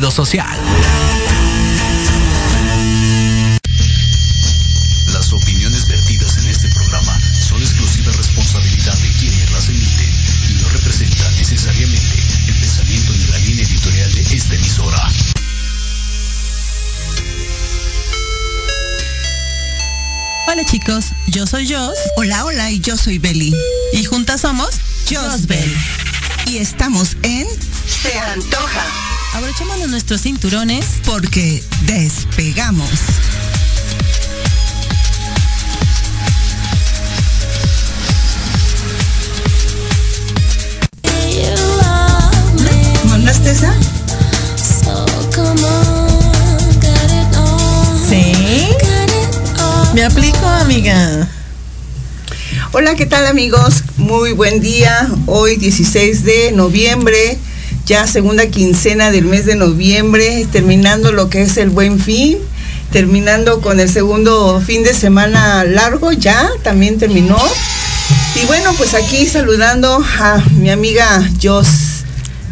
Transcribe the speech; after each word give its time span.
sentido 0.00 0.10
social. 0.10 0.58
Las 5.12 5.32
opiniones 5.32 5.86
vertidas 5.88 6.38
en 6.38 6.46
este 6.46 6.68
programa 6.68 7.18
son 7.38 7.60
exclusiva 7.60 8.10
responsabilidad 8.12 8.96
de 8.96 9.08
quienes 9.18 9.50
las 9.50 9.68
emiten 9.68 10.10
y 10.48 10.62
no 10.62 10.68
representan 10.70 11.36
necesariamente 11.36 12.16
el 12.48 12.54
pensamiento 12.60 13.12
ni 13.12 13.26
la 13.26 13.38
línea 13.38 13.64
editorial 13.64 14.14
de 14.14 14.20
esta 14.22 14.54
emisora. 14.54 15.08
Hola 20.48 20.64
chicos, 20.64 21.06
yo 21.28 21.46
soy 21.46 21.70
Jos. 21.70 21.94
Hola, 22.16 22.44
hola, 22.44 22.70
y 22.70 22.80
yo 22.80 22.96
soy 22.96 23.18
Beli. 23.18 23.54
Y 23.92 24.04
juntas 24.04 24.40
somos 24.40 24.70
Josbel. 25.08 25.76
Y 26.46 26.58
estamos 26.58 27.16
en 27.22 27.46
Se 28.02 28.18
Antoja. 28.18 28.99
Abrochémonos 29.32 29.88
nuestros 29.88 30.22
cinturones 30.22 30.84
porque 31.06 31.62
despegamos. 31.86 32.90
¿Mandaste 43.08 43.50
esa? 43.50 43.74
¿Sí? 48.08 48.66
Me 49.94 50.04
aplico, 50.04 50.46
amiga. 50.46 51.28
Hola, 52.72 52.94
¿qué 52.96 53.06
tal 53.06 53.26
amigos? 53.26 53.84
Muy 53.96 54.32
buen 54.32 54.60
día. 54.60 55.08
Hoy 55.26 55.56
16 55.56 56.24
de 56.24 56.52
noviembre, 56.52 57.38
ya 57.90 58.06
segunda 58.06 58.46
quincena 58.46 59.10
del 59.10 59.24
mes 59.24 59.46
de 59.46 59.56
noviembre, 59.56 60.46
terminando 60.52 61.10
lo 61.10 61.28
que 61.28 61.42
es 61.42 61.56
el 61.56 61.70
buen 61.70 61.98
fin, 61.98 62.38
terminando 62.92 63.60
con 63.60 63.80
el 63.80 63.90
segundo 63.90 64.62
fin 64.64 64.84
de 64.84 64.94
semana 64.94 65.64
largo, 65.64 66.12
ya 66.12 66.48
también 66.62 66.98
terminó. 66.98 67.36
Y 68.40 68.46
bueno, 68.46 68.72
pues 68.78 68.94
aquí 68.94 69.26
saludando 69.26 70.00
a 70.20 70.40
mi 70.52 70.70
amiga 70.70 71.28
Jos. 71.42 71.66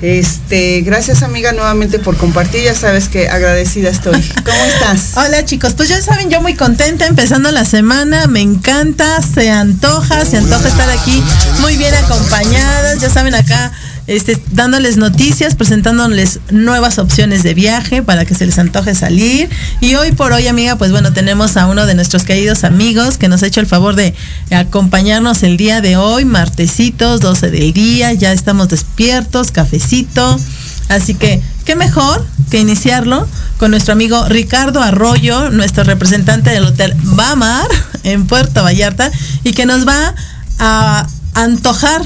Este, 0.02 0.80
gracias 0.80 1.22
amiga 1.22 1.52
nuevamente 1.52 2.00
por 2.00 2.16
compartir, 2.16 2.64
ya 2.64 2.74
sabes 2.74 3.08
que 3.08 3.28
agradecida 3.28 3.90
estoy. 3.90 4.20
¿Cómo 4.44 4.64
estás? 4.64 5.16
Hola 5.18 5.44
chicos, 5.44 5.74
pues 5.74 5.88
ya 5.88 6.02
saben, 6.02 6.30
yo 6.30 6.40
muy 6.40 6.54
contenta 6.54 7.06
empezando 7.06 7.52
la 7.52 7.64
semana, 7.64 8.26
me 8.26 8.40
encanta, 8.40 9.22
se 9.22 9.50
antoja, 9.50 10.24
se 10.24 10.38
antoja 10.38 10.66
estar 10.66 10.90
aquí 10.90 11.22
muy 11.60 11.76
bien 11.76 11.94
acompañadas, 11.94 13.00
ya 13.00 13.08
saben 13.08 13.36
acá 13.36 13.70
este, 14.08 14.42
dándoles 14.52 14.96
noticias, 14.96 15.54
presentándoles 15.54 16.40
nuevas 16.50 16.98
opciones 16.98 17.42
de 17.42 17.52
viaje 17.52 18.02
para 18.02 18.24
que 18.24 18.34
se 18.34 18.46
les 18.46 18.58
antoje 18.58 18.94
salir. 18.94 19.50
Y 19.82 19.94
hoy 19.96 20.12
por 20.12 20.32
hoy, 20.32 20.48
amiga, 20.48 20.76
pues 20.76 20.90
bueno, 20.90 21.12
tenemos 21.12 21.58
a 21.58 21.66
uno 21.66 21.84
de 21.84 21.94
nuestros 21.94 22.24
queridos 22.24 22.64
amigos 22.64 23.18
que 23.18 23.28
nos 23.28 23.42
ha 23.42 23.46
hecho 23.46 23.60
el 23.60 23.66
favor 23.66 23.94
de 23.94 24.14
acompañarnos 24.50 25.42
el 25.42 25.58
día 25.58 25.82
de 25.82 25.98
hoy, 25.98 26.24
martesitos, 26.24 27.20
12 27.20 27.50
del 27.50 27.74
día, 27.74 28.14
ya 28.14 28.32
estamos 28.32 28.68
despiertos, 28.68 29.50
cafecito. 29.50 30.40
Así 30.88 31.12
que, 31.12 31.42
¿qué 31.66 31.76
mejor 31.76 32.26
que 32.50 32.60
iniciarlo 32.60 33.28
con 33.58 33.72
nuestro 33.72 33.92
amigo 33.92 34.26
Ricardo 34.26 34.80
Arroyo, 34.80 35.50
nuestro 35.50 35.84
representante 35.84 36.48
del 36.48 36.64
Hotel 36.64 36.94
Bamar 37.02 37.68
en 38.04 38.26
Puerto 38.26 38.62
Vallarta, 38.62 39.12
y 39.44 39.52
que 39.52 39.66
nos 39.66 39.86
va 39.86 40.14
a 40.58 41.06
antojar 41.34 42.00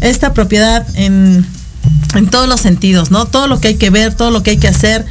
esta 0.00 0.34
propiedad 0.34 0.86
en, 0.94 1.46
en 2.14 2.26
todos 2.28 2.48
los 2.48 2.60
sentidos, 2.60 3.10
¿no? 3.10 3.26
Todo 3.26 3.46
lo 3.46 3.60
que 3.60 3.68
hay 3.68 3.74
que 3.76 3.90
ver, 3.90 4.14
todo 4.14 4.30
lo 4.30 4.42
que 4.42 4.50
hay 4.50 4.56
que 4.58 4.68
hacer, 4.68 5.04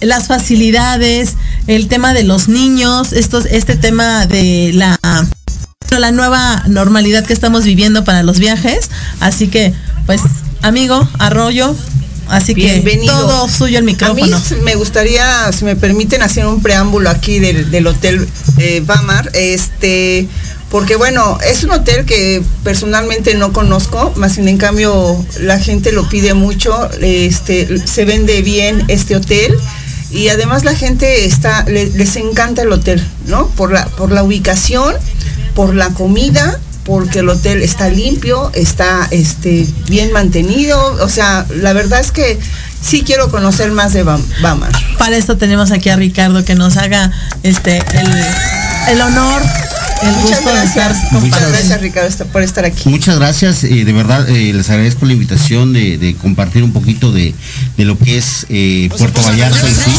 las 0.00 0.28
facilidades, 0.28 1.34
el 1.66 1.88
tema 1.88 2.14
de 2.14 2.24
los 2.24 2.48
niños, 2.48 3.12
estos, 3.12 3.46
este 3.46 3.76
tema 3.76 4.26
de 4.26 4.72
la 4.74 4.98
la 5.98 6.12
nueva 6.12 6.62
normalidad 6.68 7.24
que 7.24 7.32
estamos 7.32 7.64
viviendo 7.64 8.04
para 8.04 8.22
los 8.22 8.38
viajes. 8.38 8.90
Así 9.18 9.48
que, 9.48 9.74
pues, 10.06 10.20
amigo, 10.62 11.08
arroyo, 11.18 11.74
Así 12.28 12.54
Bienvenido. 12.54 13.12
que 13.12 13.20
todo 13.22 13.48
suyo 13.48 13.78
el 13.78 13.84
micrófono. 13.84 14.36
A 14.36 14.38
mí 14.38 14.56
me 14.62 14.76
gustaría, 14.76 15.50
si 15.50 15.64
me 15.64 15.74
permiten, 15.74 16.22
hacer 16.22 16.46
un 16.46 16.62
preámbulo 16.62 17.10
aquí 17.10 17.40
del, 17.40 17.72
del 17.72 17.88
Hotel 17.88 18.28
eh, 18.58 18.84
Bamar. 18.86 19.30
Este, 19.34 20.28
porque 20.70 20.96
bueno, 20.96 21.38
es 21.44 21.64
un 21.64 21.72
hotel 21.72 22.04
que 22.04 22.42
personalmente 22.62 23.34
no 23.34 23.52
conozco, 23.52 24.12
más 24.16 24.34
sin 24.34 24.46
en 24.48 24.56
cambio 24.56 25.22
la 25.40 25.58
gente 25.58 25.90
lo 25.92 26.08
pide 26.08 26.34
mucho, 26.34 26.88
este, 27.00 27.86
se 27.86 28.04
vende 28.04 28.40
bien 28.42 28.84
este 28.88 29.16
hotel 29.16 29.52
y 30.12 30.28
además 30.28 30.64
la 30.64 30.74
gente 30.74 31.24
está, 31.24 31.64
les, 31.64 31.94
les 31.94 32.16
encanta 32.16 32.62
el 32.62 32.72
hotel, 32.72 33.04
¿no? 33.26 33.48
Por 33.48 33.72
la, 33.72 33.86
por 33.86 34.12
la 34.12 34.22
ubicación, 34.22 34.94
por 35.54 35.74
la 35.74 35.88
comida, 35.90 36.58
porque 36.84 37.18
el 37.20 37.28
hotel 37.28 37.62
está 37.62 37.88
limpio, 37.88 38.50
está 38.54 39.06
este, 39.10 39.66
bien 39.88 40.12
mantenido, 40.12 40.78
o 41.02 41.08
sea, 41.08 41.46
la 41.54 41.72
verdad 41.72 42.00
es 42.00 42.10
que 42.10 42.38
sí 42.82 43.02
quiero 43.02 43.30
conocer 43.30 43.70
más 43.72 43.92
de 43.92 44.04
Bam- 44.04 44.24
Bamar. 44.40 44.72
Para 44.98 45.16
esto 45.16 45.36
tenemos 45.36 45.70
aquí 45.72 45.88
a 45.90 45.96
Ricardo 45.96 46.44
que 46.44 46.54
nos 46.54 46.76
haga 46.76 47.12
este 47.42 47.78
el, 47.78 48.94
el 48.94 49.00
honor, 49.00 49.42
el 50.02 50.12
Muchas 50.16 50.30
gusto 50.40 50.48
de 50.50 50.54
gracias. 50.56 50.96
estar 51.02 51.20
Muchas 51.20 51.48
gracias 51.50 51.80
Ricardo 51.80 52.08
esta- 52.08 52.24
por 52.24 52.42
estar 52.42 52.64
aquí. 52.64 52.88
Muchas 52.88 53.16
gracias, 53.18 53.64
eh, 53.64 53.84
de 53.84 53.92
verdad 53.92 54.28
eh, 54.28 54.52
les 54.52 54.68
agradezco 54.70 55.06
la 55.06 55.12
invitación 55.12 55.72
de, 55.72 55.98
de 55.98 56.14
compartir 56.14 56.62
un 56.62 56.72
poquito 56.72 57.12
de, 57.12 57.34
de 57.76 57.84
lo 57.84 57.98
que 57.98 58.18
es 58.18 58.46
eh, 58.48 58.88
Puerto 58.96 59.22
Vallarta 59.22 59.66
en 59.66 59.74
sí. 59.74 59.90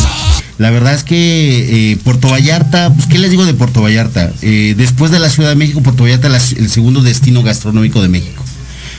La 0.58 0.70
verdad 0.70 0.94
es 0.94 1.04
que 1.04 1.92
eh, 1.94 1.98
Puerto 2.04 2.30
Vallarta, 2.30 2.94
pues 2.94 3.08
qué 3.08 3.18
les 3.18 3.32
digo 3.32 3.46
de 3.46 3.54
Puerto 3.54 3.82
Vallarta, 3.82 4.32
Eh, 4.42 4.76
después 4.78 5.12
de 5.12 5.20
la 5.20 5.30
Ciudad 5.30 5.50
de 5.50 5.56
México, 5.56 5.82
Puerto 5.82 6.04
Vallarta 6.04 6.36
es 6.36 6.52
el 6.54 6.70
segundo 6.70 7.02
destino 7.02 7.42
gastronómico 7.42 8.02
de 8.02 8.10
México. 8.10 8.44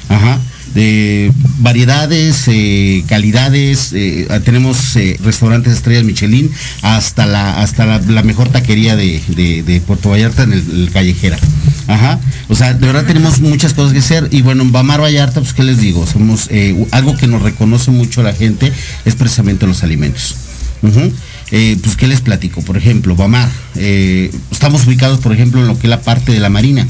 Ajá. 0.09 0.39
De 0.75 1.31
variedades, 1.59 2.45
eh, 2.49 3.05
calidades, 3.07 3.93
eh, 3.93 4.27
tenemos 4.45 4.97
eh, 4.97 5.19
restaurantes 5.23 5.75
estrellas 5.75 6.05
Michelin 6.05 6.51
hasta 6.81 7.27
la 7.27 7.61
hasta 7.61 7.85
la, 7.85 7.99
la 7.99 8.23
mejor 8.23 8.49
taquería 8.49 8.97
de, 8.97 9.21
de- 9.29 9.63
de 9.63 9.81
Puerto 9.83 10.09
Vallarta 10.11 10.45
en 10.45 10.55
el, 10.55 10.61
el 10.85 10.91
callejera. 10.91 11.39
Ajá. 11.89 12.19
O 12.49 12.55
sea, 12.55 12.73
de 12.75 12.87
verdad 12.87 13.05
tenemos 13.05 13.41
muchas 13.41 13.75
cosas 13.75 13.93
que 13.93 13.99
hacer. 13.99 14.29
Y 14.31 14.41
bueno, 14.43 14.63
en 14.63 14.73
Bamar 14.73 15.01
Vallarta, 15.03 15.41
pues 15.41 15.53
qué 15.53 15.63
les 15.63 15.79
digo, 15.79 16.07
somos 16.07 16.49
algo 16.91 17.17
que 17.17 17.27
nos 17.27 17.43
reconoce 17.43 17.91
mucho 17.91 18.23
la 18.23 18.33
gente 18.33 18.73
es 19.05 19.15
precisamente 19.15 19.67
los 19.67 19.83
alimentos. 19.83 20.37
Eh, 21.55 21.77
pues 21.83 21.97
qué 21.97 22.07
les 22.07 22.23
platico, 22.23 22.63
por 22.63 22.79
ejemplo, 22.79 23.15
Bamar, 23.15 23.49
eh, 23.77 24.31
estamos 24.51 24.87
ubicados, 24.87 25.21
por 25.21 25.33
ejemplo, 25.35 25.61
en 25.61 25.67
lo 25.67 25.79
que 25.79 25.87
es 25.87 25.91
la 25.91 26.01
parte 26.01 26.33
de 26.33 26.41
la 26.41 26.49
marina. 26.49 26.87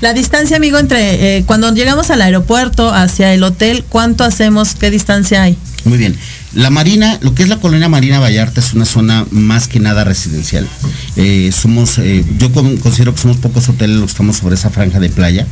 La 0.00 0.12
distancia, 0.12 0.56
amigo, 0.56 0.78
entre 0.78 1.38
eh, 1.38 1.44
cuando 1.44 1.72
llegamos 1.72 2.10
al 2.10 2.20
aeropuerto 2.20 2.92
hacia 2.92 3.32
el 3.32 3.42
hotel, 3.42 3.84
¿cuánto 3.88 4.24
hacemos? 4.24 4.74
¿Qué 4.74 4.90
distancia 4.90 5.42
hay? 5.42 5.56
Muy 5.84 5.98
bien. 5.98 6.16
La 6.54 6.70
Marina, 6.70 7.18
lo 7.20 7.34
que 7.34 7.42
es 7.42 7.48
la 7.48 7.58
colonia 7.58 7.88
Marina 7.88 8.20
Vallarta 8.20 8.60
es 8.60 8.74
una 8.74 8.84
zona 8.84 9.26
más 9.30 9.66
que 9.66 9.80
nada 9.80 10.04
residencial. 10.04 10.68
Eh, 11.16 11.50
somos, 11.52 11.98
eh, 11.98 12.24
yo 12.38 12.52
considero 12.52 13.12
que 13.12 13.20
somos 13.20 13.38
pocos 13.38 13.68
hoteles 13.68 13.96
los 13.96 14.06
que 14.06 14.12
estamos 14.12 14.36
sobre 14.36 14.54
esa 14.54 14.70
franja 14.70 15.00
de 15.00 15.08
playa, 15.08 15.46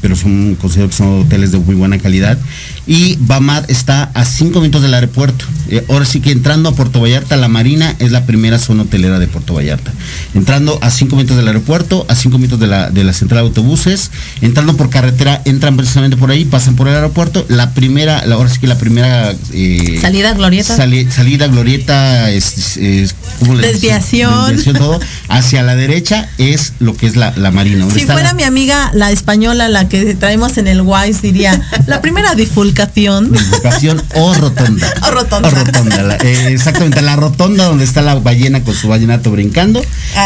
pero 0.00 0.16
son, 0.16 0.56
considero 0.58 0.88
que 0.88 0.96
son 0.96 1.20
hoteles 1.20 1.52
de 1.52 1.58
muy 1.58 1.74
buena 1.74 1.98
calidad. 1.98 2.38
Y 2.86 3.16
Bamar 3.20 3.66
está 3.68 4.04
a 4.14 4.24
5 4.24 4.58
minutos 4.60 4.82
del 4.82 4.94
aeropuerto. 4.94 5.44
ahora 5.90 6.06
sí 6.06 6.20
que 6.20 6.30
entrando 6.30 6.70
a 6.70 6.74
Puerto 6.74 7.00
Vallarta, 7.00 7.36
la 7.36 7.48
Marina 7.48 7.94
es 7.98 8.10
la 8.10 8.24
primera 8.24 8.58
zona 8.58 8.84
hotelera 8.84 9.18
de 9.18 9.26
Puerto 9.26 9.54
Vallarta. 9.54 9.92
Entrando 10.34 10.78
a 10.80 10.90
5 10.90 11.14
minutos 11.14 11.36
del 11.36 11.48
aeropuerto, 11.48 12.06
a 12.08 12.14
5 12.14 12.38
de 12.48 12.66
la, 12.68 12.90
de 12.90 13.02
la 13.02 13.12
central 13.12 13.42
de 13.42 13.48
autobuses. 13.48 14.10
Entrando 14.40 14.76
por 14.76 14.90
carretera, 14.90 15.42
entran 15.44 15.76
precisamente 15.76 16.16
por 16.16 16.30
ahí, 16.30 16.44
pasan 16.44 16.76
por 16.76 16.88
el 16.88 16.94
aeropuerto. 16.94 17.44
La 17.48 17.74
primera, 17.74 18.24
la, 18.26 18.36
ahora 18.36 18.48
sí 18.48 18.60
que 18.60 18.66
la 18.68 18.78
primera... 18.78 19.34
Eh, 19.52 19.98
salida 20.00 20.32
glorieta. 20.34 20.76
Salida 20.76 21.48
glorieta, 21.48 22.30
es, 22.30 22.76
es 22.76 23.14
¿cómo 23.40 23.56
desviación. 23.56 24.48
desviación 24.48 24.76
todo, 24.76 25.00
hacia 25.28 25.62
la 25.62 25.74
derecha 25.74 26.28
es 26.38 26.74
lo 26.78 26.96
que 26.96 27.06
es 27.06 27.16
la, 27.16 27.32
la 27.36 27.50
marina. 27.50 27.86
Si 27.92 28.06
fuera 28.06 28.32
mi 28.34 28.44
amiga 28.44 28.90
la 28.94 29.10
española, 29.10 29.68
la 29.68 29.88
que 29.88 30.14
traemos 30.14 30.58
en 30.58 30.68
el 30.68 30.82
WISE, 30.82 31.20
diría, 31.22 31.60
la 31.86 32.00
primera 32.00 32.34
difulcación. 32.34 33.32
Difulcación 33.32 34.02
o 34.14 34.34
rotonda. 34.34 34.92
O 35.02 35.10
rotonda. 35.10 35.48
O 35.48 35.50
rotonda. 35.50 36.16
Eh, 36.22 36.48
exactamente, 36.50 37.02
la 37.02 37.16
rotonda 37.16 37.64
donde 37.64 37.84
está 37.84 38.02
la 38.02 38.14
ballena 38.14 38.62
con 38.62 38.74
su 38.74 38.88
ballenato 38.88 39.30
brincando. 39.30 39.82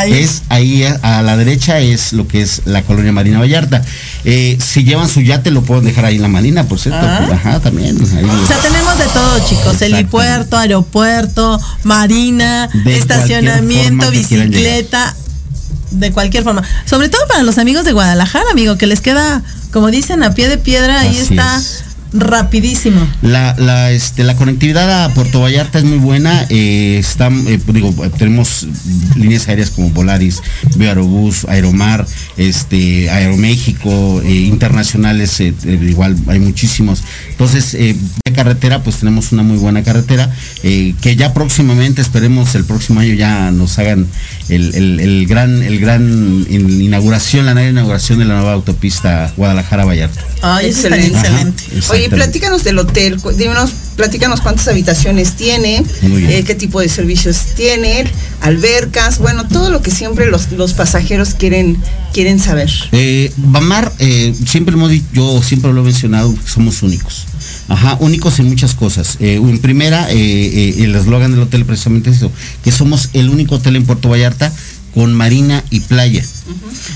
Es 0.06 0.43
ahí 0.49 0.82
eh, 0.82 0.99
a 1.02 1.23
la 1.23 1.37
derecha 1.37 1.81
es 1.81 2.09
lo 2.12 2.26
que 2.28 2.42
es 2.42 2.62
la 2.64 2.82
colonia 2.82 3.12
Marina 3.12 3.38
Vallarta. 3.38 3.82
Eh, 4.24 4.58
si 4.60 4.84
llevan 4.84 5.08
su 5.08 5.20
yate 5.20 5.50
lo 5.50 5.62
pueden 5.62 5.84
dejar 5.84 6.04
ahí 6.04 6.16
en 6.16 6.22
la 6.22 6.28
marina, 6.28 6.64
por 6.64 6.78
cierto. 6.78 7.00
Ah. 7.02 7.24
pues, 7.26 7.32
ajá, 7.32 7.60
también. 7.60 7.96
ahí 7.96 8.24
O 8.24 8.46
sea, 8.46 8.58
tenemos 8.58 8.98
de 8.98 9.04
todo, 9.06 9.48
chicos. 9.48 9.82
Helipuerto, 9.82 10.56
aeropuerto, 10.56 11.60
marina, 11.84 12.68
De 12.84 12.96
estacionamiento, 12.96 14.10
bicicleta. 14.10 15.14
De 15.90 16.12
cualquier 16.12 16.44
forma. 16.44 16.62
Sobre 16.84 17.08
todo 17.08 17.20
para 17.26 17.42
los 17.42 17.58
amigos 17.58 17.84
de 17.84 17.92
Guadalajara, 17.92 18.44
amigo, 18.52 18.78
que 18.78 18.86
les 18.86 19.00
queda, 19.00 19.42
como 19.72 19.90
dicen, 19.90 20.22
a 20.22 20.34
pie 20.34 20.48
de 20.48 20.56
piedra. 20.56 21.00
Ahí 21.00 21.18
Así 21.18 21.34
está 21.34 21.58
es. 21.58 21.84
Rapidísimo. 22.12 23.06
La, 23.22 23.54
la, 23.58 23.90
este, 23.90 24.24
la 24.24 24.36
conectividad 24.36 25.04
a 25.04 25.14
Puerto 25.14 25.40
Vallarta 25.40 25.78
es 25.78 25.84
muy 25.84 25.98
buena. 25.98 26.46
Eh, 26.48 27.02
eh, 27.02 27.60
digo, 27.72 27.94
tenemos 28.18 28.66
líneas 29.16 29.48
aéreas 29.48 29.70
como 29.70 29.90
Volaris, 29.90 30.42
Aerobús, 30.78 31.44
Aeromar, 31.48 32.06
este, 32.36 33.10
Aeroméxico, 33.10 34.22
eh, 34.22 34.32
internacionales, 34.32 35.40
igual 35.40 36.16
hay 36.26 36.40
muchísimos. 36.40 37.02
Entonces, 37.30 37.72
de 37.72 38.32
carretera, 38.32 38.82
pues 38.82 38.96
tenemos 38.96 39.32
una 39.32 39.42
muy 39.42 39.58
buena 39.58 39.82
carretera, 39.82 40.34
que 40.62 41.16
ya 41.16 41.32
próximamente, 41.32 42.02
esperemos 42.02 42.54
el 42.54 42.64
próximo 42.64 43.00
año 43.00 43.14
ya 43.14 43.50
nos 43.50 43.78
hagan 43.78 44.06
el, 44.50 45.26
gran, 45.26 45.62
el 45.62 45.79
gran 45.79 46.47
inauguración, 46.49 47.47
la 47.47 47.55
nueva 47.55 47.70
inauguración 47.70 48.19
de 48.19 48.25
la 48.25 48.35
nueva 48.35 48.52
autopista 48.52 49.32
Guadalajara-Vallarta. 49.37 50.25
Ay, 50.43 50.67
excelente. 50.67 51.19
excelente. 51.19 51.64
Oye, 51.91 52.11
platícanos 52.11 52.64
del 52.64 52.79
hotel, 52.79 53.20
díganos, 53.37 53.73
platícanos 53.97 54.41
cuántas 54.41 54.69
habitaciones 54.69 55.35
tiene, 55.37 55.85
eh, 56.02 56.44
qué 56.47 56.55
tipo 56.55 56.81
de 56.81 56.88
servicios 56.88 57.38
tiene, 57.56 58.05
albercas, 58.41 59.19
bueno, 59.19 59.47
todo 59.47 59.70
lo 59.70 59.82
que 59.82 59.91
siempre 59.91 60.31
los, 60.31 60.52
los 60.52 60.73
pasajeros 60.73 61.35
quieren, 61.35 61.76
quieren 62.12 62.38
saber. 62.38 62.70
Eh, 62.93 63.32
Bamar, 63.37 63.93
eh, 63.99 64.35
siempre 64.47 64.75
hemos 64.75 64.91
yo 65.12 65.43
siempre 65.43 65.73
lo 65.73 65.81
he 65.82 65.85
mencionado, 65.85 66.35
somos 66.47 66.82
únicos. 66.82 67.26
Ajá, 67.70 67.96
únicos 68.00 68.38
en 68.40 68.49
muchas 68.49 68.75
cosas. 68.75 69.17
Eh, 69.20 69.37
en 69.37 69.58
primera, 69.61 70.11
el 70.11 70.94
eslogan 70.94 71.31
del 71.31 71.40
hotel 71.40 71.64
precisamente 71.64 72.11
es 72.11 72.17
eso, 72.17 72.32
que 72.62 72.72
somos 72.72 73.08
el 73.14 73.31
único 73.31 73.55
hotel 73.55 73.76
en 73.76 73.87
Puerto 73.87 74.11
Vallarta 74.11 74.52
con 74.94 75.14
marina 75.14 75.64
y 75.70 75.81
playa. 75.81 76.25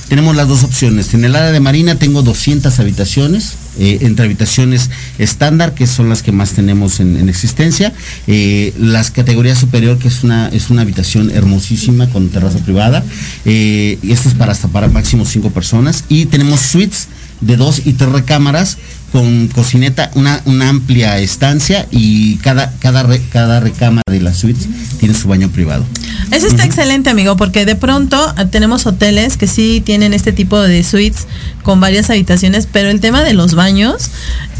Tenemos 0.09 0.35
las 0.35 0.49
dos 0.49 0.65
opciones. 0.65 1.15
En 1.15 1.25
el 1.25 1.37
área 1.37 1.53
de 1.53 1.61
marina 1.61 1.97
tengo 1.97 2.23
200 2.23 2.79
habitaciones, 2.81 3.53
eh, 3.79 3.99
entre 4.03 4.27
habitaciones 4.27 4.91
estándar, 5.19 5.75
que 5.75 5.87
son 5.87 6.09
las 6.09 6.23
que 6.23 6.33
más 6.33 6.53
tenemos 6.53 7.01
en, 7.01 7.29
existencia, 7.29 7.93
eh, 8.27 8.75
las 8.79 9.11
categorías 9.11 9.59
superior, 9.59 9.99
que 9.99 10.09
es 10.09 10.25
una, 10.25 10.49
es 10.49 10.71
una 10.71 10.83
habitación 10.83 11.31
hermosísima 11.31 12.09
con 12.11 12.29
terraza 12.31 12.59
privada, 12.59 13.05
eh, 13.45 13.99
y 14.03 14.13
esto 14.13 14.29
es 14.29 14.35
para 14.35 14.53
hasta 14.53 14.69
para 14.69 14.89
máximo 14.89 15.25
cinco 15.25 15.51
personas, 15.51 16.05
y 16.09 16.27
tenemos 16.27 16.61
suites 16.61 17.09
de 17.41 17.57
dos 17.57 17.83
y 17.85 17.93
tres 17.93 18.11
recámaras 18.11 18.79
con 19.15 19.47
cocineta, 19.47 20.11
una, 20.17 20.43
una 20.45 20.71
amplia 20.71 21.21
estancia 21.21 21.87
y 21.93 22.35
cada, 22.39 22.73
cada, 22.81 23.07
cada 23.31 23.61
recámara 23.61 24.03
de 24.11 24.21
las 24.21 24.39
suites 24.39 24.67
tiene 24.99 25.15
su 25.15 25.29
baño 25.29 25.51
privado. 25.51 25.85
Eso 26.33 26.49
está 26.49 26.65
excelente, 26.65 27.11
amigo, 27.11 27.37
porque 27.37 27.65
de 27.65 27.77
pronto 27.77 28.17
ah, 28.37 28.47
tenemos 28.47 28.87
hoteles 28.87 29.37
que 29.37 29.47
sí 29.47 29.81
tienen 29.87 30.15
este 30.15 30.33
tipo 30.33 30.61
de 30.61 30.83
suites 30.83 31.29
con 31.63 31.79
varias 31.79 32.11
habitaciones, 32.11 32.67
pero 32.67 32.91
el 32.91 32.99
tema 32.99 33.23
de 33.23 33.35
los 33.35 33.55
baños 33.55 34.11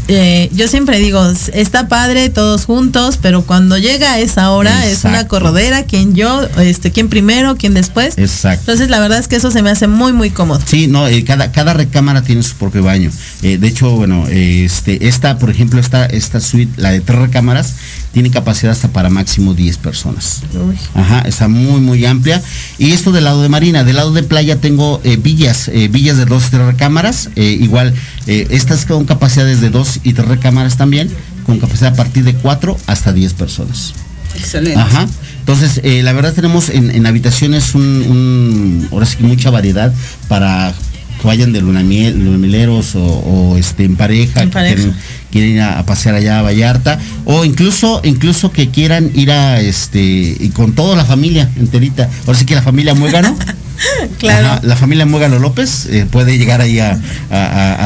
eh, 0.07 0.49
yo 0.53 0.67
siempre 0.67 0.99
digo, 0.99 1.23
está 1.53 1.87
padre 1.87 2.29
todos 2.29 2.65
juntos, 2.65 3.17
pero 3.19 3.43
cuando 3.43 3.77
llega 3.77 4.19
esa 4.19 4.51
hora 4.51 4.85
es 4.85 5.03
una 5.03 5.27
corrodera, 5.27 5.83
quien 5.83 6.13
yo, 6.13 6.43
este, 6.59 6.91
quién 6.91 7.09
primero, 7.09 7.55
quién 7.55 7.73
después. 7.73 8.17
Exacto. 8.17 8.61
Entonces 8.61 8.89
la 8.89 8.99
verdad 8.99 9.17
es 9.17 9.27
que 9.27 9.35
eso 9.35 9.49
se 9.49 9.63
me 9.63 9.71
hace 9.71 9.87
muy, 9.87 10.13
muy 10.13 10.29
cómodo. 10.29 10.61
Sí, 10.65 10.87
no, 10.87 11.07
eh, 11.07 11.23
cada, 11.23 11.51
cada 11.51 11.73
recámara 11.73 12.21
tiene 12.21 12.43
su 12.43 12.55
propio 12.55 12.83
baño. 12.83 13.09
Eh, 13.41 13.57
de 13.57 13.67
hecho, 13.67 13.89
bueno, 13.91 14.27
este, 14.29 15.07
esta, 15.07 15.39
por 15.39 15.49
ejemplo, 15.49 15.79
esta, 15.79 16.05
esta 16.05 16.39
suite, 16.39 16.73
la 16.79 16.91
de 16.91 17.01
tres 17.01 17.19
recámaras, 17.19 17.73
tiene 18.11 18.29
capacidad 18.29 18.71
hasta 18.71 18.89
para 18.89 19.09
máximo 19.09 19.53
10 19.53 19.77
personas. 19.77 20.41
Ajá, 20.93 21.21
está 21.21 21.47
muy, 21.47 21.81
muy 21.81 22.05
amplia. 22.05 22.41
Y 22.77 22.91
esto 22.91 23.11
del 23.11 23.23
lado 23.25 23.41
de 23.41 23.49
marina, 23.49 23.83
del 23.83 23.97
lado 23.97 24.13
de 24.13 24.23
playa 24.23 24.61
tengo 24.61 25.01
villas, 25.19 25.69
villas 25.89 26.15
de 26.17 26.25
dos, 26.25 26.49
tres 26.49 26.65
recámaras, 26.65 27.29
igual, 27.35 27.93
estas 28.27 28.85
con 28.85 29.05
capacidades 29.05 29.61
de 29.61 29.69
dos 29.69 29.99
y 30.03 30.13
tres 30.13 30.27
recámaras 30.27 30.77
también, 30.77 31.09
con 31.45 31.59
capacidad 31.59 31.93
a 31.93 31.95
partir 31.95 32.23
de 32.23 32.33
4 32.33 32.77
hasta 32.87 33.13
10 33.13 33.33
personas. 33.33 33.93
Excelente. 34.35 34.79
Ajá. 34.79 35.07
Entonces, 35.39 35.79
eh, 35.83 36.01
la 36.01 36.11
verdad 36.13 36.33
tenemos 36.33 36.69
en, 36.69 37.05
habitaciones 37.05 37.75
un, 37.75 38.87
ahora 38.91 39.05
sí 39.05 39.17
que 39.17 39.23
mucha 39.23 39.51
variedad 39.51 39.93
para 40.27 40.73
vayan 41.25 41.53
de 41.53 41.61
luna 41.61 41.83
miel, 41.83 42.23
lunamileros 42.23 42.95
o, 42.95 43.03
o 43.03 43.57
este, 43.57 43.83
en 43.83 43.95
pareja, 43.95 44.41
que 44.45 44.93
Quieren, 45.31 45.51
ir 45.51 45.61
a, 45.61 45.85
pasear 45.85 46.15
allá 46.15 46.39
a 46.39 46.41
Vallarta, 46.43 46.97
o 47.25 47.43
incluso, 47.43 47.99
incluso 48.05 48.51
que 48.51 48.69
quieran 48.69 49.11
ir 49.15 49.31
a 49.31 49.59
este, 49.59 49.99
y 50.01 50.49
con 50.53 50.73
toda 50.73 50.95
la 50.95 51.03
familia 51.03 51.49
enterita, 51.57 52.09
ahora 52.25 52.39
sí 52.39 52.45
que 52.45 52.55
la 52.55 52.61
familia 52.61 52.93
Muégano. 52.93 53.37
claro. 54.19 54.61
la 54.63 54.75
familia 54.77 55.05
Muégano 55.05 55.39
López 55.39 55.87
eh, 55.87 56.07
puede 56.09 56.37
llegar 56.37 56.61
ahí 56.61 56.79
a, 56.79 56.97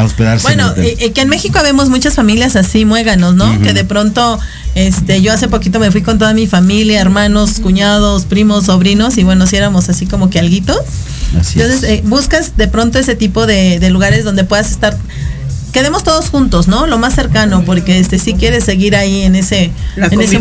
hospedarse. 0.06 0.44
Bueno, 0.44 0.74
y, 0.78 1.10
que 1.10 1.22
en 1.22 1.30
México 1.30 1.60
vemos 1.64 1.90
muchas 1.90 2.14
familias 2.14 2.56
así, 2.56 2.86
muéganos, 2.86 3.34
¿no? 3.34 3.60
Que 3.62 3.74
de 3.74 3.84
pronto, 3.84 4.40
este, 4.76 5.22
yo 5.22 5.34
hace 5.34 5.48
poquito 5.48 5.80
me 5.80 5.92
fui 5.92 6.04
con 6.04 6.20
toda 6.20 6.34
mi 6.34 6.46
familia, 6.46 7.02
hermanos, 7.02 7.60
cuñados, 7.62 8.26
primos, 8.26 8.66
sobrinos, 8.66 9.18
y 9.18 9.24
bueno, 9.24 9.48
si 9.48 9.56
éramos 9.56 9.90
así 9.90 10.06
como 10.06 10.30
que 10.30 10.40
alguitos. 10.40 10.78
Entonces, 11.34 11.84
eh, 11.84 12.02
buscas 12.06 12.58
de 12.58 12.68
pronto 12.68 13.00
ese 13.00 13.16
tipo 13.16 13.46
de, 13.46 13.80
de 13.80 13.90
lugares 13.90 14.24
donde 14.24 14.44
puedas 14.44 14.72
estar 14.72 14.98
quedemos 15.72 16.04
todos 16.04 16.30
juntos, 16.30 16.68
¿no? 16.68 16.88
Lo 16.88 16.98
más 16.98 17.16
cercano, 17.16 17.64
porque 17.66 18.00
este 18.00 18.20
sí 18.20 18.34
quieres 18.34 18.64
seguir 18.64 18.96
ahí 18.96 19.24
en 19.24 19.36
ese, 19.36 19.72
en 19.96 20.22
ese 20.22 20.40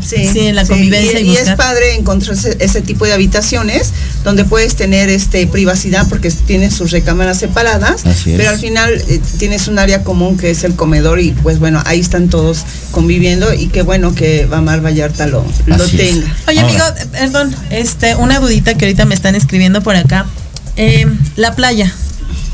Sí, 0.00 0.46
en 0.46 0.54
la 0.54 0.64
convivencia. 0.64 1.20
Y, 1.20 1.36
es 1.36 1.50
padre 1.50 1.96
encontrar 1.96 2.36
ese, 2.58 2.80
tipo 2.82 3.04
de 3.04 3.12
habitaciones 3.12 3.92
donde 4.24 4.44
puedes 4.44 4.76
tener 4.76 5.08
este 5.08 5.46
privacidad 5.46 6.06
porque 6.08 6.30
tienes 6.30 6.74
sus 6.74 6.90
recámaras 6.90 7.38
separadas, 7.38 8.02
pero 8.24 8.50
al 8.50 8.58
final 8.58 8.92
eh, 9.08 9.20
tienes 9.38 9.68
un 9.68 9.78
área 9.78 10.04
común 10.04 10.38
que 10.38 10.50
es 10.50 10.64
el 10.64 10.74
comedor 10.74 11.20
y 11.20 11.32
pues 11.32 11.58
bueno, 11.58 11.82
ahí 11.84 12.00
están 12.00 12.28
todos 12.28 12.64
conviviendo 12.90 13.52
y 13.52 13.66
qué 13.66 13.82
bueno 13.82 14.14
que 14.14 14.46
Bamar 14.46 14.84
Vallarta 14.84 15.26
lo, 15.26 15.44
lo 15.66 15.86
tenga. 15.88 16.34
Oye, 16.46 16.60
amigo, 16.60 16.84
eh, 16.98 17.06
perdón, 17.12 17.54
este, 17.70 18.14
una 18.14 18.38
dudita 18.38 18.74
que 18.74 18.86
ahorita 18.86 19.04
me 19.04 19.14
están 19.14 19.34
escribiendo 19.34 19.82
por 19.82 19.96
acá. 19.96 20.26
Eh, 20.76 21.06
la 21.36 21.54
playa. 21.54 21.92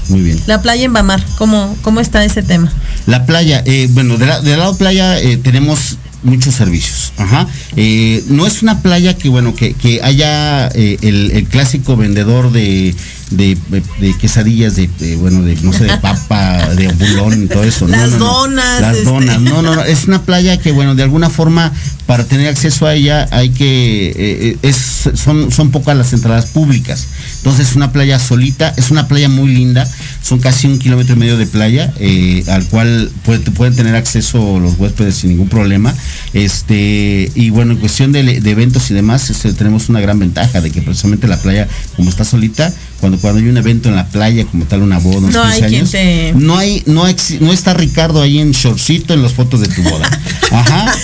Muy 0.09 0.21
bien. 0.21 0.41
La 0.47 0.61
playa 0.63 0.85
en 0.85 0.93
Bamar, 0.93 1.25
¿cómo, 1.39 1.77
cómo 1.83 2.01
está 2.01 2.25
ese 2.25 2.43
tema? 2.43 2.73
La 3.07 3.27
playa, 3.27 3.63
eh, 3.65 3.89
bueno, 3.91 4.17
de 4.17 4.27
del 4.27 4.59
lado 4.59 4.77
playa 4.77 5.19
eh, 5.19 5.37
tenemos 5.37 5.99
muchos 6.23 6.55
servicios. 6.55 7.13
Ajá. 7.19 7.47
Eh, 7.77 8.25
no 8.29 8.47
es 8.47 8.63
una 8.63 8.81
playa 8.81 9.15
que, 9.15 9.29
bueno, 9.29 9.55
que, 9.55 9.75
que 9.75 10.01
haya 10.03 10.69
el, 10.69 11.47
clásico 11.51 11.97
vendedor 11.97 12.51
de, 12.51 12.95
de, 13.31 13.57
quesadillas, 14.21 14.77
de, 14.77 14.89
bueno, 15.21 15.43
de, 15.43 15.57
no 15.57 15.73
sé, 15.73 15.85
de 15.85 15.97
papa, 15.99 16.69
de 16.77 16.89
bulón 16.89 17.45
y 17.45 17.47
todo 17.47 17.65
eso. 17.65 17.87
Las 17.87 18.19
donas. 18.19 18.81
Las 18.81 18.97
este. 18.97 19.11
donas. 19.11 19.41
No, 19.41 19.63
no, 19.63 19.75
no. 19.75 19.85
Es 19.85 20.05
una 20.05 20.23
playa 20.23 20.59
que, 20.59 20.73
bueno, 20.73 20.95
de 20.95 21.03
alguna 21.03 21.29
forma, 21.29 21.73
para 22.07 22.25
tener 22.25 22.49
acceso 22.49 22.87
a 22.87 22.95
ella 22.95 23.27
hay 23.31 23.51
que, 23.51 24.59
es, 24.63 25.11
son, 25.15 25.51
son 25.51 25.71
pocas 25.71 25.97
las 25.97 26.13
entradas 26.13 26.47
públicas. 26.47 27.07
Entonces 27.39 27.71
es 27.71 27.77
una 27.77 27.93
playa 27.93 28.19
solita, 28.19 28.75
es 28.77 28.91
una 28.91 29.09
playa 29.09 29.29
muy 29.29 29.49
linda, 29.49 29.89
son 30.23 30.39
casi 30.39 30.67
un 30.67 30.79
kilómetro 30.79 31.15
y 31.15 31.19
medio 31.19 31.37
de 31.37 31.47
playa, 31.47 31.93
eh, 31.99 32.45
al 32.49 32.65
cual 32.67 33.11
pueden 33.55 33.75
tener 33.75 33.95
acceso 33.95 34.59
los 34.61 34.79
huéspedes 34.79 35.17
sin 35.17 35.31
ningún 35.31 35.49
problema. 35.49 35.95
Este, 36.33 37.31
y 37.35 37.51
bueno, 37.51 37.73
en 37.73 37.79
cuestión 37.79 38.13
de, 38.13 38.21
eventos 38.21 38.91
y 38.91 38.95
demás, 38.95 39.31
este, 39.31 39.53
tenemos 39.53 39.89
una 39.89 40.01
gran 40.01 40.19
ventaja 40.19 40.61
de 40.61 40.71
que 40.71 40.83
precisamente 40.83 41.29
la 41.29 41.39
playa, 41.39 41.69
como 41.97 42.11
está 42.11 42.25
solita, 42.25 42.73
cuando, 43.01 43.19
cuando 43.19 43.41
hay 43.41 43.49
un 43.49 43.57
evento 43.57 43.89
en 43.89 43.97
la 43.97 44.07
playa, 44.07 44.47
como 44.47 44.65
tal 44.65 44.83
una 44.83 44.99
boda, 44.99 45.29
no 45.31 45.43
hay 45.43 45.63
años, 45.63 45.93
no 46.35 46.57
hay, 46.57 46.83
no, 46.87 47.05
no 47.41 47.53
está 47.53 47.75
Ricardo 47.75 48.23
ahí 48.23 48.39
en 48.39 48.53
shortcito 48.53 49.13
en 49.13 49.23
las 49.23 49.33
fotos 49.33 49.61
de 49.61 49.69
tu 49.69 49.83
boda. 49.83 50.09
Ajá. 50.51 50.95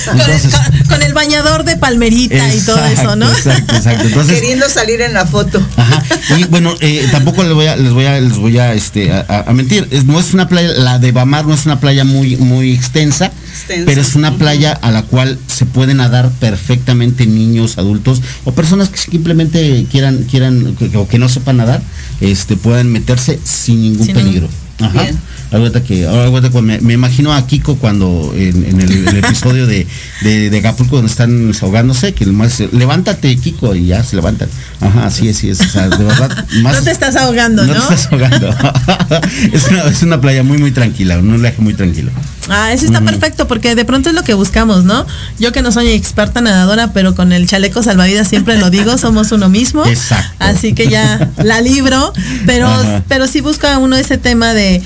Con, 0.90 1.02
el 1.02 1.14
bañador 1.14 1.64
de 1.64 1.76
palmerita 1.76 2.54
y 2.54 2.60
todo 2.60 2.84
eso, 2.86 3.16
¿no? 3.16 3.30
Exacto, 3.30 3.76
exacto. 3.76 4.26
Queriendo 4.26 4.68
salir 4.68 5.00
en 5.00 5.14
la 5.14 5.26
foto. 5.26 5.62
Ajá. 5.76 6.02
Y 6.38 6.44
bueno, 6.44 6.74
eh, 6.80 7.08
tampoco 7.10 7.42
les 7.42 7.52
voy 7.52 7.66
a, 7.66 7.76
les 7.76 7.92
voy 7.92 8.06
a, 8.06 8.20
les 8.20 8.36
voy 8.36 8.58
a, 8.58 8.74
este, 8.74 9.12
a, 9.12 9.44
mentir. 9.52 9.88
no 10.06 10.20
es 10.20 10.34
una 10.34 10.48
playa, 10.48 10.72
la 10.72 10.98
de 10.98 11.12
Bamar 11.12 11.46
no 11.46 11.54
es 11.54 11.66
una 11.66 11.80
playa 11.80 12.04
muy, 12.04 12.36
muy 12.36 12.72
extensa, 12.72 13.32
pero 13.66 14.00
es 14.00 14.14
una 14.14 14.36
playa 14.36 14.72
a 14.72 14.90
la 14.90 15.02
cual 15.02 15.38
se 15.46 15.66
pueden 15.66 15.98
nadar 15.98 16.30
perfectamente 16.40 17.26
niños, 17.26 17.78
adultos 17.78 18.22
o 18.44 18.52
personas 18.52 18.88
que 18.88 18.98
simplemente 18.98 19.86
quieran, 19.90 20.24
quieran 20.30 20.76
o 20.94 21.08
que 21.08 21.18
no 21.18 21.28
sepan 21.28 21.58
nadar, 21.58 21.82
este, 22.20 22.56
puedan 22.56 22.90
meterse 22.90 23.38
sin 23.44 23.82
ningún 23.82 24.08
peligro. 24.08 24.48
Ajá. 24.80 25.06
Ahorita 25.52 25.82
que, 25.82 26.06
ahora 26.06 26.30
me, 26.62 26.92
imagino 26.92 27.34
a 27.34 27.46
Kiko 27.46 27.76
cuando 27.76 28.32
en, 28.36 28.80
el, 28.80 29.16
episodio 29.24 29.66
de, 29.66 29.86
de, 30.22 30.58
Acapulco 30.58 30.96
donde 30.96 31.10
están 31.10 31.52
ahogándose, 31.60 32.14
que 32.14 32.24
más 32.26 32.60
levántate 32.72 33.36
Kiko 33.36 33.74
y 33.74 33.86
ya 33.86 34.02
se 34.04 34.16
levantan. 34.16 34.48
Ajá, 34.80 35.06
así 35.06 35.28
es, 35.28 35.38
sí 35.38 35.50
es. 35.50 35.58
de 35.58 36.04
verdad, 36.04 36.46
más, 36.62 36.76
no 36.76 36.82
te 36.82 36.90
estás 36.90 37.16
ahogando, 37.16 37.66
¿no? 37.66 37.74
No 37.74 37.88
te 37.88 37.94
estás 37.94 38.12
ahogando. 38.12 38.48
es, 39.52 39.68
una, 39.68 39.84
es 39.84 40.02
una 40.02 40.20
playa 40.20 40.42
muy, 40.42 40.58
muy 40.58 40.70
tranquila, 40.70 41.18
un 41.18 41.40
viaje 41.40 41.60
muy 41.60 41.74
tranquilo. 41.74 42.12
Ah, 42.48 42.72
eso 42.72 42.86
está 42.86 43.00
perfecto 43.00 43.46
porque 43.46 43.74
de 43.76 43.84
pronto 43.84 44.08
es 44.08 44.14
lo 44.14 44.24
que 44.24 44.34
buscamos, 44.34 44.84
¿no? 44.84 45.06
Yo 45.38 45.52
que 45.52 45.62
no 45.62 45.70
soy 45.70 45.90
experta 45.90 46.40
nadadora, 46.40 46.92
pero 46.92 47.14
con 47.14 47.32
el 47.32 47.46
chaleco 47.46 47.82
salvavidas 47.82 48.26
siempre 48.26 48.58
lo 48.58 48.70
digo, 48.70 48.98
somos 48.98 49.30
uno 49.30 49.48
mismo. 49.48 49.86
Exacto. 49.86 50.34
Así 50.40 50.74
que 50.74 50.88
ya 50.88 51.30
la 51.36 51.60
libro, 51.60 52.12
pero, 52.46 52.68
pero 53.08 53.28
sí 53.28 53.40
busca 53.40 53.78
uno 53.78 53.96
ese 53.96 54.18
tema 54.18 54.52
de 54.52 54.82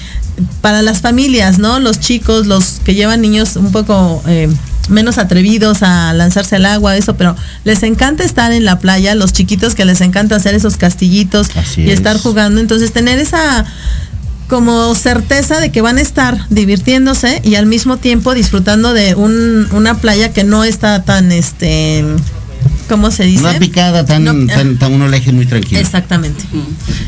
para 0.60 0.82
las 0.82 1.00
familias, 1.00 1.58
¿no? 1.58 1.80
Los 1.80 2.00
chicos, 2.00 2.46
los 2.46 2.80
que 2.84 2.94
llevan 2.94 3.20
niños 3.20 3.56
un 3.56 3.72
poco 3.72 4.22
eh, 4.26 4.48
menos 4.88 5.18
atrevidos 5.18 5.82
a 5.82 6.12
lanzarse 6.12 6.56
al 6.56 6.66
agua, 6.66 6.96
eso, 6.96 7.16
pero 7.16 7.36
les 7.64 7.82
encanta 7.82 8.24
estar 8.24 8.52
en 8.52 8.64
la 8.64 8.78
playa, 8.78 9.14
los 9.14 9.32
chiquitos 9.32 9.74
que 9.74 9.84
les 9.84 10.00
encanta 10.00 10.36
hacer 10.36 10.54
esos 10.54 10.76
castillitos 10.76 11.48
Así 11.56 11.82
y 11.82 11.90
estar 11.90 12.16
es. 12.16 12.22
jugando, 12.22 12.60
entonces 12.60 12.92
tener 12.92 13.18
esa 13.18 13.64
como 14.48 14.94
certeza 14.94 15.58
de 15.58 15.72
que 15.72 15.80
van 15.80 15.96
a 15.96 16.02
estar 16.02 16.46
divirtiéndose 16.50 17.40
y 17.44 17.54
al 17.54 17.66
mismo 17.66 17.96
tiempo 17.96 18.34
disfrutando 18.34 18.92
de 18.92 19.14
un, 19.14 19.68
una 19.72 19.94
playa 19.94 20.32
que 20.32 20.44
no 20.44 20.64
está 20.64 21.02
tan 21.02 21.32
este 21.32 22.04
¿cómo 22.88 23.10
se 23.10 23.24
dice? 23.24 23.42
Una 23.42 23.58
picada 23.58 24.04
tan, 24.04 24.24
No, 24.24 24.46
tan, 24.46 24.78
tan 24.78 24.92
un 24.92 25.02
oleaje 25.02 25.32
muy 25.32 25.46
tranquilo. 25.46 25.80
Exactamente. 25.80 26.44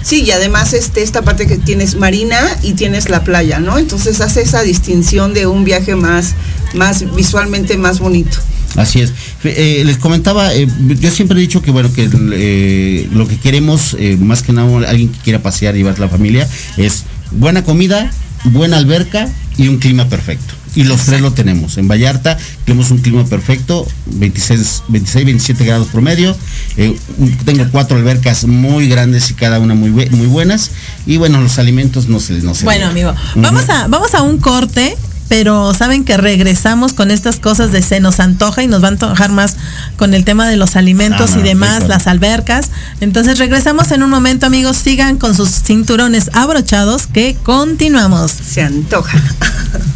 Sí, 0.03 0.23
y 0.23 0.31
además 0.31 0.73
este, 0.73 1.03
esta 1.03 1.23
parte 1.23 1.47
que 1.47 1.59
tienes 1.59 1.97
marina 1.97 2.41
y 2.63 2.73
tienes 2.73 3.09
la 3.09 3.25
playa, 3.25 3.61
¿no? 3.61 3.79
Entonces 3.79 4.21
hace 4.21 4.43
esa 4.43 4.63
distinción 4.63 5.35
de 5.35 5.47
un 5.47 5.65
viaje 5.65 5.95
más, 5.95 6.35
más 6.75 7.15
visualmente 7.15 7.77
más 7.77 7.99
bonito. 7.99 8.39
Así 8.77 9.01
es. 9.01 9.13
Eh, 9.45 9.83
les 9.87 9.97
comentaba, 9.97 10.55
eh, 10.55 10.69
yo 11.01 11.11
siempre 11.11 11.39
he 11.39 11.41
dicho 11.41 11.63
que 11.63 11.71
bueno, 11.71 11.93
que 11.93 12.09
eh, 12.33 13.09
lo 13.13 13.27
que 13.27 13.39
queremos, 13.39 13.97
eh, 13.99 14.17
más 14.21 14.43
que 14.43 14.53
nada 14.53 14.89
alguien 14.89 15.09
que 15.09 15.19
quiera 15.21 15.41
pasear 15.41 15.75
y 15.75 15.79
llevar 15.79 15.97
a 15.97 16.01
la 16.01 16.09
familia, 16.09 16.49
es 16.77 17.05
buena 17.31 17.65
comida, 17.65 18.11
buena 18.45 18.77
alberca 18.77 19.29
y 19.57 19.69
un 19.69 19.79
clima 19.79 20.09
perfecto. 20.09 20.55
Y 20.76 20.85
los 20.85 21.00
tres 21.06 21.21
lo 21.23 21.33
tenemos. 21.33 21.78
En 21.78 21.88
Vallarta 21.88 22.37
tenemos 22.64 22.90
un 22.92 22.99
clima 22.99 23.25
perfecto, 23.25 23.85
26, 24.06 24.83
26 24.88 25.25
27 25.25 25.64
grados 25.64 25.88
promedio. 25.88 26.37
Eh, 26.76 26.97
un- 27.18 27.37
tengo 27.38 27.64
cuatro 27.73 27.97
albercas 27.97 28.45
muy 28.45 28.87
grandes 28.88 29.30
y 29.30 29.35
cada 29.35 29.59
una 29.59 29.75
muy, 29.75 29.90
muy 29.90 30.26
buenas. 30.26 30.71
Y 31.06 31.16
bueno, 31.16 31.40
los 31.40 31.59
alimentos 31.59 32.09
no 32.09 32.21
se 32.21 32.35
no 32.35 32.54
se 32.54 32.64
Bueno, 32.64 32.87
amigo, 32.87 33.12
vamos 33.35 33.68
a, 33.71 33.88
vamos 33.88 34.14
a 34.14 34.21
un 34.23 34.38
corte, 34.38 34.97
pero 35.28 35.73
saben 35.75 36.04
que 36.04 36.16
regresamos 36.18 36.92
con 36.92 37.11
estas 37.11 37.40
cosas 37.40 37.73
de 37.73 37.83
se 37.83 37.99
nos 37.99 38.21
antoja 38.21 38.62
y 38.62 38.68
nos 38.68 38.83
va 38.83 38.88
a 38.88 38.90
antojar 38.92 39.33
más 39.33 39.56
con 39.97 40.14
el 40.14 40.25
tema 40.25 40.47
de 40.49 40.56
los 40.56 40.76
alimentos 40.76 41.30
Ah, 41.33 41.35
no, 41.37 41.40
y 41.40 41.42
demás, 41.42 41.88
las 41.88 42.06
albercas. 42.06 42.71
Entonces 43.00 43.38
regresamos 43.38 43.90
en 43.92 44.02
un 44.02 44.11
momento, 44.11 44.45
amigos, 44.47 44.76
sigan 44.76 45.16
con 45.16 45.35
sus 45.35 45.49
cinturones 45.62 46.30
abrochados 46.35 47.06
que 47.06 47.35
continuamos. 47.42 48.30
Se 48.30 48.61
antoja. 48.62 49.18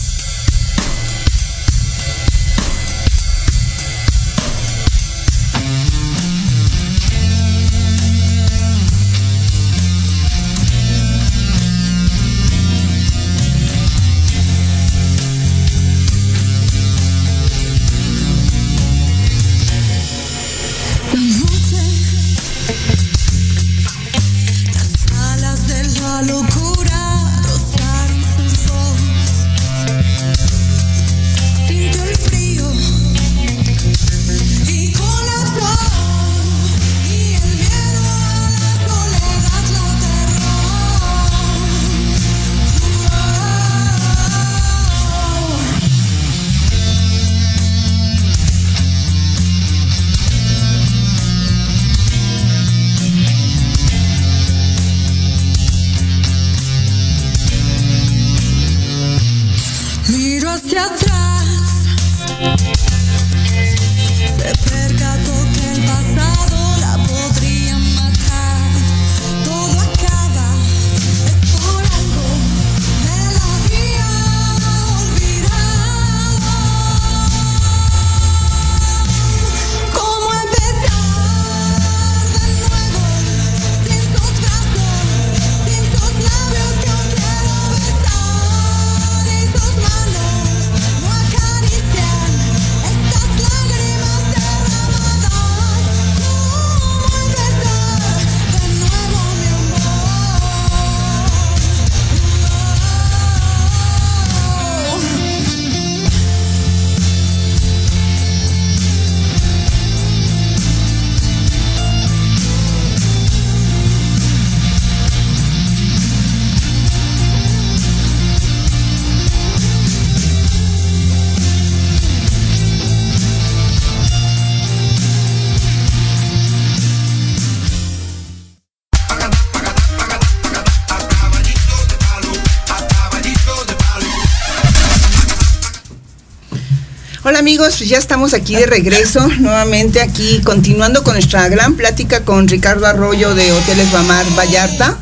Hola 137.31 137.39
amigos, 137.39 137.79
ya 137.79 137.97
estamos 137.97 138.33
aquí 138.33 138.55
de 138.57 138.65
regreso, 138.65 139.25
nuevamente 139.39 140.01
aquí 140.01 140.41
continuando 140.43 141.01
con 141.01 141.13
nuestra 141.13 141.47
gran 141.47 141.75
plática 141.75 142.25
con 142.25 142.45
Ricardo 142.49 142.85
Arroyo 142.85 143.33
de 143.33 143.53
Hoteles 143.53 143.89
Bamar 143.93 144.25
Vallarta. 144.37 144.97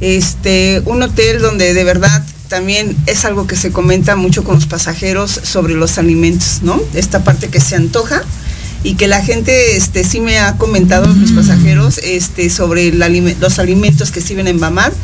Este, 0.00 0.80
un 0.86 1.02
hotel 1.02 1.42
donde 1.42 1.74
de 1.74 1.84
verdad 1.84 2.24
también 2.48 2.96
es 3.04 3.26
algo 3.26 3.46
que 3.46 3.54
se 3.54 3.70
comenta 3.70 4.16
mucho 4.16 4.44
con 4.44 4.54
los 4.54 4.64
pasajeros 4.64 5.30
sobre 5.42 5.74
los 5.74 5.98
alimentos, 5.98 6.60
¿no? 6.62 6.80
Esta 6.94 7.22
parte 7.22 7.48
que 7.48 7.60
se 7.60 7.76
antoja 7.76 8.22
y 8.82 8.94
que 8.94 9.06
la 9.06 9.22
gente 9.22 9.76
este 9.76 10.04
sí 10.04 10.22
me 10.22 10.38
ha 10.38 10.56
comentado 10.56 11.06
los 11.12 11.32
pasajeros 11.32 11.98
este 11.98 12.48
sobre 12.48 12.88
el 12.88 13.36
los 13.40 13.58
alimentos 13.58 14.10
que 14.10 14.22
sirven 14.22 14.48
en 14.48 14.58
Bamar 14.58 14.94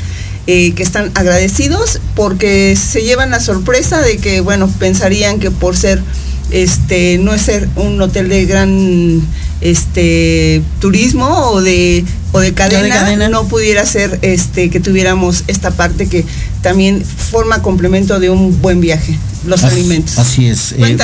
eh, 0.46 0.72
que 0.72 0.82
están 0.82 1.10
agradecidos 1.14 2.00
porque 2.16 2.74
se 2.74 3.02
llevan 3.02 3.32
la 3.32 3.40
sorpresa 3.40 4.00
de 4.00 4.16
que 4.16 4.40
bueno 4.40 4.66
pensarían 4.78 5.40
que 5.40 5.50
por 5.50 5.76
ser 5.76 6.02
este 6.52 7.18
no 7.18 7.34
es 7.34 7.42
ser 7.42 7.68
un 7.76 8.00
hotel 8.00 8.28
de 8.28 8.44
gran 8.46 9.22
este 9.60 10.62
turismo 10.80 11.26
o 11.50 11.60
de 11.60 12.04
o 12.32 12.40
de 12.40 12.54
cadena, 12.54 12.94
cadena. 12.94 13.28
no 13.28 13.48
pudiera 13.48 13.84
ser 13.84 14.18
este 14.22 14.70
que 14.70 14.80
tuviéramos 14.80 15.44
esta 15.48 15.70
parte 15.70 16.08
que 16.08 16.24
también 16.62 17.04
forma 17.04 17.62
complemento 17.62 18.20
de 18.20 18.30
un 18.30 18.60
buen 18.62 18.80
viaje 18.80 19.18
los 19.46 19.64
alimentos 19.64 20.18
Así 20.18 20.46
es. 20.46 20.72
Eh, 20.72 20.98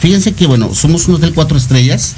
fíjense, 0.00 0.32
que, 0.32 0.46
bueno, 0.46 0.74
somos 0.74 1.06
un 1.08 1.14
hotel 1.14 1.32
cuatro 1.32 1.56
estrellas 1.56 2.14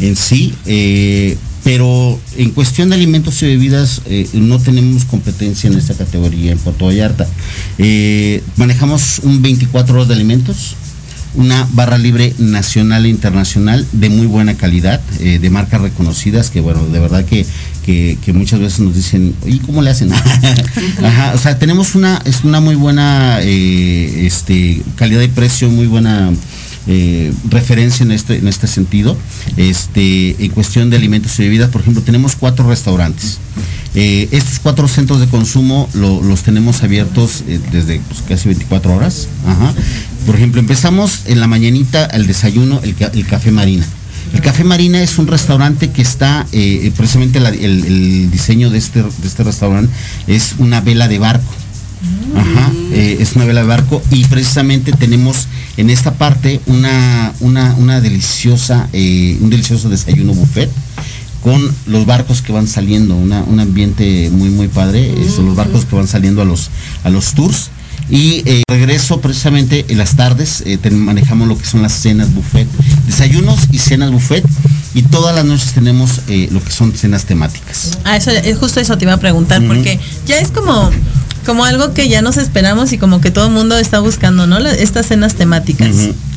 en 0.00 0.16
sí, 0.16 0.54
eh, 0.66 1.36
pero 1.64 2.18
en 2.36 2.50
cuestión 2.50 2.88
de 2.88 2.94
alimentos 2.96 3.42
y 3.42 3.46
bebidas 3.46 4.02
eh, 4.06 4.28
no 4.32 4.58
tenemos 4.58 5.04
competencia 5.04 5.68
en 5.68 5.76
esta 5.76 5.94
categoría 5.94 6.52
en 6.52 6.58
Puerto 6.58 6.86
Vallarta. 6.86 7.26
Eh, 7.78 8.42
manejamos 8.56 9.20
un 9.20 9.42
24 9.42 9.94
horas 9.94 10.08
de 10.08 10.14
alimentos. 10.14 10.76
Una 11.34 11.66
barra 11.72 11.98
libre 11.98 12.34
nacional 12.38 13.06
e 13.06 13.08
internacional 13.08 13.86
de 13.92 14.10
muy 14.10 14.26
buena 14.26 14.54
calidad, 14.56 15.00
eh, 15.20 15.38
de 15.38 15.50
marcas 15.50 15.80
reconocidas, 15.80 16.50
que 16.50 16.60
bueno, 16.60 16.86
de 16.86 16.98
verdad 16.98 17.24
que, 17.24 17.46
que, 17.84 18.32
muchas 18.32 18.60
veces 18.60 18.80
nos 18.80 18.94
dicen, 18.94 19.34
¿y 19.44 19.58
cómo 19.58 19.82
le 19.82 19.90
hacen? 19.90 20.12
Ajá, 21.04 21.32
o 21.34 21.38
sea, 21.38 21.58
tenemos 21.58 21.94
una, 21.94 22.20
es 22.24 22.44
una 22.44 22.60
muy 22.60 22.76
buena 22.76 23.38
eh, 23.42 24.26
este, 24.26 24.82
calidad 24.96 25.22
y 25.22 25.28
precio, 25.28 25.68
muy 25.70 25.86
buena 25.86 26.30
eh, 26.86 27.32
referencia 27.48 28.04
en 28.04 28.12
este, 28.12 28.36
en 28.38 28.48
este 28.48 28.66
sentido. 28.66 29.16
Este, 29.56 30.42
en 30.44 30.50
cuestión 30.52 30.90
de 30.90 30.96
alimentos 30.96 31.38
y 31.38 31.42
bebidas, 31.44 31.70
por 31.70 31.80
ejemplo, 31.82 32.02
tenemos 32.02 32.36
cuatro 32.36 32.68
restaurantes. 32.68 33.38
Eh, 33.94 34.28
estos 34.30 34.60
cuatro 34.60 34.86
centros 34.88 35.18
de 35.20 35.26
consumo 35.26 35.88
lo- 35.94 36.22
los 36.22 36.42
tenemos 36.42 36.82
abiertos 36.84 37.42
eh, 37.48 37.58
desde 37.72 38.00
pues, 38.08 38.22
casi 38.28 38.48
24 38.48 38.92
horas. 38.94 39.28
Por 40.26 40.36
ejemplo, 40.36 40.60
empezamos 40.60 41.22
en 41.26 41.40
la 41.40 41.46
mañanita 41.46 42.04
el 42.06 42.26
desayuno, 42.26 42.80
el, 42.84 42.94
ca- 42.94 43.10
el 43.12 43.26
Café 43.26 43.50
Marina. 43.50 43.84
El 44.32 44.42
Café 44.42 44.62
Marina 44.62 45.02
es 45.02 45.18
un 45.18 45.26
restaurante 45.26 45.90
que 45.90 46.02
está, 46.02 46.46
precisamente 46.96 47.38
el, 47.38 47.46
el 47.46 48.30
diseño 48.30 48.70
de 48.70 48.78
este, 48.78 49.02
de 49.02 49.08
este 49.26 49.42
restaurante 49.42 49.92
es 50.28 50.54
una 50.58 50.80
vela 50.80 51.08
de 51.08 51.18
barco. 51.18 51.52
Ajá, 52.36 52.72
eh, 52.92 53.18
es 53.20 53.34
una 53.36 53.44
vela 53.44 53.60
de 53.60 53.66
barco 53.66 54.02
y 54.10 54.24
precisamente 54.24 54.92
tenemos 54.92 55.46
en 55.76 55.90
esta 55.90 56.14
parte 56.14 56.60
una, 56.66 57.32
una, 57.40 57.74
una 57.78 58.00
deliciosa, 58.00 58.88
eh, 58.92 59.36
un 59.40 59.50
delicioso 59.50 59.88
desayuno 59.88 60.32
buffet 60.32 60.70
con 61.42 61.60
los 61.86 62.04
barcos 62.06 62.42
que 62.42 62.52
van 62.52 62.66
saliendo, 62.68 63.16
una- 63.16 63.42
un 63.42 63.60
ambiente 63.60 64.28
muy 64.30 64.50
muy 64.50 64.68
padre, 64.68 65.10
es, 65.22 65.38
los 65.38 65.56
barcos 65.56 65.84
que 65.86 65.96
van 65.96 66.06
saliendo 66.08 66.42
a 66.42 66.44
los, 66.44 66.70
a 67.04 67.10
los 67.10 67.32
tours. 67.34 67.70
Y 68.10 68.42
eh, 68.44 68.62
regreso 68.68 69.20
precisamente 69.20 69.84
en 69.88 69.96
las 69.98 70.16
tardes, 70.16 70.64
eh, 70.66 70.78
ten- 70.78 70.98
manejamos 70.98 71.46
lo 71.46 71.56
que 71.56 71.64
son 71.64 71.80
las 71.80 71.92
cenas 71.92 72.34
buffet, 72.34 72.66
desayunos 73.06 73.60
y 73.70 73.78
cenas 73.78 74.10
buffet, 74.10 74.44
y 74.94 75.02
todas 75.02 75.34
las 75.34 75.44
noches 75.44 75.72
tenemos 75.72 76.22
eh, 76.28 76.48
lo 76.50 76.62
que 76.62 76.72
son 76.72 76.92
cenas 76.92 77.24
temáticas. 77.24 77.98
Ah, 78.04 78.16
eso, 78.16 78.32
es 78.32 78.58
justo 78.58 78.80
eso 78.80 78.98
te 78.98 79.04
iba 79.04 79.14
a 79.14 79.18
preguntar, 79.20 79.62
porque 79.66 80.00
ya 80.26 80.40
es 80.40 80.50
como, 80.50 80.90
como 81.50 81.64
algo 81.64 81.94
que 81.94 82.08
ya 82.08 82.22
nos 82.22 82.36
esperamos 82.36 82.92
y 82.92 82.98
como 82.98 83.20
que 83.20 83.32
todo 83.32 83.46
el 83.46 83.52
mundo 83.52 83.76
está 83.76 83.98
buscando, 83.98 84.46
¿no? 84.46 84.60
La- 84.60 84.70
estas 84.70 85.06
cenas 85.06 85.34
temáticas. 85.34 85.88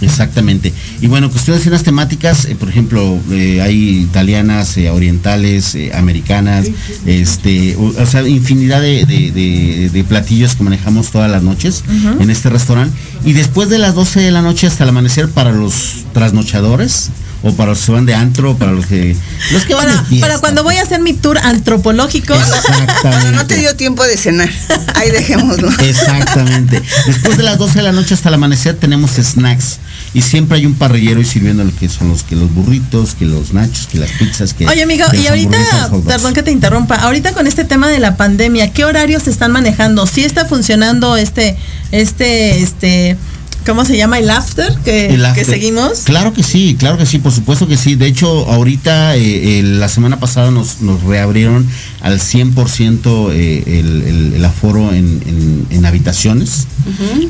Exactamente. 0.02 0.74
Y 1.02 1.08
bueno, 1.08 1.30
cuestión 1.30 1.56
de 1.56 1.64
cenas 1.64 1.84
temáticas, 1.84 2.46
eh, 2.46 2.56
por 2.60 2.68
ejemplo, 2.68 3.20
eh, 3.30 3.62
hay 3.62 4.00
italianas, 4.00 4.76
eh, 4.78 4.90
orientales, 4.90 5.78
americanas, 5.94 6.66
este, 7.06 7.76
o, 7.76 7.94
o 8.02 8.06
sea, 8.08 8.28
infinidad 8.28 8.82
de, 8.82 9.06
de- 9.06 9.32
de- 9.32 9.90
de 9.94 10.04
platillos 10.04 10.56
que 10.56 10.64
manejamos 10.64 11.12
todas 11.12 11.30
las 11.30 11.44
noches 11.44 11.84
en 12.20 12.30
este 12.32 12.50
restaurante. 12.50 12.98
Y 13.24 13.34
después 13.34 13.70
de 13.70 13.78
las 13.78 13.94
12 13.94 14.20
de 14.20 14.32
la 14.32 14.42
noche 14.42 14.66
hasta 14.66 14.84
el 14.84 14.90
amanecer 14.90 15.30
para 15.30 15.52
los 15.52 16.06
trasnochadores 16.14 17.10
o 17.44 17.54
para 17.54 17.72
los 17.72 17.80
que 17.80 17.86
se 17.86 17.92
van 17.92 18.06
de 18.06 18.16
antro, 18.16 18.58
para 18.58 18.72
los 18.72 18.86
que 18.86 19.16
los 19.52 19.66
que 19.66 19.74
van 19.74 19.86
Para, 19.86 20.04
de 20.04 20.20
para 20.22 20.40
cuando 20.40 20.64
voy 20.64 20.78
a 20.78 20.82
hacer 20.82 21.02
mi 21.02 21.14
tour 21.14 21.38
antropológico. 21.38 22.34
Exactamente. 22.34 22.94
Cuando 23.02 23.32
no 23.34 23.46
te 23.46 23.56
dio 23.58 23.76
tiempo 23.76 24.04
de 24.04 24.16
cenar. 24.16 24.50
Ahí 24.96 25.12
dejémoslo. 25.12 25.70
Exactamente. 25.80 26.82
Después 27.06 27.38
de 27.38 27.44
las 27.44 27.58
12 27.58 27.76
de 27.76 27.82
la 27.84 27.92
noche 27.92 28.14
hasta 28.14 28.30
el 28.30 28.36
amanecer 28.36 28.76
tenemos 28.76 29.12
snacks. 29.12 29.80
Y 30.14 30.22
siempre 30.22 30.58
hay 30.58 30.66
un 30.66 30.76
parrillero 30.76 31.20
y 31.20 31.26
sirviendo 31.26 31.64
lo 31.64 31.76
que 31.76 31.90
son 31.90 32.10
los 32.10 32.24
que 32.24 32.36
los 32.36 32.54
burritos, 32.54 33.16
que 33.16 33.26
los 33.26 33.54
nachos, 33.54 33.88
que 33.88 33.98
las 33.98 34.12
pizzas, 34.12 34.54
que. 34.54 34.68
Oye, 34.68 34.84
amigo, 34.84 35.06
que 35.12 35.20
y 35.20 35.28
ahorita, 35.28 35.90
perdón 36.08 36.34
que 36.34 36.44
te 36.44 36.52
interrumpa, 36.52 36.96
ahorita 36.96 37.34
con 37.34 37.48
este 37.48 37.66
tema 37.66 37.90
de 37.90 38.00
la 38.00 38.16
pandemia, 38.16 38.72
¿qué 38.72 38.86
horarios 38.86 39.24
se 39.24 39.32
están 39.32 39.52
manejando? 39.52 40.06
¿Sí 40.06 40.24
está 40.24 40.46
funcionando 40.46 41.18
este, 41.18 41.58
este, 41.92 42.62
este, 42.62 43.18
¿cómo 43.66 43.86
se 43.86 43.98
llama? 43.98 44.20
El 44.20 44.30
after 44.30 44.74
que, 44.84 45.08
El 45.08 45.22
que 45.22 45.26
after. 45.28 45.46
seguimos. 45.46 46.00
Claro 46.06 46.34
que 46.34 46.44
sí, 46.44 46.76
claro 46.78 46.98
que 46.98 47.06
sí, 47.06 47.20
por 47.20 47.32
supuesto 47.32 47.68
que 47.68 47.78
sí. 47.78 47.96
De 47.96 48.08
hecho, 48.08 48.28
ahorita, 48.52 49.16
eh, 49.16 49.60
eh, 49.60 49.64
la 49.64 49.88
semana 49.90 50.20
pasada 50.20 50.52
nos, 50.52 50.82
nos 50.82 51.02
reabrieron 51.04 51.68
al 52.02 52.20
100% 52.20 53.32
eh, 53.34 53.64
el, 53.80 54.02
el- 54.04 54.34
el 54.36 54.46
aforo 54.46 54.94
en, 54.94 55.22
en- 55.26 55.66
en 55.70 55.86
habitaciones. 55.86 56.68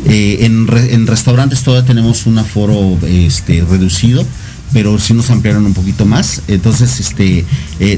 Eh, 0.08 0.39
en, 0.41 0.67
re- 0.67 0.93
en 0.93 1.06
restaurantes 1.08 1.62
todavía 1.63 1.86
tenemos 1.88 2.26
un 2.26 2.38
aforo 2.39 2.98
este, 3.08 3.63
reducido 3.69 4.26
pero 4.72 4.98
sí 4.98 5.13
nos 5.13 5.30
ampliaron 5.30 5.67
un 5.67 5.76
poquito 5.76 6.04
más. 6.04 6.41
Entonces, 6.48 7.00
este, 7.00 7.46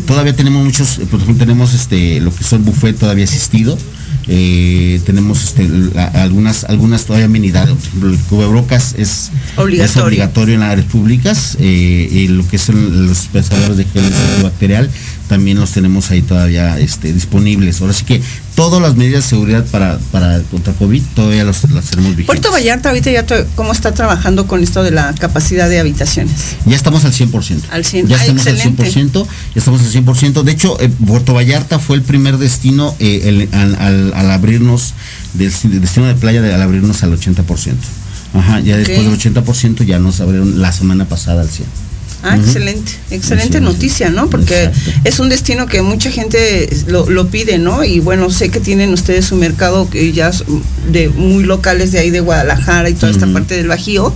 todavía 0.06 0.36
tenemos 0.36 0.62
muchos, 0.62 1.00
por 1.10 1.21
ejemplo, 1.21 1.45
tenemos 1.45 1.74
este, 1.74 2.19
lo 2.19 2.36
que 2.36 2.43
son 2.43 2.65
buffet 2.65 3.00
todavía 3.00 3.24
asistido. 3.24 3.78
Eh, 4.27 4.99
tenemos 5.05 5.43
este, 5.43 5.67
la- 5.93 6.05
algunas 6.07 6.63
algunas 6.63 7.05
todavía 7.05 7.25
amenidades, 7.27 7.69
por 7.75 7.79
ejemplo, 7.88 8.09
el 8.09 8.17
cubrebocas 8.19 8.95
es 8.97 9.29
Obligatorio. 9.55 9.83
es 9.83 9.97
obligatorio. 9.97 10.53
en 10.55 10.59
las 10.61 10.69
áreas 10.71 10.88
públicas. 10.88 11.57
Eh, 11.59 12.09
y 12.11 12.27
lo 12.29 12.47
que 12.47 12.57
son 12.57 13.05
los 13.07 13.09
dispensadores 13.09 13.77
de 13.77 13.85
gel 13.85 14.03
antibacterial 14.05 14.89
también 15.27 15.59
los 15.59 15.71
tenemos 15.71 16.11
ahí 16.11 16.21
todavía 16.21 16.79
este, 16.79 17.11
disponibles. 17.13 17.81
Ahora 17.81 17.93
sí 17.93 18.05
que 18.05 18.21
todas 18.55 18.81
las 18.81 18.95
medidas 18.95 19.23
de 19.23 19.29
seguridad 19.29 19.65
para, 19.65 19.97
para 20.11 20.39
contra 20.43 20.73
COVID 20.73 21.01
todavía 21.15 21.43
los, 21.43 21.63
las 21.71 21.85
tenemos 21.85 22.11
vigentes. 22.15 22.25
Puerto 22.27 22.51
Vallarta 22.51 22.89
ahorita 22.89 23.11
ya 23.11 23.25
cómo 23.55 23.71
está 23.71 23.93
trabajando 23.93 24.47
con 24.47 24.61
esto 24.63 24.83
de 24.83 24.91
la 24.91 25.13
capacidad 25.15 25.67
de 25.69 25.79
habitaciones. 25.79 26.55
Ya 26.65 26.75
estamos 26.75 27.03
al 27.05 27.11
100%. 27.13 27.61
Al 27.71 27.83
100. 27.85 28.07
Ya 28.07 28.15
Ah, 28.17 28.19
estamos 28.21 28.45
excelente. 28.47 28.83
al 28.83 28.89
100%. 28.91 29.25
Ya 29.55 29.59
estamos 29.59 29.81
al 29.81 29.91
100%. 29.91 30.43
De 30.43 30.51
hecho, 30.51 30.79
eh, 30.79 30.89
Puerto 31.05 31.33
Vallarta 31.33 31.79
fue 31.79 31.95
el 31.97 32.01
primer 32.03 32.38
destino 32.38 32.95
eh, 32.99 33.21
el- 33.25 33.49
al, 33.53 33.75
al- 33.75 34.13
al 34.13 34.31
abrirnos, 34.31 34.93
del 35.33 35.51
destino 35.81 36.05
de 36.07 36.15
playa, 36.15 36.41
de- 36.41 36.53
al 36.53 36.61
abrirnos 36.61 37.03
al 37.03 37.11
80%. 37.19 37.73
Ajá, 38.33 38.59
ya 38.59 38.75
después 38.77 38.99
del 39.03 39.13
80% 39.17 39.83
ya 39.85 39.97
nos 39.99 40.19
abrieron 40.19 40.61
la 40.61 40.71
semana 40.73 41.05
pasada 41.05 41.41
al 41.41 41.49
100%. 41.49 41.63
Ah, 42.27 42.38
excelente, 42.38 42.91
excelente 43.11 43.61
noticia, 43.61 44.09
¿no? 44.09 44.29
Porque 44.29 44.63
Exacto. 44.63 44.91
es 45.03 45.19
un 45.19 45.29
destino 45.29 45.67
que 45.67 45.81
mucha 45.83 46.09
gente 46.09 46.67
lo, 46.88 47.07
lo 47.09 47.27
pide, 47.29 47.59
¿no? 47.59 47.83
Y 47.83 47.99
bueno, 47.99 48.29
sé 48.31 48.49
que 48.49 48.59
tienen 48.59 48.91
ustedes 48.93 49.25
su 49.25 49.35
mercado 49.35 49.89
que 49.89 50.11
ya 50.11 50.31
de 50.91 51.09
muy 51.09 51.43
locales 51.43 51.91
de 51.91 51.99
ahí 51.99 52.09
de 52.09 52.21
Guadalajara 52.21 52.89
y 52.89 52.93
toda 52.95 53.11
esta 53.11 53.27
parte 53.27 53.55
del 53.55 53.67
Bajío, 53.67 54.13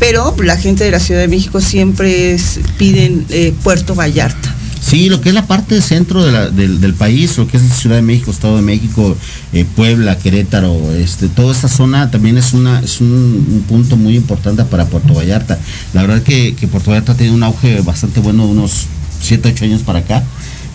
pero 0.00 0.34
la 0.42 0.56
gente 0.56 0.82
de 0.84 0.90
la 0.90 0.98
Ciudad 1.00 1.20
de 1.20 1.28
México 1.28 1.60
siempre 1.60 2.34
es- 2.34 2.58
piden 2.78 3.24
eh, 3.30 3.52
Puerto 3.62 3.94
Vallarta. 3.94 4.56
Sí, 4.84 5.08
lo 5.08 5.20
que 5.20 5.28
es 5.28 5.34
la 5.34 5.46
parte 5.46 5.80
centro 5.80 6.24
de 6.24 6.32
la- 6.32 6.50
del, 6.50 6.80
del 6.80 6.92
país, 6.94 7.38
lo 7.38 7.46
que 7.46 7.56
es 7.56 7.62
Ciudad 7.72 7.96
de 7.96 8.02
México, 8.02 8.32
Estado 8.32 8.56
de 8.56 8.62
México, 8.62 9.16
eh, 9.52 9.64
Puebla, 9.76 10.18
Querétaro, 10.18 10.92
este, 10.94 11.28
toda 11.28 11.52
esta 11.54 11.68
zona 11.68 12.10
también 12.10 12.36
es 12.36 12.52
una 12.52 12.80
es 12.80 13.00
un, 13.00 13.08
un 13.08 13.64
punto 13.68 13.96
muy 13.96 14.16
importante 14.16 14.64
para 14.64 14.86
Puerto 14.86 15.14
Vallarta. 15.14 15.58
La 15.94 16.02
verdad 16.02 16.22
que, 16.22 16.54
que 16.56 16.66
Puerto 16.66 16.90
Vallarta 16.90 17.14
tiene 17.14 17.32
un 17.32 17.42
auge 17.44 17.80
bastante 17.82 18.18
bueno 18.20 18.44
de 18.46 18.52
unos 18.52 18.86
7, 19.20 19.50
8 19.54 19.64
años 19.66 19.82
para 19.82 20.00
acá. 20.00 20.24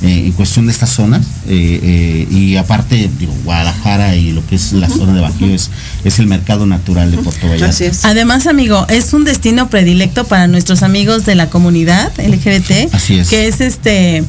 Eh, 0.03 0.25
en 0.27 0.31
cuestión 0.33 0.67
de 0.67 0.71
esta 0.71 0.85
zona 0.85 1.17
eh, 1.47 1.79
eh, 1.81 2.27
y 2.29 2.55
aparte 2.55 3.09
digo 3.17 3.33
Guadalajara 3.43 4.15
y 4.15 4.31
lo 4.31 4.45
que 4.45 4.55
es 4.55 4.73
la 4.73 4.89
zona 4.89 5.13
de 5.13 5.21
Bajío 5.21 5.55
es, 5.55 5.71
es 6.03 6.19
el 6.19 6.27
mercado 6.27 6.67
natural 6.67 7.09
de 7.09 7.17
Puerto 7.17 7.47
Vallarta 7.47 7.69
Así 7.69 7.85
es. 7.85 8.05
Además, 8.05 8.45
amigo, 8.45 8.85
es 8.89 9.13
un 9.13 9.23
destino 9.23 9.69
predilecto 9.69 10.25
para 10.25 10.47
nuestros 10.47 10.83
amigos 10.83 11.25
de 11.25 11.33
la 11.33 11.49
comunidad 11.49 12.11
LGBT. 12.19 12.93
Así 12.93 13.17
es. 13.17 13.29
Que 13.29 13.47
es 13.47 13.59
este. 13.59 14.23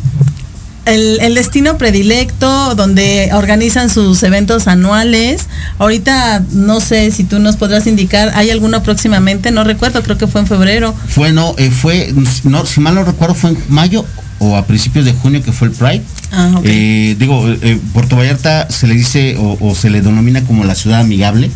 El, 0.87 1.19
el 1.21 1.35
destino 1.35 1.77
predilecto 1.77 2.75
donde 2.75 3.29
organizan 3.35 3.91
sus 3.91 4.23
eventos 4.23 4.69
anuales. 4.69 5.49
Ahorita 5.79 6.43
no 6.53 6.81
sé 6.81 7.11
si 7.11 7.25
tú 7.25 7.41
nos 7.41 7.57
podrás 7.57 7.87
indicar, 7.87 8.33
¿hay 8.35 8.51
alguno 8.51 8.83
próximamente? 8.83 9.51
No 9.51 9.65
recuerdo, 9.65 10.03
creo 10.03 10.17
que 10.17 10.27
fue 10.27 10.41
en 10.41 10.47
febrero. 10.47 10.95
Fue, 11.09 11.33
no, 11.33 11.55
eh, 11.59 11.71
fue, 11.71 12.15
no, 12.45 12.65
si 12.65 12.81
mal 12.81 12.95
no 12.95 13.05
recuerdo, 13.05 13.35
fue 13.35 13.51
en 13.51 13.59
mayo 13.69 14.07
o 14.41 14.57
a 14.57 14.67
principios 14.67 15.05
de 15.05 15.13
junio 15.13 15.43
que 15.43 15.53
fue 15.53 15.69
el 15.69 15.75
Pride. 15.75 16.03
Ah. 16.33 16.61
Eh, 16.65 17.17
digo, 17.19 17.49
eh, 17.49 17.79
Puerto 17.93 18.17
Vallarta 18.17 18.69
se 18.71 18.87
le 18.87 18.95
dice 18.95 19.37
o, 19.39 19.57
o 19.61 19.75
se 19.75 19.91
le 19.91 20.01
denomina 20.03 20.43
como 20.45 20.65
la 20.65 20.75
ciudad 20.75 21.01
amigable. 21.01 21.51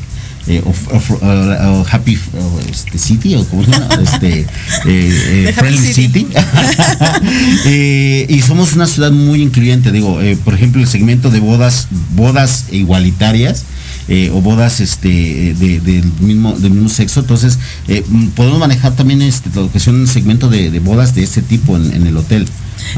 eh, 0.48 0.60
o, 0.66 0.70
o- 0.70 1.18
o- 1.24 1.80
o 1.82 1.86
happy 1.88 2.18
o, 2.34 2.60
este, 2.68 2.98
city 2.98 3.36
o 3.36 3.44
como 3.46 3.62
se 3.64 3.70
llama 3.70 3.88
este 4.02 4.44
eh, 4.86 5.52
friendly 5.56 5.92
City. 5.92 6.26
city, 6.26 6.26
y 8.28 8.42
somos 8.42 8.72
una 8.74 8.86
ciudad 8.86 9.12
muy 9.12 9.40
incluyente 9.40 9.92
digo 9.92 10.18
por 10.44 10.54
ejemplo 10.54 10.80
el 10.82 10.88
segmento 10.88 11.30
de 11.30 11.38
bodas 11.38 11.86
bodas 12.16 12.64
igualitarias 12.72 13.64
eh, 14.08 14.30
o 14.34 14.40
bodas 14.40 14.80
este 14.80 15.08
de- 15.54 15.80
del 15.80 16.10
mismo 16.20 16.52
del 16.58 16.72
mismo 16.72 16.88
sexo 16.88 17.20
entonces 17.20 17.58
eh, 17.88 18.02
podemos 18.34 18.58
manejar 18.58 18.96
también 18.96 19.22
este 19.22 19.48
lo 19.54 19.70
que 19.70 19.78
un 19.86 20.06
segmento 20.08 20.48
de, 20.48 20.70
de 20.72 20.80
bodas 20.80 21.14
de 21.14 21.22
este 21.22 21.42
tipo 21.42 21.76
en, 21.76 21.92
en 21.92 22.06
el 22.06 22.16
hotel 22.16 22.46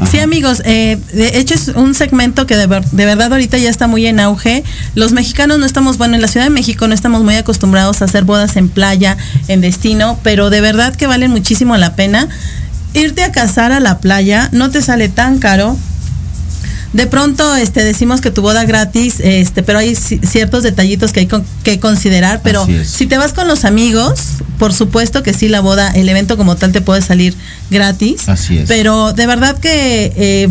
Sí, 0.09 0.19
amigos, 0.19 0.61
eh, 0.65 0.97
de 1.13 1.37
hecho 1.37 1.53
es 1.53 1.69
un 1.69 1.93
segmento 1.93 2.45
que 2.45 2.55
de, 2.55 2.67
de 2.67 3.05
verdad 3.05 3.31
ahorita 3.31 3.57
ya 3.57 3.69
está 3.69 3.87
muy 3.87 4.05
en 4.05 4.19
auge. 4.19 4.63
Los 4.93 5.11
mexicanos 5.11 5.59
no 5.59 5.65
estamos, 5.65 5.97
bueno, 5.97 6.15
en 6.15 6.21
la 6.21 6.27
Ciudad 6.27 6.45
de 6.45 6.49
México 6.49 6.87
no 6.87 6.93
estamos 6.93 7.23
muy 7.23 7.35
acostumbrados 7.35 8.01
a 8.01 8.05
hacer 8.05 8.23
bodas 8.23 8.55
en 8.55 8.69
playa, 8.69 9.17
en 9.47 9.61
destino, 9.61 10.19
pero 10.23 10.49
de 10.49 10.61
verdad 10.61 10.95
que 10.95 11.07
valen 11.07 11.31
muchísimo 11.31 11.77
la 11.77 11.95
pena. 11.95 12.27
Irte 12.93 13.23
a 13.23 13.31
casar 13.31 13.71
a 13.71 13.79
la 13.79 13.99
playa 13.99 14.49
no 14.51 14.69
te 14.69 14.81
sale 14.81 15.09
tan 15.09 15.39
caro. 15.39 15.77
De 16.95 17.07
pronto 17.07 17.55
este 17.57 17.83
decimos 17.83 18.21
que 18.21 18.31
tu 18.31 18.41
boda 18.41 18.63
gratis, 18.65 19.15
este, 19.19 19.63
pero 19.63 19.79
hay 19.79 19.91
ci- 19.95 20.19
ciertos 20.25 20.63
detallitos 20.63 21.11
que 21.11 21.19
hay 21.21 21.27
con- 21.27 21.43
que 21.63 21.79
considerar, 21.79 22.41
pero 22.43 22.65
si 22.85 23.05
te 23.05 23.17
vas 23.17 23.33
con 23.33 23.47
los 23.47 23.65
amigos, 23.65 24.13
por 24.57 24.73
supuesto 24.73 25.21
que 25.21 25.33
sí 25.33 25.49
la 25.49 25.59
boda, 25.59 25.91
el 25.91 26.07
evento 26.07 26.37
como 26.37 26.55
tal 26.55 26.71
te 26.71 26.79
puede 26.81 27.01
salir 27.01 27.35
gratis. 27.69 28.29
Así 28.29 28.57
es. 28.59 28.67
Pero 28.69 29.11
de 29.11 29.27
verdad 29.27 29.57
que 29.59 30.13
eh, 30.15 30.49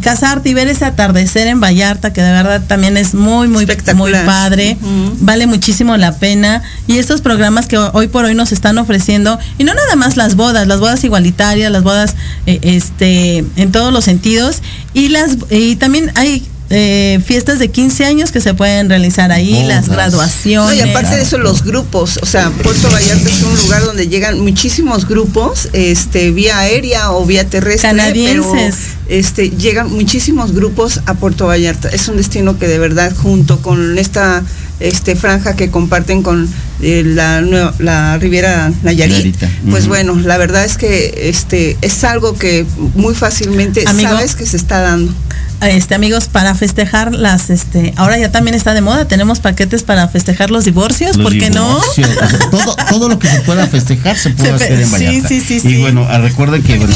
casarte 0.00 0.50
y 0.50 0.54
ver 0.54 0.68
ese 0.68 0.84
atardecer 0.84 1.46
en 1.46 1.60
Vallarta, 1.60 2.12
que 2.12 2.22
de 2.22 2.30
verdad 2.30 2.62
también 2.66 2.96
es 2.96 3.14
muy, 3.14 3.48
muy, 3.48 3.66
muy 3.94 4.12
padre, 4.12 4.76
vale 5.20 5.46
muchísimo 5.46 5.96
la 5.96 6.12
pena. 6.12 6.62
Y 6.86 6.98
estos 6.98 7.20
programas 7.20 7.66
que 7.66 7.78
hoy 7.78 8.08
por 8.08 8.24
hoy 8.24 8.34
nos 8.34 8.52
están 8.52 8.78
ofreciendo, 8.78 9.38
y 9.58 9.64
no 9.64 9.74
nada 9.74 9.96
más 9.96 10.16
las 10.16 10.36
bodas, 10.36 10.66
las 10.66 10.80
bodas 10.80 11.02
igualitarias, 11.04 11.70
las 11.70 11.82
bodas 11.82 12.14
eh, 12.46 12.58
este 12.62 13.44
en 13.56 13.72
todos 13.72 13.92
los 13.92 14.04
sentidos, 14.04 14.62
y 14.94 15.08
las 15.08 15.36
y 15.50 15.76
también 15.76 16.12
hay 16.14 16.46
eh, 16.70 17.20
fiestas 17.24 17.58
de 17.58 17.68
15 17.70 18.04
años 18.04 18.32
que 18.32 18.40
se 18.40 18.52
pueden 18.54 18.88
realizar 18.88 19.30
ahí, 19.32 19.64
las. 19.66 19.86
No, 19.88 19.94
graduaciones. 19.94 20.76
y 20.78 20.80
aparte 20.80 21.14
de 21.16 21.22
eso, 21.22 21.38
los 21.38 21.62
grupos, 21.62 22.18
o 22.22 22.26
sea, 22.26 22.50
Puerto 22.50 22.90
Vallarta 22.90 23.28
es 23.28 23.42
un 23.42 23.56
lugar 23.56 23.84
donde 23.84 24.08
llegan 24.08 24.40
muchísimos 24.40 25.06
grupos, 25.06 25.68
este, 25.72 26.30
vía 26.32 26.58
aérea 26.58 27.12
o 27.12 27.24
vía 27.24 27.48
terrestre. 27.48 27.88
Canadienses. 27.90 28.74
pero, 29.06 29.18
este, 29.20 29.50
llegan 29.50 29.92
muchísimos 29.92 30.52
grupos 30.52 31.00
a 31.06 31.14
Puerto 31.14 31.46
Vallarta. 31.46 31.88
Es 31.90 32.08
un 32.08 32.16
destino 32.16 32.58
que 32.58 32.66
de 32.66 32.78
verdad, 32.78 33.12
junto 33.14 33.62
con 33.62 33.96
esta 33.98 34.42
este, 34.80 35.14
franja 35.14 35.54
que 35.54 35.70
comparten 35.70 36.22
con 36.22 36.48
eh, 36.82 37.02
la, 37.06 37.40
nue- 37.42 37.72
la 37.78 38.18
Riviera 38.18 38.72
Nayarit, 38.82 39.36
pues 39.70 39.86
bueno, 39.86 40.14
la 40.16 40.36
verdad 40.36 40.64
es 40.64 40.76
que 40.76 41.28
este, 41.30 41.78
es 41.80 42.02
algo 42.04 42.36
que 42.36 42.66
muy 42.94 43.14
fácilmente 43.14 43.84
Amigo. 43.86 44.10
sabes 44.10 44.34
que 44.34 44.44
se 44.44 44.56
está 44.56 44.80
dando. 44.80 45.14
Este 45.60 45.94
amigos 45.94 46.28
para 46.28 46.54
festejar 46.54 47.14
las 47.14 47.48
este 47.50 47.92
ahora 47.96 48.18
ya 48.18 48.30
también 48.30 48.54
está 48.54 48.74
de 48.74 48.80
moda 48.82 49.06
tenemos 49.06 49.40
paquetes 49.40 49.82
para 49.82 50.06
festejar 50.08 50.50
los 50.50 50.64
divorcios 50.66 51.16
Los 51.16 51.24
¿por 51.24 51.38
qué 51.38 51.48
no? 51.50 51.66
divorcios, 51.80 52.08
o 52.10 52.28
sea, 52.28 52.50
todo, 52.50 52.76
todo 52.90 53.08
lo 53.08 53.18
que 53.18 53.26
se 53.28 53.40
pueda 53.40 53.66
festejar 53.66 54.16
se 54.16 54.30
puede 54.30 54.50
Se 54.58 54.64
hacer 54.64 54.80
en 54.82 54.92
Vallarta. 54.92 55.28
sí, 55.28 55.40
sí, 55.40 55.60
y 55.64 55.76
bueno, 55.80 56.06
ah, 56.10 56.18
recuerden 56.18 56.62
que 56.62 56.76
bueno, 56.76 56.94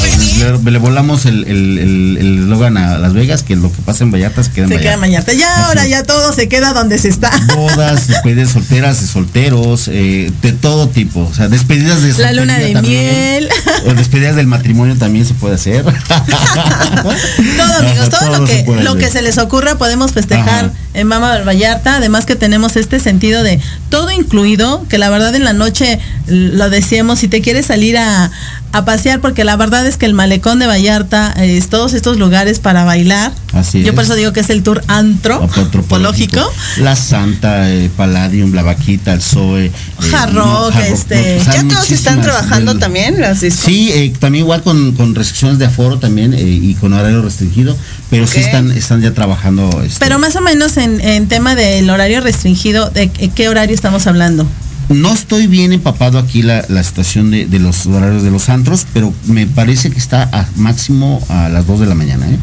le, 0.63 0.71
le 0.71 0.77
volamos 0.77 1.25
el 1.25 1.45
el- 1.47 1.77
el- 1.79 2.17
el 2.19 2.39
eslogan 2.43 2.77
a 2.77 2.97
Las 2.99 3.13
Vegas, 3.13 3.43
que 3.43 3.55
lo 3.55 3.71
que 3.71 3.81
pasa 3.81 4.03
en 4.03 4.11
Vallarta 4.11 4.43
se 4.43 4.51
queda 4.51 4.65
en 4.65 4.69
se 4.69 4.75
Vallarta. 4.75 4.89
queda 4.89 4.97
mañana 4.97 5.25
ya 5.33 5.53
Así 5.55 5.63
ahora 5.65 5.87
ya 5.87 6.03
todo 6.03 6.31
se 6.33 6.47
queda 6.47 6.73
donde 6.73 6.97
se 6.99 7.09
está 7.09 7.31
Bodas, 7.55 8.07
despedidas 8.07 8.49
solteras, 8.51 9.01
de 9.01 9.07
solteros, 9.07 9.87
eh, 9.87 10.31
de 10.41 10.51
todo 10.53 10.87
tipo. 10.89 11.21
O 11.21 11.33
sea, 11.33 11.47
despedidas 11.47 12.01
de 12.03 12.13
la 12.21 12.31
luna 12.33 12.57
de 12.57 12.73
también. 12.73 13.03
miel 13.03 13.49
O 13.87 13.93
despedidas 13.93 14.35
del 14.35 14.47
matrimonio 14.47 14.95
también 14.97 15.25
se 15.25 15.33
puede 15.33 15.55
hacer. 15.55 15.83
todo 15.83 17.73
amigos 17.79 18.09
todo 18.09 18.37
lo 18.39 18.47
se 18.47 18.50
que 18.65 18.83
lo 18.83 18.95
que 18.97 19.09
se 19.09 19.21
les 19.21 19.37
ocurra 19.37 19.77
podemos 19.77 20.11
festejar 20.13 20.65
Ajá. 20.65 20.71
en 20.93 21.07
Mama 21.07 21.39
Vallarta 21.45 21.95
además 21.97 22.25
que 22.25 22.35
tenemos 22.35 22.75
este 22.75 22.99
sentido 22.99 23.43
de 23.43 23.59
todo 23.89 24.11
incluido 24.11 24.85
que 24.89 24.97
la 24.97 25.09
verdad 25.09 25.33
en 25.35 25.43
la 25.43 25.53
noche 25.53 25.99
l- 26.27 26.55
lo 26.55 26.69
decíamos 26.69 27.19
si 27.19 27.27
te 27.27 27.41
quieres 27.41 27.67
salir 27.67 27.97
a, 27.97 28.31
a 28.73 28.85
pasear 28.85 29.19
porque 29.21 29.43
la 29.43 29.55
verdad 29.55 29.85
es 29.85 29.97
que 29.97 30.05
el 30.05 30.13
malecón 30.13 30.59
de 30.59 30.67
Vallarta 30.67 31.33
es 31.37 31.67
todos 31.69 31.93
estos 31.93 32.17
lugares 32.17 32.59
para 32.59 32.83
bailar 32.85 33.31
Así 33.53 33.83
yo 33.83 33.93
por 33.93 34.03
es. 34.03 34.09
eso 34.09 34.15
digo 34.15 34.31
que 34.33 34.39
es 34.39 34.49
el 34.49 34.63
tour 34.63 34.81
antro 34.87 35.47
Antropológico. 35.57 36.41
La 36.77 36.95
Santa, 36.95 37.69
eh, 37.71 37.89
Palladium, 37.95 38.53
la 38.53 38.63
Vaquita, 38.63 39.13
el 39.13 39.21
Zoe. 39.21 39.65
eh, 39.65 39.71
Hard 40.13 40.33
rock, 40.33 40.73
este, 40.87 41.41
pues 41.43 41.45
¿Ya 41.55 41.67
todos 41.67 41.91
están 41.91 42.21
trabajando 42.21 42.71
del- 42.73 42.79
también? 42.79 43.19
Las 43.19 43.41
discos? 43.41 43.65
Sí, 43.65 43.89
eh, 43.91 44.13
también 44.19 44.43
igual 44.45 44.63
con, 44.63 44.93
con 44.93 45.13
restricciones 45.15 45.59
de 45.59 45.65
aforo 45.65 45.99
también 45.99 46.33
eh, 46.33 46.41
y 46.41 46.73
con 46.75 46.93
horario 46.93 47.21
restringido, 47.21 47.75
pero 48.09 48.25
sí 48.27 48.39
Ok. 48.39 48.45
están, 48.45 48.71
están 48.71 49.01
ya 49.01 49.13
trabajando. 49.13 49.69
este, 49.83 49.99
Pero 49.99 50.17
más 50.19 50.35
o 50.35 50.41
menos 50.41 50.77
en, 50.77 51.01
en 51.01 51.27
tema 51.27 51.55
del 51.55 51.89
horario 51.89 52.21
restringido, 52.21 52.89
¿de 52.89 53.09
qué 53.09 53.49
horario 53.49 53.75
estamos 53.75 54.07
hablando? 54.07 54.47
No 54.93 55.13
estoy 55.13 55.47
bien 55.47 55.73
empapado 55.73 56.19
aquí 56.19 56.41
la, 56.41 56.65
la 56.69 56.83
situación 56.83 57.31
de, 57.31 57.45
de 57.45 57.59
los 57.59 57.85
horarios 57.85 58.23
de 58.23 58.31
los 58.31 58.49
antros, 58.49 58.85
pero 58.93 59.13
me 59.25 59.47
parece 59.47 59.89
que 59.91 59.99
está 59.99 60.23
a 60.31 60.47
máximo 60.55 61.23
a 61.29 61.49
las 61.49 61.65
2 61.67 61.79
de 61.81 61.85
la 61.85 61.95
mañana, 61.95 62.27
¿eh? 62.29 62.37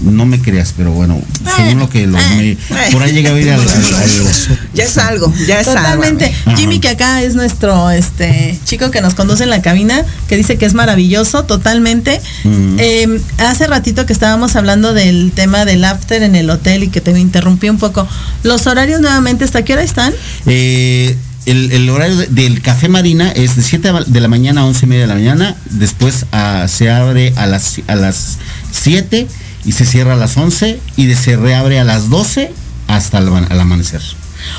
No 0.00 0.26
me 0.26 0.40
creas, 0.42 0.74
pero 0.76 0.90
bueno, 0.90 1.20
según 1.54 1.78
lo 1.78 1.88
que 1.88 2.08
lo, 2.08 2.18
me- 2.36 2.56
por 2.90 3.04
ahí 3.04 3.12
llega 3.12 3.30
a 3.30 3.38
ir 3.40 3.48
al, 3.52 3.60
al- 3.60 3.68
al- 3.68 4.58
Ya 4.74 4.82
es 4.82 4.98
algo, 4.98 5.32
ya 5.46 5.60
es 5.60 5.66
Totalmente. 5.68 6.24
algo. 6.24 6.36
Ajá. 6.46 6.56
Jimmy, 6.56 6.80
que 6.80 6.88
acá 6.88 7.22
es 7.22 7.36
nuestro 7.36 7.88
este 7.92 8.58
chico 8.64 8.90
que 8.90 9.00
nos 9.00 9.14
conduce 9.14 9.44
en 9.44 9.50
la 9.50 9.62
cabina, 9.62 10.04
que 10.28 10.36
dice 10.36 10.58
que 10.58 10.66
es 10.66 10.74
maravilloso, 10.74 11.44
totalmente. 11.44 12.20
Mm. 12.42 12.76
Eh, 12.80 13.20
hace 13.38 13.68
ratito 13.68 14.04
que 14.04 14.12
estábamos 14.12 14.56
hablando 14.56 14.92
del 14.92 15.30
tema 15.32 15.64
del 15.64 15.84
after 15.84 16.20
en 16.24 16.34
el 16.34 16.50
hotel 16.50 16.82
y 16.82 16.88
que 16.88 17.00
te 17.00 17.16
interrumpí 17.16 17.68
un 17.68 17.78
poco. 17.78 18.08
Los 18.42 18.66
horarios 18.66 19.00
nuevamente, 19.02 19.44
¿hasta 19.44 19.62
qué 19.64 19.74
hora 19.74 19.84
están? 19.84 20.12
Eh, 20.46 21.16
el, 21.46 21.72
el 21.72 21.88
horario 21.90 22.16
de- 22.16 22.26
del 22.28 22.62
Café 22.62 22.88
Marina 22.88 23.30
es 23.32 23.56
de 23.56 23.62
7 23.62 23.92
de 24.06 24.20
la 24.20 24.28
mañana 24.28 24.60
a 24.62 24.64
11 24.66 24.86
y 24.86 24.88
media 24.88 25.02
de 25.02 25.08
la 25.08 25.14
mañana. 25.14 25.56
Después 25.70 26.26
ah, 26.32 26.66
se 26.68 26.90
abre 26.90 27.32
a 27.36 27.46
las, 27.46 27.80
a 27.86 27.94
las 27.96 28.38
7 28.70 29.26
y 29.64 29.72
se 29.72 29.84
cierra 29.84 30.14
a 30.14 30.16
las 30.16 30.36
11 30.36 30.80
y 30.96 31.06
de- 31.06 31.16
se 31.16 31.36
reabre 31.36 31.78
a 31.80 31.84
las 31.84 32.08
12 32.10 32.52
hasta 32.88 33.18
el, 33.18 33.28
amanecer. 33.28 34.02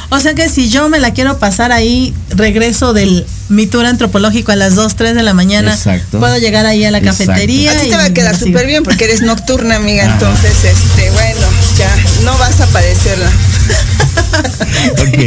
O 0.10 0.19
sea 0.19 0.34
que 0.36 0.50
si 0.50 0.69
yo 0.69 0.89
me 0.89 1.00
la 1.00 1.12
quiero 1.13 1.38
pasar 1.39 1.72
ahí, 1.72 2.13
regreso 2.30 2.93
del 2.93 3.26
mi 3.50 3.67
tour 3.67 3.86
antropológico 3.86 4.52
a 4.52 4.56
las 4.56 4.76
2, 4.76 4.96
3 4.96 5.15
de 5.15 5.24
la 5.24 5.34
mañana, 5.34 5.74
Exacto. 5.74 6.19
puedo 6.19 6.38
llegar 6.38 6.65
ahí 6.65 6.84
a 6.86 6.91
la 6.91 7.00
Exacto. 7.00 7.26
cafetería. 7.26 7.72
A 7.72 7.76
ti 7.82 7.89
te 7.89 7.96
va 7.96 8.06
a 8.06 8.13
quedar 8.13 8.38
súper 8.38 8.65
bien 8.65 8.84
porque 8.84 9.04
eres 9.06 9.22
nocturna, 9.22 9.76
amiga. 9.76 10.06
Ajá. 10.06 10.13
Entonces, 10.13 10.52
este, 10.63 11.12
bueno, 11.12 11.48
ya 11.78 11.96
no 12.24 12.38
vas 12.38 12.60
a 12.62 12.67
padecerla. 12.67 13.30
Ok. 14.93 15.17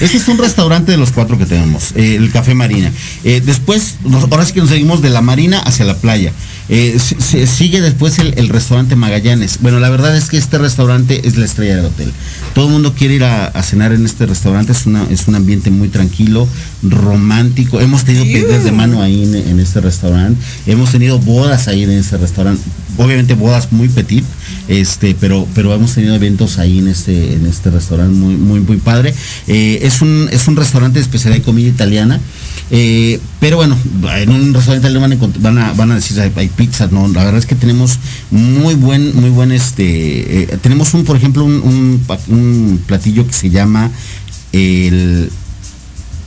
Este 0.00 0.16
es 0.16 0.28
un 0.28 0.38
restaurante 0.38 0.92
de 0.92 0.98
los 0.98 1.12
cuatro 1.12 1.38
que 1.38 1.46
tenemos, 1.46 1.92
eh, 1.94 2.16
el 2.16 2.30
Café 2.32 2.54
Marina. 2.54 2.90
Eh, 3.24 3.42
después, 3.44 3.96
nos- 4.04 4.24
ahora 4.30 4.44
sí 4.46 4.52
que 4.52 4.60
nos 4.60 4.70
seguimos 4.70 5.02
de 5.02 5.10
la 5.10 5.20
Marina 5.20 5.60
hacia 5.60 5.84
la 5.84 5.94
playa. 5.94 6.32
Eh, 6.70 6.98
se- 6.98 7.46
sigue 7.46 7.80
después 7.82 8.18
el, 8.18 8.32
el 8.38 8.48
restaurante 8.48 8.96
Magallanes. 8.96 9.58
Bueno, 9.60 9.80
la 9.80 9.90
verdad 9.90 10.16
es 10.16 10.30
que 10.30 10.38
este 10.38 10.56
restaurante 10.58 11.26
es 11.28 11.36
la 11.36 11.44
estrella 11.44 11.76
del 11.76 11.84
hotel. 11.86 12.10
Todo 12.54 12.66
el 12.66 12.72
mundo 12.72 12.94
quiere 12.94 13.14
ir 13.14 13.24
a, 13.24 13.46
a 13.46 13.62
cenar 13.62 13.92
en 13.92 14.04
este 14.04 14.24
restaurante. 14.26 14.72
Es, 14.72 14.86
una, 14.86 15.04
es 15.10 15.28
un 15.28 15.34
ambiente 15.34 15.70
muy 15.70 15.88
tranquilo, 15.88 16.48
romántico. 16.82 17.80
Hemos 17.80 18.04
tenido 18.04 18.24
pedidas 18.24 18.64
de 18.64 18.72
mano 18.72 19.02
ahí 19.02 19.24
en, 19.24 19.34
en 19.34 19.60
este 19.60 19.80
restaurante. 19.80 20.40
Hemos 20.66 20.90
tenido 20.92 21.18
bodas 21.18 21.68
ahí 21.68 21.82
en 21.82 21.90
este 21.90 22.16
restaurante. 22.16 22.62
Obviamente 22.96 23.34
bodas 23.34 23.72
muy 23.72 23.88
petit, 23.88 24.24
este, 24.68 25.14
pero, 25.18 25.46
pero 25.54 25.74
hemos 25.74 25.94
tenido 25.94 26.14
eventos 26.14 26.58
ahí 26.58 26.78
en 26.78 26.88
este, 26.88 27.34
en 27.34 27.46
este 27.46 27.70
restaurante 27.70 28.14
muy, 28.14 28.36
muy, 28.36 28.60
muy 28.60 28.78
padre. 28.78 29.14
Eh, 29.46 29.80
es 29.82 30.02
un, 30.02 30.28
es 30.32 30.48
un 30.48 30.56
restaurante 30.56 30.98
de 30.98 31.02
especialidad 31.02 31.40
de 31.40 31.44
comida 31.44 31.68
italiana. 31.68 32.20
eh, 32.70 33.20
pero 33.40 33.56
bueno, 33.56 33.76
en 34.16 34.30
un 34.30 34.54
restaurante 34.54 34.88
italiano 34.88 35.30
van 35.40 35.58
a, 35.58 35.72
van 35.74 35.92
a, 35.92 35.96
decir 35.96 36.18
hay, 36.20 36.32
hay 36.36 36.48
pizzas, 36.48 36.92
no, 36.92 37.08
la 37.08 37.24
verdad 37.24 37.38
es 37.38 37.46
que 37.46 37.54
tenemos 37.54 37.98
muy 38.30 38.74
buen, 38.74 39.14
muy 39.16 39.30
buen 39.30 39.52
este, 39.52 40.42
eh, 40.42 40.58
tenemos 40.62 40.94
un, 40.94 41.04
por 41.04 41.16
ejemplo, 41.16 41.44
un, 41.44 42.00
un 42.28 42.82
platillo 42.86 43.26
que 43.26 43.34
se 43.34 43.50
llama 43.50 43.90
el, 44.52 45.30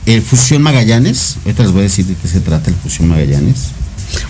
el 0.06 0.22
Fusión 0.22 0.62
Magallanes. 0.62 1.38
Ahorita 1.44 1.64
les 1.64 1.72
voy 1.72 1.80
a 1.80 1.84
decir 1.84 2.06
de 2.06 2.14
qué 2.14 2.28
se 2.28 2.40
trata 2.40 2.70
el 2.70 2.76
Fusión 2.76 3.08
Magallanes. 3.08 3.77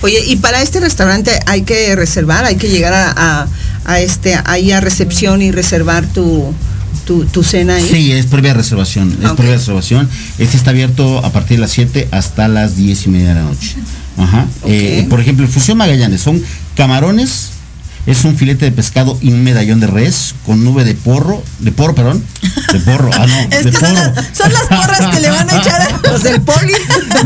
Oye, 0.03 0.19
y 0.27 0.37
para 0.37 0.63
este 0.63 0.81
restaurante 0.81 1.31
hay 1.47 1.63
que 1.63 1.95
reservar, 1.97 2.45
hay 2.45 2.57
que 2.57 2.69
llegar 2.69 2.93
a, 2.93 3.13
a- 3.43 3.47
a 3.85 4.01
este, 4.01 4.39
ahí 4.45 4.71
a 4.73 4.81
recepción 4.81 5.41
y 5.41 5.51
reservar 5.51 6.05
tu, 6.07 6.53
tu, 7.07 7.25
tu 7.25 7.43
cena 7.43 7.77
ahí. 7.77 7.89
Sí, 7.91 8.13
es 8.13 8.27
previa 8.27 8.53
reservación, 8.55 9.17
es 9.23 9.31
Ok. 9.31 9.37
previa 9.37 9.57
reservación. 9.57 10.09
Este 10.39 10.57
está 10.57 10.71
abierto 10.71 11.19
a 11.25 11.33
partir 11.33 11.57
de 11.57 11.63
las 11.63 11.71
7 11.73 12.09
hasta 12.11 12.49
las 12.49 12.77
10 12.77 13.07
y 13.07 13.09
media 13.09 13.29
de 13.31 13.35
la 13.37 13.43
noche. 13.43 13.77
Ajá. 14.19 14.47
Eh, 14.67 15.07
por 15.09 15.21
ejemplo, 15.21 15.47
el 15.47 15.51
Fusión 15.51 15.79
Magallanes 15.79 16.21
son 16.21 16.43
camarones, 16.77 17.51
es 18.09 18.25
un 18.25 18.37
filete 18.37 18.65
de 18.65 18.73
pescado 18.73 19.17
y 19.23 19.29
un 19.31 19.45
medallón 19.45 19.79
de 19.81 19.87
res 19.87 20.35
con 20.45 20.65
nube 20.65 20.83
de 20.85 20.95
porro, 20.95 21.43
de 21.61 21.71
porro, 21.73 21.95
perdón, 21.95 22.25
de 22.73 22.81
porro, 22.81 23.11
ah 23.15 23.27
no, 23.27 23.39
Es 23.57 23.65
de 23.65 23.71
que 23.71 23.77
son 23.79 23.95
porro. 23.95 24.13
las, 24.15 24.37
son 24.37 24.53
las 24.53 24.63
porras 24.63 25.15
que 25.15 25.21
le 25.21 25.31
van 25.31 25.49
a 25.51 25.59
echar 25.61 25.81
a 25.83 26.01
Los 26.11 26.23
del 26.23 26.41
poli. 26.41 26.73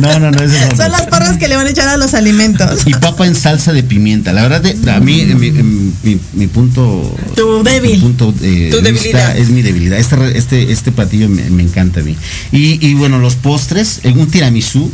No, 0.01 0.19
no, 0.19 0.31
no, 0.31 0.43
es 0.43 0.53
otro. 0.65 0.77
Son 0.77 0.91
las 0.93 1.03
porras 1.03 1.37
que 1.39 1.47
le 1.49 1.57
van 1.57 1.67
a 1.67 1.71
echar 1.71 1.89
a 1.89 1.97
los 1.97 2.15
alimentos. 2.15 2.83
Y 2.87 2.93
papa 2.95 3.27
en 3.27 3.35
salsa 3.37 3.73
de 3.73 3.83
pimienta. 3.85 4.33
La 4.33 4.43
verdad, 4.43 4.61
de- 4.61 4.91
a 4.91 4.99
mí, 5.01 5.25
mi, 5.25 5.51
mi- 5.53 6.21
mi 6.33 6.47
punto. 6.49 7.15
Tu 7.37 7.63
débil. 7.63 7.93
mi 7.93 7.99
punto 7.99 8.35
eh, 8.43 8.69
Tu 8.73 8.77
de 8.79 8.83
debilidad. 8.83 9.35
vista 9.35 9.37
es 9.37 9.49
mi 9.51 9.63
debilidad. 9.63 9.99
Este, 9.99 10.37
este, 10.37 10.73
este 10.73 10.91
platillo 10.93 11.29
me, 11.29 11.49
me 11.51 11.63
encanta 11.63 12.01
a 12.01 12.03
mí. 12.03 12.17
Y, 12.51 12.85
y 12.85 12.95
bueno, 12.95 13.19
los 13.21 13.37
postres, 13.37 14.01
en 14.03 14.19
un 14.19 14.27
tiramisú, 14.29 14.91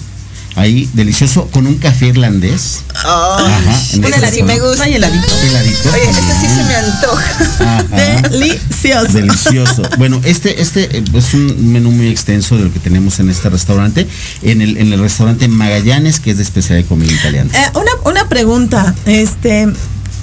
ahí, 0.58 0.88
delicioso, 0.92 1.48
con 1.52 1.66
un 1.66 1.76
café 1.76 2.06
irlandés. 2.06 2.80
Ajá, 2.94 3.60
en 3.92 4.04
este 4.04 4.32
sí 4.32 4.42
me 4.42 4.58
gusta. 4.58 4.84
Ay, 4.84 4.94
heladito. 4.94 5.26
Heladito. 5.42 5.90
Oye, 5.90 6.10
este 6.10 6.34
sí 6.40 6.46
se 6.54 6.64
me 6.64 6.74
antoja. 6.74 7.24
Ajá. 7.60 8.28
Delicioso. 8.28 9.12
Delicioso. 9.12 9.82
Bueno, 9.98 10.20
este, 10.24 10.60
este 10.60 10.98
eh, 10.98 11.04
es 11.14 11.34
un 11.34 11.72
menú 11.72 11.90
muy 11.90 12.08
extenso 12.08 12.56
de 12.56 12.64
lo 12.64 12.72
que 12.72 12.78
tenemos 12.78 13.18
en 13.20 13.30
este 13.30 13.48
restaurante, 13.48 14.06
en 14.42 14.60
el, 14.60 14.76
en 14.78 14.92
el 14.92 15.00
restaurante 15.00 15.48
Magallanes, 15.48 16.20
que 16.20 16.32
es 16.32 16.36
de 16.36 16.42
especialidad 16.42 16.84
de 16.84 16.88
comida 16.88 17.12
italiana. 17.12 17.50
Eh, 17.54 17.70
una, 17.74 17.90
una 18.04 18.28
pregunta, 18.28 18.94
este, 19.06 19.68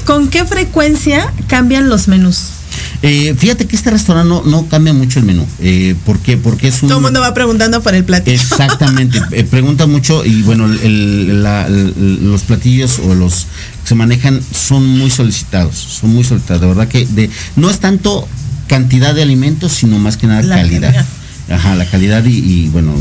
¿con 0.06 0.30
qué 0.30 0.46
frecuencia 0.46 1.34
cambian 1.48 1.90
los 1.90 2.08
menús? 2.08 2.55
Eh, 3.02 3.36
fíjate 3.38 3.66
que 3.68 3.76
este 3.76 3.92
restaurante 3.92 4.30
no, 4.30 4.44
no 4.44 4.68
cambia 4.68 4.94
mucho 4.94 5.20
el 5.20 5.26
menú. 5.26 5.46
Eh, 5.60 5.96
¿Por 6.06 6.20
qué? 6.20 6.38
Porque 6.38 6.68
es 6.70 6.82
un... 6.82 6.90
Todo 6.90 7.00
el 7.00 7.04
mundo 7.04 7.20
va 7.22 7.34
preguntando 7.34 7.82
por 7.82 7.94
el 7.94 8.04
platillo. 8.04 8.36
Exactamente, 8.36 9.22
eh, 9.32 9.44
pregunta 9.44 9.86
mucho 9.86 10.26
y 10.26 10.42
bueno, 10.44 10.66
el- 10.66 11.44
la- 11.44 11.68
el- 11.68 12.20
los 12.30 12.44
platillos 12.44 13.00
o 13.00 13.14
los 13.14 13.48
que 13.84 13.90
se 13.90 13.96
manejan 13.96 14.42
son 14.52 14.88
muy 14.88 15.10
solicitados, 15.12 15.76
son 15.76 16.14
muy 16.14 16.24
solicitados, 16.24 16.62
de 16.62 16.68
verdad 16.68 16.88
que 16.88 17.06
de, 17.06 17.30
no 17.56 17.70
es 17.70 17.80
tanto 17.80 18.28
cantidad 18.68 19.14
de 19.14 19.22
alimentos, 19.22 19.72
sino 19.74 20.00
más 20.00 20.18
que 20.18 20.26
nada 20.28 20.42
La 20.42 20.56
calidad. 20.56 20.82
calidad. 20.94 21.06
Ajá, 21.48 21.76
la 21.76 21.86
calidad 21.86 22.26
y, 22.26 22.38
y, 22.40 22.70
bueno, 22.70 22.92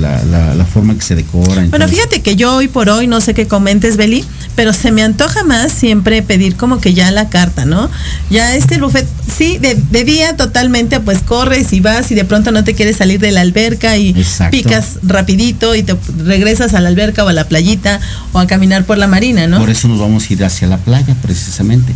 la, 0.00 0.24
la- 0.24 0.54
la 0.54 0.64
forma 0.64 0.94
que 0.94 1.02
se 1.02 1.14
decora. 1.16 1.46
Bueno, 1.56 1.64
entonces- 1.64 1.90
fíjate 1.90 2.22
que 2.22 2.34
yo 2.34 2.54
hoy 2.56 2.66
por 2.68 2.88
hoy, 2.88 3.06
no 3.06 3.20
sé 3.20 3.34
qué 3.34 3.46
comentes, 3.46 3.98
Beli, 3.98 4.24
pero 4.60 4.74
se 4.74 4.92
me 4.92 5.02
antoja 5.02 5.42
más 5.42 5.72
siempre 5.72 6.20
pedir 6.20 6.54
como 6.54 6.82
que 6.82 6.92
ya 6.92 7.10
la 7.10 7.30
carta, 7.30 7.64
¿no? 7.64 7.88
Ya 8.28 8.54
este 8.54 8.78
buffet, 8.78 9.08
sí, 9.26 9.56
de, 9.56 9.74
de 9.74 10.04
día 10.04 10.36
totalmente, 10.36 11.00
pues 11.00 11.20
corres 11.20 11.72
y 11.72 11.80
vas 11.80 12.10
y 12.10 12.14
de 12.14 12.26
pronto 12.26 12.52
no 12.52 12.62
te 12.62 12.74
quieres 12.74 12.98
salir 12.98 13.20
de 13.20 13.32
la 13.32 13.40
alberca 13.40 13.96
y 13.96 14.10
Exacto. 14.10 14.50
picas 14.54 14.98
rapidito 15.02 15.74
y 15.74 15.82
te 15.82 15.96
regresas 16.18 16.74
a 16.74 16.80
la 16.82 16.90
alberca 16.90 17.24
o 17.24 17.28
a 17.28 17.32
la 17.32 17.48
playita 17.48 18.00
o 18.34 18.38
a 18.38 18.46
caminar 18.46 18.84
por 18.84 18.98
la 18.98 19.06
marina, 19.06 19.46
¿no? 19.46 19.60
Por 19.60 19.70
eso 19.70 19.88
nos 19.88 19.98
vamos 19.98 20.28
a 20.28 20.32
ir 20.34 20.44
hacia 20.44 20.68
la 20.68 20.76
playa, 20.76 21.16
precisamente. 21.22 21.94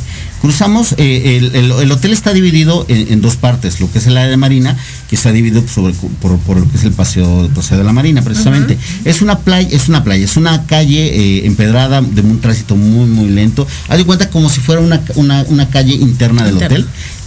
Cruzamos, 0.48 0.94
eh, 0.98 1.38
el, 1.38 1.56
el- 1.56 1.72
el 1.72 1.90
hotel 1.90 2.12
está 2.12 2.34
dividido 2.34 2.84
en, 2.90 3.10
en 3.14 3.22
dos 3.22 3.36
partes, 3.36 3.80
lo 3.80 3.90
que 3.90 3.96
es 3.98 4.06
el 4.06 4.14
área 4.18 4.28
de 4.28 4.36
marina, 4.36 4.76
que 5.08 5.16
está 5.16 5.32
dividido 5.32 5.66
sobre, 5.66 5.94
por, 6.20 6.36
por 6.40 6.58
lo 6.58 6.70
que 6.70 6.76
es 6.76 6.84
el 6.84 6.92
paseo, 6.92 7.48
paseo 7.54 7.78
de 7.78 7.84
la 7.84 7.94
marina, 7.94 8.20
precisamente. 8.20 8.76
Es 9.06 9.22
una 9.22 9.38
playa, 9.38 9.66
es 9.72 9.88
una 9.88 10.04
playa, 10.04 10.22
es 10.22 10.36
una 10.36 10.66
calle 10.66 11.06
eh, 11.38 11.46
empedrada 11.46 12.02
de 12.02 12.20
un 12.20 12.42
tránsito 12.42 12.76
muy, 12.76 13.06
muy 13.06 13.30
lento. 13.30 13.66
Haz 13.88 13.96
de 13.96 14.04
cuenta 14.04 14.28
como 14.28 14.50
si 14.50 14.60
fuera 14.60 14.82
una, 14.82 15.00
una- 15.14 15.46
una 15.48 15.70
calle 15.70 15.94
interna 15.94 16.44
del 16.44 16.56
hotel. 16.66 16.86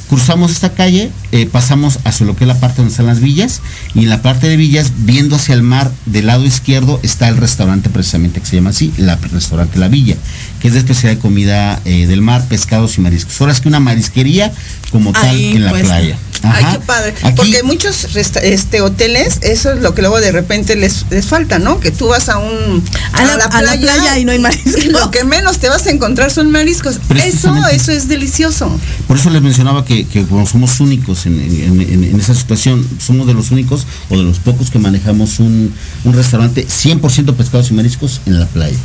Cruzamos 0.09 0.51
esta 0.51 0.69
calle, 0.73 1.11
eh, 1.33 1.47
pasamos 1.47 1.99
hacia 2.05 2.25
lo 2.25 2.33
que 2.37 2.45
es 2.45 2.47
la 2.47 2.57
parte 2.61 2.77
donde 2.77 2.91
están 2.91 3.07
las 3.07 3.19
villas 3.19 3.59
y 3.93 4.03
en 4.03 4.09
la 4.09 4.21
parte 4.21 4.47
de 4.47 4.55
villas, 4.55 4.93
viendo 4.99 5.35
hacia 5.35 5.53
el 5.53 5.63
mar, 5.63 5.91
del 6.05 6.27
lado 6.27 6.45
izquierdo 6.45 7.01
está 7.03 7.27
el 7.27 7.35
restaurante 7.35 7.89
precisamente 7.89 8.39
que 8.39 8.45
se 8.45 8.55
llama 8.55 8.69
así, 8.69 8.93
la 8.97 9.17
restaurante 9.17 9.77
La 9.79 9.89
Villa, 9.89 10.15
que 10.61 10.67
es 10.69 10.73
de 10.73 10.79
especialidad 10.79 11.15
de 11.17 11.21
comida 11.21 11.79
eh, 11.85 12.07
del 12.07 12.21
mar, 12.21 12.45
pescados 12.47 12.97
y 12.97 13.01
mariscos. 13.01 13.39
Ahora 13.41 13.53
es 13.53 13.61
que 13.61 13.67
una 13.67 13.79
marisquería 13.79 14.51
como 14.91 15.11
tal 15.11 15.25
Ahí, 15.35 15.55
en 15.55 15.63
la 15.65 15.71
pues. 15.71 15.83
playa. 15.83 16.17
Ay, 16.43 16.65
qué 16.71 16.79
padre. 16.79 17.13
Aquí- 17.23 17.35
Porque 17.35 17.63
muchos 17.63 18.15
este, 18.15 18.81
hoteles, 18.81 19.39
eso 19.41 19.73
es 19.73 19.81
lo 19.81 19.95
que 19.95 20.01
luego 20.01 20.19
de 20.21 20.31
repente 20.31 20.75
les, 20.75 21.05
les 21.09 21.25
falta, 21.25 21.57
¿no? 21.57 21.79
Que 21.79 21.89
tú 21.91 22.07
vas 22.07 22.29
a 22.29 22.37
un 22.37 22.83
A 23.13 23.25
la- 23.25 23.33
a 23.45 23.61
la 23.63 23.75
playa 23.77 24.19
y 24.19 24.25
no 24.25 24.31
hay 24.31 24.39
mariscos. 24.39 24.83
y 24.85 24.89
lo 24.89 25.09
que 25.11 25.23
menos 25.23 25.57
te 25.57 25.67
vas 25.67 25.85
a 25.87 25.89
encontrar 25.91 26.31
son 26.31 26.51
mariscos. 26.51 26.99
Eso, 27.23 27.53
eso 27.67 27.91
es 27.91 28.07
delicioso. 28.07 28.69
Por 29.07 29.17
eso 29.17 29.29
les 29.31 29.41
mencionaba 29.41 29.83
que, 29.83 30.05
que 30.05 30.23
como 30.25 30.45
somos 30.45 30.79
únicos 30.79 31.25
en, 31.25 31.39
en- 31.41 31.81
en- 31.81 32.03
en 32.03 32.19
esa 32.19 32.35
situación, 32.35 32.87
somos 32.99 33.25
de 33.27 33.33
los 33.33 33.49
únicos 33.51 33.87
o 34.09 34.17
de 34.17 34.23
los 34.23 34.37
pocos 34.39 34.69
que 34.69 34.77
manejamos 34.79 35.39
un, 35.39 35.73
un 36.03 36.13
restaurante 36.13 36.67
100% 36.67 37.33
pescados 37.35 37.71
y 37.71 37.73
mariscos 37.73 38.21
en 38.27 38.39
la 38.39 38.45
playa. 38.45 38.77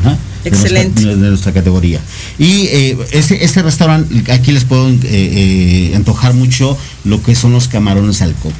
Ajá. 0.00 0.16
De 0.44 0.50
Excelente. 0.50 1.02
nuestra- 1.02 1.22
De 1.22 1.28
nuestra, 1.30 1.52
categoría. 1.52 2.00
Y 2.38 2.66
eh, 2.68 2.98
este, 3.12 3.44
este 3.44 3.62
restaurante, 3.62 4.30
aquí 4.32 4.52
les 4.52 4.64
puedo 4.64 4.88
eh, 4.88 4.98
eh, 5.04 5.92
antojar 5.96 6.34
mucho 6.34 6.76
lo 7.04 7.22
que 7.22 7.34
son 7.34 7.52
los 7.52 7.68
camarones 7.68 8.22
al 8.22 8.34
coco. 8.34 8.54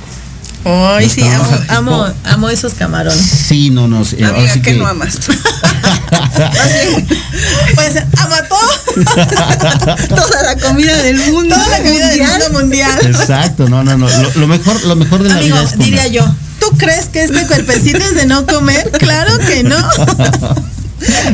Ay, 0.64 1.09
sí, 1.09 1.23
amo, 1.23 1.57
amo, 1.69 2.07
amo 2.25 2.49
esos 2.51 2.75
camarones. 2.75 3.19
Sí, 3.21 3.71
no, 3.71 3.87
no. 3.88 4.03
eh, 4.03 4.25
Amiga, 4.25 4.53
sí 4.53 4.61
que 4.61 4.73
que- 4.73 4.79
no 4.79 4.87
amas. 4.87 5.19
Pues 7.75 7.95
todo, 8.49 9.05
Toda 10.09 10.43
la 10.43 10.57
comida 10.61 10.97
del 11.03 11.17
mundo. 11.31 11.55
toda 11.55 11.69
la 11.69 11.79
comida 11.79 12.09
del 12.09 12.19
mundial. 12.19 12.43
mundo 12.43 12.59
mundial. 12.61 12.99
Exacto, 13.07 13.69
no, 13.69 13.85
no, 13.85 13.97
no. 13.97 14.09
Lo, 14.09 14.31
lo 14.35 14.47
mejor, 14.47 14.83
lo 14.85 14.97
mejor 14.97 15.23
de 15.23 15.29
la 15.29 15.37
Amigo, 15.37 15.55
vida 15.57 15.64
es 15.64 15.71
comer. 15.73 15.85
diría 15.87 16.07
yo, 16.09 16.35
¿tú 16.61 16.67
crees 16.77 17.07
que 17.07 17.23
este 17.25 17.47
cuerpecito 17.47 17.99
es 17.99 18.14
de 18.14 18.27
no 18.27 18.47
comer? 18.47 18.91
Claro 18.99 19.38
que 19.38 19.62
no. 19.62 19.77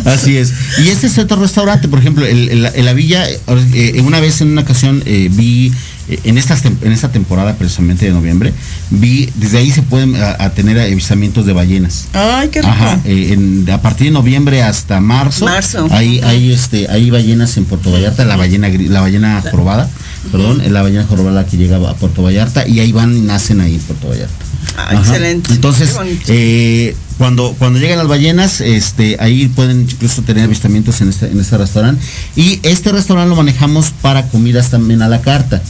Así 0.04 0.36
es. 0.36 0.52
Y 0.84 0.88
este 0.88 1.06
es 1.06 1.18
otro 1.18 1.36
restaurante, 1.40 1.88
por 1.88 1.98
ejemplo, 1.98 2.26
el- 2.26 2.48
el- 2.50 2.66
en 2.74 2.84
la 2.84 2.92
villa, 2.92 3.26
eh, 3.28 4.02
una 4.04 4.20
vez 4.20 4.40
en 4.40 4.48
una 4.48 4.60
ocasión 4.62 5.02
eh, 5.06 5.28
vi, 5.32 5.72
eh, 6.08 6.20
en, 6.24 6.36
esta, 6.36 6.56
en 6.82 6.92
esta 6.92 7.10
temporada 7.10 7.54
precisamente 7.56 8.04
de 8.04 8.12
noviembre, 8.12 8.52
vi, 8.90 9.30
desde 9.36 9.58
ahí 9.58 9.70
se 9.70 9.82
pueden 9.82 10.16
a, 10.16 10.36
a 10.38 10.50
tener 10.50 10.78
avistamientos 10.78 11.46
de 11.46 11.52
ballenas. 11.54 12.06
Ay, 12.12 12.48
qué 12.48 12.60
rico. 12.60 12.72
Ajá, 12.72 13.00
eh, 13.04 13.30
en- 13.32 13.66
a 13.70 13.80
partir 13.80 14.08
de 14.08 14.10
noviembre 14.12 14.62
hasta 14.62 15.00
marzo, 15.00 15.46
Marzo. 15.46 15.88
hay, 15.90 16.20
hay, 16.20 16.52
este, 16.52 16.88
hay 16.90 17.10
ballenas 17.10 17.56
en 17.56 17.64
Puerto 17.64 17.90
Vallarta, 17.90 18.24
la 18.24 18.36
ballena, 18.36 18.68
la 18.68 19.00
ballena 19.00 19.42
jorobada, 19.50 19.88
perdón, 20.30 20.62
la 20.72 20.82
ballena 20.82 21.04
jorobada 21.04 21.46
que 21.46 21.56
llega 21.56 21.76
a 21.76 21.94
Puerto 21.94 22.22
Vallarta 22.22 22.68
y 22.68 22.80
ahí 22.80 22.92
van 22.92 23.16
y 23.16 23.20
nacen 23.20 23.60
ahí 23.60 23.74
en 23.76 23.80
Puerto 23.80 24.08
Vallarta. 24.08 24.44
Ah, 24.76 24.94
excelente. 24.98 25.52
Entonces, 25.52 25.90
eh, 26.28 26.96
cuando, 27.18 27.54
cuando 27.58 27.78
llegan 27.78 27.98
las 27.98 28.08
ballenas, 28.08 28.60
este, 28.60 29.16
ahí 29.20 29.46
pueden 29.48 29.82
incluso 29.82 30.22
tener 30.22 30.44
avistamientos 30.44 31.00
en 31.00 31.10
este, 31.10 31.26
en 31.30 31.38
este 31.40 31.56
restaurante. 31.58 32.02
Y 32.36 32.58
este 32.64 32.90
restaurante 32.92 33.30
lo 33.30 33.36
manejamos 33.36 33.92
para 34.02 34.26
comidas 34.28 34.70
también 34.70 35.00
a 35.02 35.08
la 35.08 35.20
carta, 35.20 35.62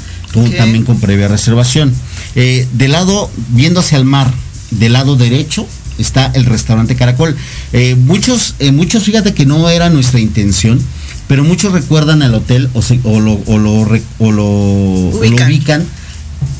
también 0.56 0.84
con 0.84 1.00
previa 1.00 1.28
reservación. 1.28 1.92
Eh, 2.34 2.66
de 2.72 2.88
lado, 2.88 3.30
viendo 3.50 3.80
hacia 3.80 3.98
el 3.98 4.04
mar, 4.04 4.32
del 4.70 4.94
lado 4.94 5.16
derecho, 5.16 5.66
está 5.98 6.30
el 6.34 6.44
restaurante 6.46 6.96
Caracol. 6.96 7.36
Eh, 7.72 7.94
muchos, 7.96 8.54
eh, 8.58 8.72
muchos, 8.72 9.04
fíjate 9.04 9.34
que 9.34 9.44
no 9.46 9.68
era 9.68 9.90
nuestra 9.90 10.18
intención, 10.20 10.80
pero 11.28 11.44
muchos 11.44 11.72
recuerdan 11.72 12.22
al 12.22 12.34
hotel 12.34 12.68
o, 12.74 12.82
se- 12.82 13.00
o 13.04 13.20
lo, 13.20 13.34
o 13.46 13.58
lo, 13.58 13.86
o 14.18 14.32
lo- 14.32 15.20
ubican 15.46 15.84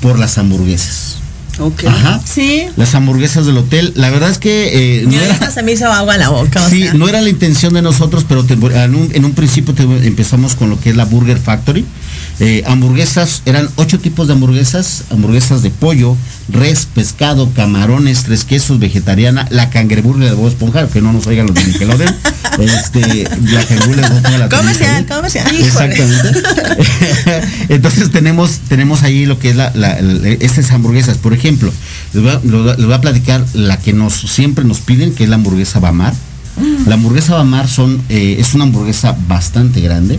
por 0.00 0.18
las 0.18 0.36
hamburguesas. 0.38 1.16
Ok. 1.58 1.84
Ajá. 1.86 2.20
Sí. 2.24 2.64
Las 2.76 2.94
hamburguesas 2.94 3.46
del 3.46 3.56
hotel. 3.58 3.92
La 3.96 4.10
verdad 4.10 4.30
es 4.30 4.38
que 4.38 5.00
eh, 5.00 5.04
no 5.06 5.20
era, 5.20 5.50
se 5.50 5.62
me 5.62 5.72
hizo 5.72 5.86
agua 5.92 6.16
la 6.16 6.28
boca. 6.30 6.62
o 6.64 6.68
sí, 6.68 6.82
sea. 6.82 6.94
no 6.94 7.08
era 7.08 7.20
la 7.20 7.28
intención 7.28 7.72
de 7.74 7.82
nosotros, 7.82 8.24
pero 8.28 8.44
te- 8.44 8.54
en, 8.54 8.94
un, 8.94 9.10
en 9.12 9.24
un 9.24 9.32
principio 9.32 9.74
te- 9.74 9.82
empezamos 10.06 10.54
con 10.54 10.70
lo 10.70 10.80
que 10.80 10.90
es 10.90 10.96
la 10.96 11.04
Burger 11.04 11.38
Factory. 11.38 11.84
Eh, 12.40 12.64
hamburguesas, 12.66 13.42
eran 13.46 13.68
ocho 13.76 14.00
tipos 14.00 14.26
de 14.26 14.32
hamburguesas, 14.32 15.04
hamburguesas 15.10 15.62
de 15.62 15.70
pollo, 15.70 16.16
res, 16.48 16.86
pescado, 16.92 17.48
camarones, 17.54 18.24
tres 18.24 18.44
quesos, 18.44 18.80
vegetariana, 18.80 19.46
la 19.50 19.70
cangreburger 19.70 20.30
de 20.30 20.34
Bob 20.34 20.48
Esponja, 20.48 20.88
que 20.88 21.00
no 21.00 21.12
nos 21.12 21.26
oigan 21.28 21.46
los 21.46 21.54
de 21.54 21.64
Nickelodeon. 21.64 22.14
este, 22.60 23.00
la 23.52 23.64
de 23.64 23.76
Bob 23.86 23.98
Esponja 24.00 24.38
la 24.38 24.48
Comercial, 24.48 25.06
tenemos 25.06 25.16
comercial. 25.16 25.46
ahí. 25.46 25.62
Exactamente. 25.62 26.42
Entonces 27.68 28.10
tenemos, 28.10 28.58
tenemos 28.68 29.02
ahí 29.04 29.26
lo 29.26 29.38
que 29.38 29.50
es 29.50 29.56
la, 29.56 29.70
la- 29.74 30.00
la- 30.00 30.28
estas 30.28 30.70
hamburguesas. 30.72 31.18
Por 31.18 31.34
ejemplo, 31.34 31.72
les 32.12 32.22
voy, 32.22 32.32
a, 32.32 32.74
les 32.76 32.84
voy 32.84 32.94
a 32.94 33.00
platicar 33.00 33.44
la 33.54 33.78
que 33.78 33.92
nos 33.92 34.12
siempre 34.14 34.64
nos 34.64 34.80
piden, 34.80 35.14
que 35.14 35.24
es 35.24 35.30
la 35.30 35.36
hamburguesa 35.36 35.78
Bamar. 35.80 36.14
La 36.86 36.94
hamburguesa 36.94 37.34
Bamar 37.34 37.68
son, 37.68 38.00
eh, 38.08 38.36
es 38.38 38.54
una 38.54 38.64
hamburguesa 38.64 39.16
bastante 39.28 39.80
grande. 39.80 40.18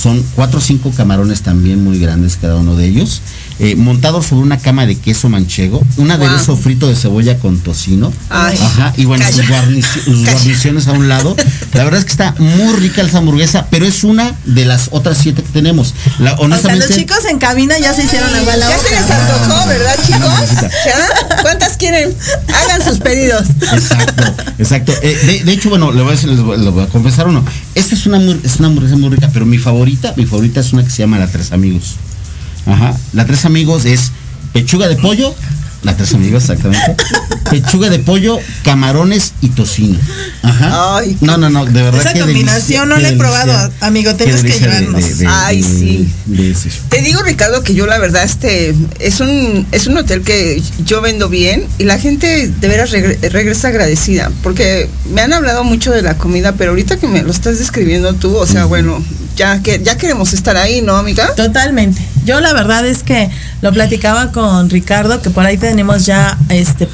Son 0.00 0.22
cuatro 0.36 0.58
o 0.58 0.62
cinco 0.62 0.92
camarones 0.96 1.42
también 1.42 1.82
muy 1.82 1.98
grandes 1.98 2.36
cada 2.40 2.56
uno 2.56 2.76
de 2.76 2.86
ellos. 2.86 3.20
eh, 3.60 3.74
montados 3.74 4.26
sobre 4.26 4.42
una 4.44 4.58
cama 4.58 4.86
de 4.86 4.94
queso 4.96 5.28
manchego, 5.28 5.82
un 5.96 6.06
Wow. 6.06 6.14
aderezo 6.14 6.56
frito 6.56 6.86
de 6.88 6.94
cebolla 6.94 7.38
con 7.40 7.58
tocino. 7.58 8.12
Ay. 8.30 8.56
Ajá, 8.56 8.92
y 8.96 9.04
bueno, 9.04 9.26
sus, 9.26 9.40
Calla. 9.40 9.48
guarnici- 9.66 9.82
sus 10.04 10.18
Calla. 10.20 10.30
guarniciones 10.32 10.86
a 10.86 10.92
un 10.92 11.08
lado. 11.08 11.34
La 11.74 11.82
verdad 11.82 11.98
es 11.98 12.04
que 12.04 12.12
está 12.12 12.36
muy 12.38 12.74
rica 12.74 13.02
esa 13.02 13.18
hamburguesa, 13.18 13.66
pero 13.68 13.84
es 13.84 14.04
una 14.04 14.36
de 14.44 14.64
las 14.64 14.90
otras 14.92 15.18
siete 15.18 15.42
que 15.42 15.48
tenemos. 15.48 15.92
La, 16.20 16.34
O 16.34 16.36
sea, 16.36 16.44
honestamente, 16.44 16.86
los 16.86 16.96
chicos 16.96 17.24
en 17.28 17.38
cabina 17.40 17.76
ya 17.80 17.92
se 17.92 18.04
hicieron 18.04 18.32
la 18.32 18.44
Ya 18.56 18.78
se 18.78 18.90
les 18.90 19.10
antojó, 19.10 19.66
¿verdad, 19.66 19.96
chicos? 20.06 20.62
¿Ya? 20.86 21.42
¿Cuántas 21.78 22.14
quieren? 22.14 22.16
Hagan 22.48 22.82
sus 22.82 22.98
pedidos. 22.98 23.48
Exacto, 23.72 24.24
exacto. 24.58 24.92
Eh, 25.02 25.42
de, 25.44 25.52
hecho, 25.52 25.70
bueno, 25.70 25.92
le 25.92 26.02
voy 26.02 26.08
a 26.08 26.14
decir, 26.14 26.28
les 26.28 26.40
voy, 26.40 26.84
a 26.84 26.86
confesar 26.88 27.28
uno. 27.28 27.44
Esta 27.74 27.94
es 27.94 28.06
una, 28.06 28.18
es 28.42 28.56
una 28.58 28.68
hamburguesa 28.68 28.96
muy 28.96 29.10
rica, 29.10 29.30
pero 29.32 29.46
mi 29.46 29.58
favorita, 29.58 30.14
mi 30.16 30.26
favorita 30.26 30.60
es 30.60 30.72
una 30.72 30.84
que 30.84 30.90
se 30.90 30.98
llama 30.98 31.18
La 31.18 31.28
Tres 31.28 31.52
Amigos. 31.52 31.96
Ajá. 32.66 32.96
La 33.12 33.24
Tres 33.26 33.44
Amigos 33.44 33.84
es 33.84 34.12
pechuga 34.52 34.88
de 34.88 34.96
pollo, 34.96 35.34
la 35.82 35.96
Tres 35.96 36.14
Amigos, 36.14 36.42
exactamente. 36.44 36.96
Pechuga 37.50 37.88
de 37.88 37.98
pollo, 37.98 38.38
camarones 38.62 39.32
y 39.40 39.48
tocino. 39.50 39.98
Ajá. 40.42 40.98
Ay, 40.98 41.16
no, 41.20 41.38
no, 41.38 41.48
no, 41.48 41.64
de 41.64 41.82
verdad 41.82 42.00
Esa 42.00 42.12
que 42.12 42.20
combinación 42.20 42.88
no 42.88 42.98
la 42.98 43.08
he 43.08 43.16
probado, 43.16 43.72
amigo, 43.80 44.14
tienes 44.16 44.42
que 44.42 44.58
llevarnos. 44.58 45.02
Ay, 45.26 45.62
sí. 45.62 46.12
de 46.26 46.54
Te 46.90 47.00
digo, 47.00 47.22
Ricardo, 47.22 47.62
que 47.62 47.74
yo 47.74 47.86
la 47.86 47.98
verdad, 47.98 48.24
este, 48.24 48.74
es 48.98 49.20
un, 49.20 49.66
es 49.72 49.86
un 49.86 49.96
hotel 49.96 50.22
que 50.22 50.62
yo 50.84 51.00
vendo 51.00 51.28
bien 51.28 51.66
y 51.78 51.84
la 51.84 51.98
gente 51.98 52.48
de 52.48 52.68
veras 52.68 52.90
regre- 52.90 53.18
regresa 53.30 53.68
agradecida, 53.68 54.30
porque 54.42 54.88
me 55.14 55.22
han 55.22 55.32
hablado 55.32 55.64
mucho 55.64 55.90
de 55.92 56.02
la 56.02 56.18
comida, 56.18 56.52
pero 56.52 56.70
ahorita 56.72 56.98
que 56.98 57.06
me 57.08 57.22
lo 57.22 57.30
estás 57.30 57.58
describiendo 57.58 58.12
tú, 58.14 58.36
o 58.36 58.46
sea, 58.46 58.66
bueno, 58.66 59.02
ya 59.38 59.62
que 59.62 59.80
ya 59.82 59.96
queremos 59.96 60.32
estar 60.34 60.56
ahí, 60.56 60.82
¿no, 60.82 60.96
amiga? 60.96 61.34
Totalmente. 61.36 62.02
Yo 62.24 62.40
la 62.40 62.52
verdad 62.52 62.84
es 62.84 63.02
que 63.04 63.30
lo 63.62 63.72
platicaba 63.72 64.32
con 64.32 64.68
Ricardo, 64.68 65.22
que 65.22 65.30
por 65.30 65.46
ahí 65.46 65.56
tenemos 65.56 66.04
ya 66.04 66.36
este 66.48 66.86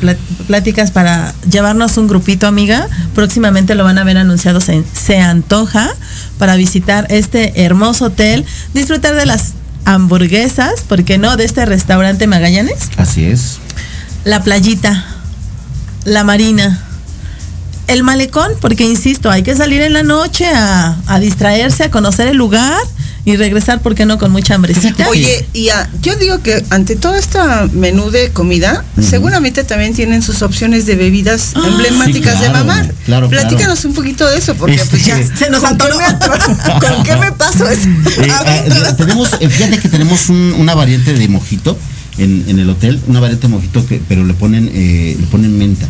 pláticas 0.47 0.91
para 0.91 1.35
llevarnos 1.51 1.97
un 1.97 2.07
grupito, 2.07 2.47
amiga. 2.47 2.87
Próximamente 3.15 3.75
lo 3.75 3.83
van 3.83 3.99
a 3.99 4.05
ver 4.05 4.19
anunciado 4.19 4.61
en 4.69 4.85
Se 4.93 5.19
Antoja 5.19 5.91
para 6.39 6.55
visitar 6.55 7.07
este 7.09 7.65
hermoso 7.65 8.07
hotel, 8.07 8.45
disfrutar 8.75 9.15
de 9.15 9.27
las 9.27 9.55
hamburguesas, 9.87 10.83
¿por 10.87 11.05
qué 11.05 11.19
no? 11.19 11.37
De 11.37 11.45
este 11.45 11.65
restaurante 11.65 12.27
Magallanes. 12.27 12.91
Así 12.99 13.25
es. 13.25 13.59
La 14.25 14.43
playita, 14.43 15.05
la 16.05 16.25
marina, 16.25 16.84
el 17.87 18.03
malecón, 18.03 18.51
porque 18.61 18.85
insisto, 18.85 19.31
hay 19.31 19.43
que 19.43 19.55
salir 19.55 19.83
en 19.83 19.93
la 19.93 20.03
noche 20.03 20.47
a, 20.47 20.97
a 21.07 21.19
distraerse, 21.21 21.85
a 21.85 21.91
conocer 21.91 22.29
el 22.29 22.37
lugar 22.37 22.79
y 23.27 23.37
regresar, 23.37 23.81
¿por 23.81 23.95
qué 23.95 24.05
no? 24.05 24.19
Con 24.19 24.33
mucha 24.33 24.55
hambrecita. 24.55 25.09
Oye, 25.09 25.47
y 25.55 25.69
yo 26.03 26.17
digo 26.17 26.43
que 26.43 26.63
ante 26.69 26.95
todo 26.95 27.15
este 27.15 27.39
menú 27.73 28.11
de 28.11 28.31
comida, 28.31 28.85
seguramente 29.01 29.65
también 29.65 29.95
tienen 29.95 30.21
sus 30.23 30.43
opciones 30.43 30.85
de 30.85 30.95
bebidas 30.97 31.53
Ah, 31.55 31.63
emblemáticas 31.67 32.35
sí, 32.37 32.41
de 32.45 32.51
claro, 32.51 32.65
mamar. 32.67 32.95
claro, 33.07 33.29
Platícanos 33.31 33.79
claro. 33.81 33.89
un 33.89 33.95
poquito 33.95 34.29
de 34.29 34.37
eso, 34.37 34.55
porque 34.57 34.77
Este, 34.77 34.89
pues 34.91 35.07
ya 35.07 35.17
se 35.37 35.49
nos 35.49 35.61
¿con 35.63 35.71
qué 35.79 35.85
atoró. 35.85 35.97
me 35.99 36.05
atoro? 36.05 36.45
¿Con 36.81 37.03
qué 37.03 37.17
me 37.17 37.33
paso 37.33 37.67
eso? 37.69 37.89
Eh, 38.23 38.31
A 38.31 38.43
ver, 38.43 38.73
ah, 38.89 38.97
tenemos, 38.97 39.31
eh, 39.41 39.49
fíjate 39.49 39.79
que 39.79 39.89
tenemos 39.89 40.29
un- 40.29 40.55
una 40.59 40.75
variante 40.75 41.15
de 41.15 41.29
mojito 41.29 41.79
en, 42.19 42.45
en 42.49 42.59
el 42.59 42.69
hotel, 42.69 43.01
una 43.07 43.21
variante 43.21 43.47
de 43.49 43.55
mojito 43.55 43.87
que, 43.87 44.03
pero 44.07 44.25
le 44.25 44.35
ponen, 44.35 44.71
eh, 44.73 45.17
le 45.19 45.27
ponen 45.29 45.57
menta. 45.59 45.87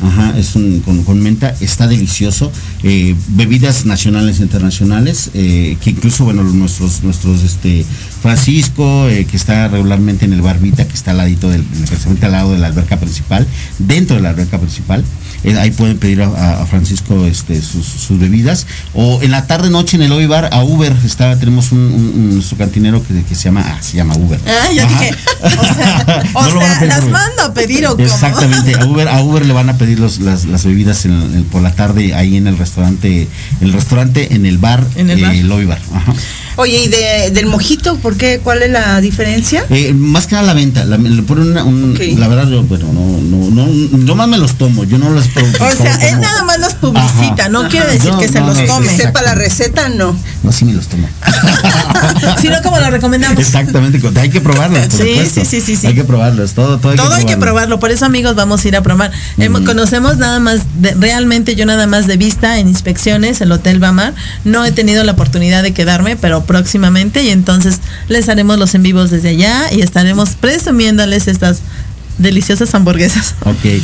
Ajá, 0.00 0.36
es 0.38 0.56
un 0.56 0.80
con, 0.80 1.20
menta, 1.20 1.54
está 1.60 1.86
delicioso. 1.86 2.50
Eh, 2.82 3.14
bebidas 3.28 3.86
nacionales 3.86 4.40
e 4.40 4.42
internacionales, 4.42 5.30
eh, 5.34 5.76
que 5.80 5.90
incluso, 5.90 6.24
bueno, 6.24 6.42
nuestros, 6.42 7.02
nuestros, 7.02 7.42
este, 7.42 7.84
Francisco, 8.20 9.08
eh, 9.08 9.26
que 9.26 9.36
está 9.36 9.68
regularmente 9.68 10.24
en 10.24 10.32
el 10.32 10.42
barbita, 10.42 10.86
que 10.86 10.94
está 10.94 11.12
al 11.12 11.18
ladito 11.18 11.48
del, 11.50 11.62
precisamente 11.62 12.26
al 12.26 12.32
lado 12.32 12.52
de 12.52 12.58
la 12.58 12.68
alberca 12.68 12.98
principal, 12.98 13.46
dentro 13.78 14.16
de 14.16 14.22
la 14.22 14.30
alberca 14.30 14.58
principal. 14.58 15.04
Eh, 15.44 15.58
ahí 15.58 15.70
pueden 15.70 15.98
pedir 15.98 16.22
a, 16.22 16.62
a 16.62 16.66
Francisco 16.66 17.26
este, 17.26 17.60
sus, 17.62 17.86
sus 17.86 18.18
bebidas. 18.18 18.66
O 18.94 19.20
en 19.22 19.30
la 19.30 19.46
tarde 19.46 19.70
noche 19.70 19.96
en 19.96 20.02
el 20.02 20.12
Ovi 20.12 20.26
Bar 20.26 20.50
a 20.52 20.62
Uber, 20.62 20.94
está, 21.04 21.38
tenemos 21.38 21.72
un, 21.72 21.78
un- 21.80 22.32
un- 22.34 22.42
su 22.42 22.56
cantinero 22.56 23.02
que, 23.06 23.22
que 23.24 23.34
se 23.34 23.44
llama, 23.44 23.64
ah, 23.66 23.78
se 23.82 23.96
llama 23.96 24.14
Uber. 24.16 24.38
Ah, 24.46 24.72
yo 24.72 24.84
Ajá. 24.84 24.98
dije, 25.00 25.14
o 25.42 25.48
sea, 25.74 26.22
o 26.34 26.42
No 26.42 26.60
sea, 26.60 26.78
pedir 26.78 26.88
las 26.88 27.08
mando 27.08 27.42
a 27.42 27.54
pedir 27.54 27.86
o. 27.86 27.98
Exactamente, 27.98 28.74
a 28.74 28.84
Uber, 28.86 29.08
a 29.08 29.22
Uber 29.22 29.44
le 29.46 29.52
van 29.52 29.68
a 29.70 29.76
pedir 29.78 29.98
los- 30.00 30.18
las, 30.20 30.44
las 30.44 30.64
bebidas 30.64 31.04
en- 31.06 31.12
en- 31.12 31.44
por 31.44 31.62
la 31.62 31.72
tarde 31.74 32.14
ahí 32.14 32.36
en 32.36 32.46
el 32.46 32.58
restaurante, 32.58 33.22
en 33.60 33.66
el 33.66 33.72
restaurante, 33.72 34.34
en 34.34 34.46
el 34.46 34.58
bar, 34.58 34.84
En 34.96 35.10
el 35.10 35.18
eh, 35.18 35.22
bar. 35.22 35.34
Lobby 35.36 35.64
Bar. 35.66 35.80
Ajá. 35.94 36.14
Oye, 36.56 36.84
¿y 36.84 36.88
de- 36.88 37.30
del 37.32 37.46
mojito, 37.46 37.96
por 37.96 38.16
qué? 38.16 38.40
¿Cuál 38.42 38.62
es 38.62 38.70
la 38.70 39.00
diferencia? 39.00 39.64
Eh, 39.70 39.92
más 39.94 40.26
que 40.26 40.34
nada 40.34 40.46
la 40.46 40.54
venta, 40.54 40.84
la, 40.84 40.96
ponen 41.26 41.50
una, 41.52 41.64
un- 41.64 41.98
la 42.18 42.28
verdad 42.28 42.48
yo, 42.48 42.62
bueno, 42.64 42.86
no, 42.92 43.00
no, 43.50 43.66
no, 43.66 44.04
yo 44.04 44.14
más 44.14 44.28
me 44.28 44.38
los 44.38 44.54
tomo, 44.56 44.84
yo 44.84 44.98
no 44.98 45.10
los 45.10 45.28
pro- 45.28 45.44
O 45.44 45.70
sea, 45.70 45.94
como- 45.96 46.06
él 46.08 46.20
nada 46.20 46.44
más 46.44 46.58
los 46.60 46.74
publicita, 46.74 47.34
Ajá. 47.44 47.48
no 47.48 47.68
quiere 47.68 47.86
Ajá. 47.86 47.94
decir 47.94 48.10
Yo- 48.10 48.18
que 48.18 48.28
se 48.28 48.40
los 48.40 48.58
come. 48.62 48.88
sí, 48.88 48.96
Sepa 48.96 49.22
la 49.22 49.34
receta, 49.34 49.88
no. 49.88 50.16
No, 50.42 50.52
sí 50.52 50.64
me 50.64 50.72
los 50.74 50.88
tomo. 50.88 51.08
Sino 52.40 52.60
como 52.62 52.78
lo 52.78 52.90
recomendamos. 52.90 53.38
Exactamente, 53.38 54.00
hay 54.20 54.30
que 54.30 54.40
probarlos, 54.40 54.86
por 54.88 55.00
Sí, 55.00 55.20
sí, 55.32 55.44
sí, 55.44 55.60
sí, 55.60 55.76
sí. 55.76 55.86
Hay 55.86 55.94
que 55.94 56.04
probarlos, 56.04 56.52
todo, 56.52 56.78
todo 56.78 56.92
hay 56.92 56.96
Todo 56.98 57.08
que 57.10 57.14
hay 57.16 57.20
que 57.20 57.26
probarlo. 57.36 57.42
probarlo, 57.42 57.78
por 57.80 57.90
eso 57.90 58.04
amigos 58.04 58.34
vamos 58.34 58.64
a 58.64 58.68
ir 58.68 58.76
a 58.76 58.82
probar. 58.82 59.10
Hemos- 59.38 59.62
Conocemos 59.62 60.16
nada 60.18 60.38
más, 60.40 60.60
de- 60.80 60.94
realmente 60.94 61.54
yo 61.54 61.64
nada 61.66 61.86
más 61.86 62.06
de 62.06 62.16
vista 62.16 62.58
en 62.58 62.68
inspecciones, 62.68 63.40
el 63.40 63.52
Hotel 63.52 63.78
Bamar. 63.78 64.14
No 64.44 64.64
he 64.64 64.72
tenido 64.72 65.04
la 65.04 65.12
oportunidad 65.12 65.62
de 65.62 65.72
quedarme, 65.72 66.16
pero 66.16 66.41
próximamente 66.44 67.22
y 67.22 67.28
entonces 67.30 67.80
les 68.08 68.28
haremos 68.28 68.58
los 68.58 68.74
en 68.74 68.82
vivos 68.82 69.10
desde 69.10 69.30
allá 69.30 69.72
y 69.72 69.80
estaremos 69.82 70.30
presumiéndoles 70.30 71.28
estas 71.28 71.60
deliciosas 72.18 72.74
hamburguesas. 72.74 73.34
Ok. 73.44 73.64
Eh, 73.64 73.80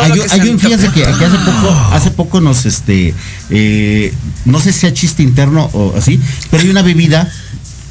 hay, 0.00 0.12
un- 0.12 0.30
hay 0.30 0.58
fíjense 0.58 0.88
que, 0.88 1.02
que 1.02 1.24
hace 1.24 1.38
poco, 1.38 1.88
hace 1.92 2.10
poco 2.10 2.40
nos, 2.40 2.66
este, 2.66 3.14
eh, 3.48 4.12
no 4.44 4.60
sé 4.60 4.72
si 4.72 4.80
sea 4.80 4.92
chiste 4.92 5.22
interno 5.22 5.70
o 5.72 5.94
así, 5.96 6.20
pero 6.50 6.62
hay 6.62 6.68
una 6.68 6.82
bebida, 6.82 7.30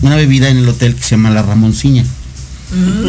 una 0.01 0.15
bebida 0.15 0.49
en 0.49 0.57
el 0.57 0.69
hotel 0.69 0.95
que 0.95 1.01
se 1.03 1.11
llama 1.11 1.31
la 1.31 1.41
Ramonciña. 1.41 2.05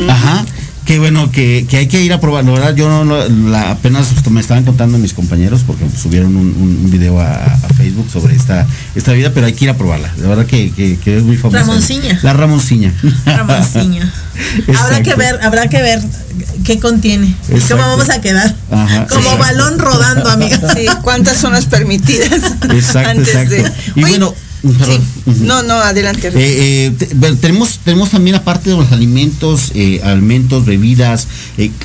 Ajá. 0.08 0.44
Que 0.90 0.98
bueno, 0.98 1.30
que, 1.30 1.66
que 1.70 1.76
hay 1.76 1.86
que 1.86 2.02
ir 2.02 2.12
a 2.12 2.18
probar. 2.20 2.44
La 2.44 2.50
verdad, 2.50 2.74
yo 2.74 2.88
no, 2.88 3.04
lo- 3.04 3.28
la, 3.28 3.70
apenas 3.70 4.08
me 4.28 4.40
estaban 4.40 4.64
contando 4.64 4.98
mis 4.98 5.12
compañeros 5.14 5.60
porque 5.64 5.84
subieron 5.88 6.34
un, 6.34 6.90
video 6.90 7.20
a, 7.20 7.32
a 7.44 7.68
Facebook 7.76 8.10
sobre 8.12 8.34
esta, 8.34 8.66
esta 8.96 9.12
bebida, 9.12 9.30
pero 9.32 9.46
hay 9.46 9.52
que 9.52 9.66
ir 9.66 9.70
a 9.70 9.76
probarla. 9.76 10.12
La 10.18 10.26
verdad 10.26 10.46
que, 10.46 10.72
que- 10.72 10.98
que 10.98 11.18
es 11.18 11.22
muy 11.22 11.36
famosa. 11.36 11.60
Ramonciña. 11.60 12.18
La 12.24 12.32
Ramonciña. 12.32 12.92
Ramonciña. 13.24 14.12
habrá 14.80 15.00
que 15.04 15.14
ver, 15.14 15.38
habrá 15.44 15.68
que 15.68 15.80
ver 15.80 16.02
qué 16.64 16.80
contiene 16.80 17.36
y 17.54 17.60
cómo 17.68 17.82
vamos 17.82 18.10
a 18.10 18.20
quedar. 18.20 18.52
Ajá, 18.72 19.06
Como 19.06 19.20
exacto. 19.20 19.38
balón 19.38 19.78
rodando, 19.78 20.28
amiga. 20.28 20.58
Sí, 20.74 20.86
¿cuántas 21.04 21.36
son 21.36 21.52
las 21.52 21.66
permitidas? 21.66 22.32
Exacto, 22.68 23.20
exacto. 23.20 23.54
Y 23.94 24.00
bueno. 24.00 24.34
Sí. 24.62 25.42
No, 25.42 25.62
no, 25.62 25.74
adelante. 25.74 26.28
Eh, 26.28 26.92
eh, 26.92 27.36
tenemos, 27.40 27.80
tenemos 27.84 28.10
también 28.10 28.36
aparte 28.36 28.70
de 28.70 28.76
los 28.76 28.92
alimentos, 28.92 29.72
eh, 29.74 30.00
alimentos, 30.02 30.66
bebidas, 30.66 31.28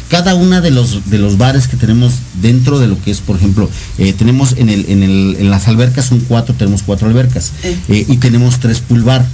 cada 0.09 0.35
una 0.35 0.61
de 0.61 0.71
los 0.71 1.09
de 1.09 1.17
los 1.17 1.38
bares 1.38 1.67
que 1.67 1.77
tenemos 1.77 2.13
dentro 2.41 2.79
de 2.79 2.88
lo 2.88 3.01
que 3.01 3.11
es, 3.11 3.19
por 3.19 3.35
ejemplo, 3.35 3.69
tenemos 4.17 4.53
en 4.57 4.69
el, 4.69 4.85
en 4.89 5.03
el, 5.03 5.38
en 5.39 5.49
las 5.49 5.67
albercas 5.67 6.05
son 6.05 6.19
cuatro, 6.21 6.55
tenemos 6.55 6.83
cuatro 6.83 7.07
albercas 7.07 7.51
y 7.88 8.17
tenemos 8.17 8.59
tres 8.59 8.79
pool 8.79 9.03
bar, 9.03 9.25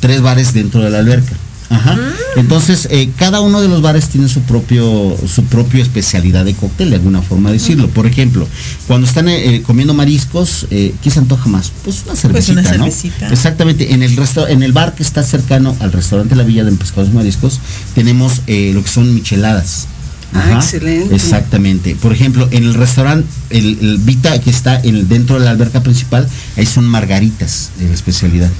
tres 0.00 0.20
bares 0.20 0.52
dentro 0.52 0.82
de 0.82 0.90
la 0.90 0.98
alberca. 0.98 1.36
Ajá. 1.70 1.96
Entonces, 2.36 2.88
eh, 2.90 3.10
cada 3.16 3.40
uno 3.40 3.60
de 3.60 3.68
los 3.68 3.80
bares 3.80 4.08
tiene 4.08 4.28
su 4.28 4.40
propio, 4.40 5.16
su 5.32 5.44
propia 5.44 5.82
especialidad 5.82 6.44
de 6.44 6.54
cóctel, 6.54 6.90
de 6.90 6.96
alguna 6.96 7.22
forma 7.22 7.52
decirlo. 7.52 7.88
Por 7.88 8.06
ejemplo, 8.06 8.46
cuando 8.88 9.06
están 9.06 9.28
eh, 9.28 9.54
eh, 9.54 9.62
comiendo 9.62 9.94
mariscos, 9.94 10.66
eh, 10.70 10.92
¿qué 11.00 11.10
se 11.10 11.20
antoja 11.20 11.48
más? 11.48 11.72
Pues 11.84 12.02
una 12.06 12.16
cervecita, 12.16 12.60
una 12.60 12.62
¿no? 12.62 12.84
cervecita. 12.84 13.28
Exactamente, 13.28 13.94
en 13.94 14.02
el 14.02 14.16
resto, 14.16 14.48
en 14.48 14.64
el 14.64 14.72
bar 14.72 14.96
que 14.96 15.04
está 15.04 15.22
cercano 15.22 15.76
al 15.78 15.92
restaurante 15.92 16.34
La 16.34 16.42
Villa 16.42 16.64
de 16.64 16.72
Pescados 16.72 17.10
y 17.10 17.12
Mariscos, 17.12 17.60
tenemos 17.94 18.38
lo 18.46 18.82
que 18.82 18.88
son 18.88 19.14
micheladas. 19.14 19.86
Ah, 20.32 20.52
excelente. 20.54 21.14
Exactamente. 21.14 21.96
Por 21.96 22.12
ejemplo, 22.12 22.48
en 22.50 22.64
el 22.64 22.74
restaurante, 22.74 23.28
el, 23.50 23.78
el 23.80 23.98
Vita 23.98 24.40
que 24.40 24.50
está 24.50 24.80
en 24.80 25.08
dentro 25.08 25.38
de 25.38 25.44
la 25.44 25.50
alberca 25.50 25.82
principal, 25.82 26.28
ahí 26.56 26.66
son 26.66 26.84
margaritas 26.86 27.70
de 27.78 27.88
la 27.88 27.94
especialidad. 27.94 28.50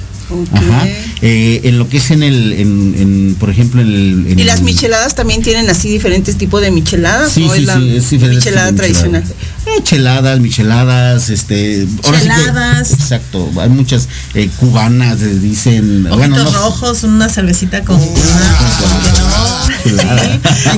Ajá. 0.53 0.87
Eh, 1.21 1.61
en 1.65 1.77
lo 1.77 1.87
que 1.89 1.97
es 1.97 2.09
en 2.11 2.23
el, 2.23 2.53
en, 2.53 2.95
en, 2.97 3.35
por 3.39 3.49
ejemplo, 3.49 3.81
en 3.81 3.87
el. 3.87 4.25
en 4.29 4.39
¿Y 4.39 4.43
las 4.43 4.59
el- 4.59 4.65
micheladas 4.65 5.13
también 5.15 5.41
tienen 5.43 5.69
así 5.69 5.89
diferentes 5.89 6.35
tipos 6.37 6.61
de 6.61 6.71
micheladas? 6.71 7.31
Sí, 7.31 7.43
¿O 7.43 7.53
sí, 7.53 7.61
es 7.61 7.65
la 7.67 7.77
sí, 7.79 7.95
es 7.97 8.09
diferente 8.09 8.37
michelada 8.37 8.73
tradicional? 8.73 9.21
michelada. 9.23 9.45
Eh, 9.65 9.83
cheladas, 9.83 10.39
micheladas, 10.39 11.29
este. 11.29 11.87
ahora 12.03 12.19
sí 12.19 12.27
que- 12.27 12.33
Cheladas. 12.35 12.91
exacto. 12.93 13.49
Hay 13.59 13.69
muchas 13.69 14.07
eh, 14.33 14.49
cubanas, 14.59 15.21
eh, 15.21 15.27
dicen. 15.39 16.07
Ojitos 16.07 16.17
bueno, 16.17 16.37
no- 16.43 16.51
rojos, 16.51 17.03
una 17.03 17.29
cervecita 17.29 17.81
con. 17.83 17.99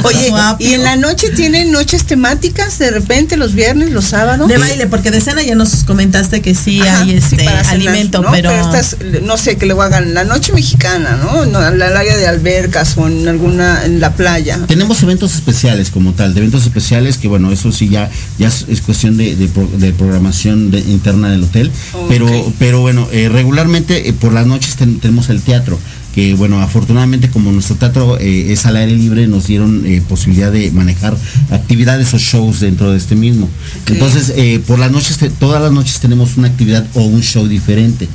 Oye. 0.04 0.32
¿y 0.60 0.74
en 0.74 0.84
la 0.84 0.96
noche 0.96 1.30
tienen 1.30 1.72
noches 1.72 2.06
temáticas 2.06 2.80
de 2.80 2.92
repente 2.92 3.38
los 3.38 3.54
viernes, 3.54 3.92
los 3.92 4.06
sábados? 4.06 4.48
De 4.48 4.58
baile, 4.58 4.88
porque 4.88 5.12
de 5.12 5.22
cena 5.22 5.42
ya 5.44 5.56
nos 5.56 5.84
comentaste 5.84 6.42
que 6.42 6.56
sí 6.56 6.82
Ajá, 6.82 7.02
hay 7.02 7.12
este 7.12 7.38
cenar, 7.38 7.66
alimento, 7.68 8.22
¿no? 8.22 8.32
pero, 8.32 8.52
estas, 8.52 8.98
no 9.24 9.38
sé, 9.38 9.58
que 9.58 9.66
luego 9.66 9.82
hagan 9.82 10.14
la 10.14 10.24
noche 10.24 10.54
mexicana, 10.54 11.18
¿no? 11.22 11.46
No, 11.46 11.66
en 11.66 11.80
la 11.80 11.88
área 11.88 12.16
de 12.18 12.28
albercas 12.28 12.98
o 12.98 13.08
en 13.08 13.28
alguna, 13.28 13.86
en 13.86 14.00
la 14.00 14.14
playa. 14.14 14.60
Tenemos 14.68 15.02
eventos 15.04 15.36
especiales 15.36 15.90
como 15.90 16.14
tal, 16.14 16.34
de 16.34 16.40
eventos 16.40 16.64
especiales 16.64 17.18
que 17.18 17.28
bueno, 17.28 17.52
eso 17.52 17.72
sí 17.72 17.90
ya, 17.90 18.10
ya 18.38 18.50
es, 18.74 18.80
es 18.80 18.86
cuestión 18.86 19.18
de, 19.18 19.36
de 19.36 19.48
pro- 19.48 19.70
de 19.78 19.92
programación 19.94 20.72
de- 20.72 20.80
interna 20.80 21.30
del 21.32 21.44
hotel, 21.44 21.72
pero, 22.10 22.28
pero 22.60 22.82
bueno, 22.82 23.08
eh, 23.12 23.30
regularmente 23.30 24.10
eh, 24.10 24.14
por 24.14 24.34
las 24.34 24.46
noches 24.48 24.76
ten- 24.76 25.00
tenemos 25.00 25.30
el 25.30 25.42
teatro, 25.42 25.80
que 26.14 26.34
bueno, 26.36 26.62
afortunadamente 26.62 27.30
como 27.30 27.52
nuestro 27.52 27.76
teatro 27.76 28.20
eh, 28.20 28.52
es 28.54 28.66
al 28.66 28.76
aire 28.78 28.96
libre, 28.96 29.28
nos 29.28 29.48
dieron 29.48 29.84
eh, 29.86 30.02
posibilidad 30.08 30.52
de 30.52 30.70
manejar 30.72 31.18
actividades 31.50 32.14
o 32.14 32.18
shows 32.20 32.60
dentro 32.60 32.92
de 32.92 32.98
este 32.98 33.16
mismo. 33.16 33.50
Entonces, 33.88 34.32
eh, 34.36 34.60
por 34.68 34.78
las 34.80 34.92
noches, 34.92 35.18
todas 35.40 35.62
las 35.62 35.72
noches 35.72 36.00
tenemos 36.00 36.38
una 36.38 36.48
actividad 36.50 36.86
o 36.94 37.02
un 37.04 37.22
show 37.22 37.48
diferente. 37.48 38.08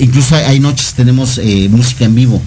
Incluso 0.00 0.36
hay, 0.36 0.44
hay 0.44 0.60
noches 0.60 0.94
tenemos 0.94 1.40
música 1.70 2.04
en 2.04 2.14
vivo. 2.14 2.40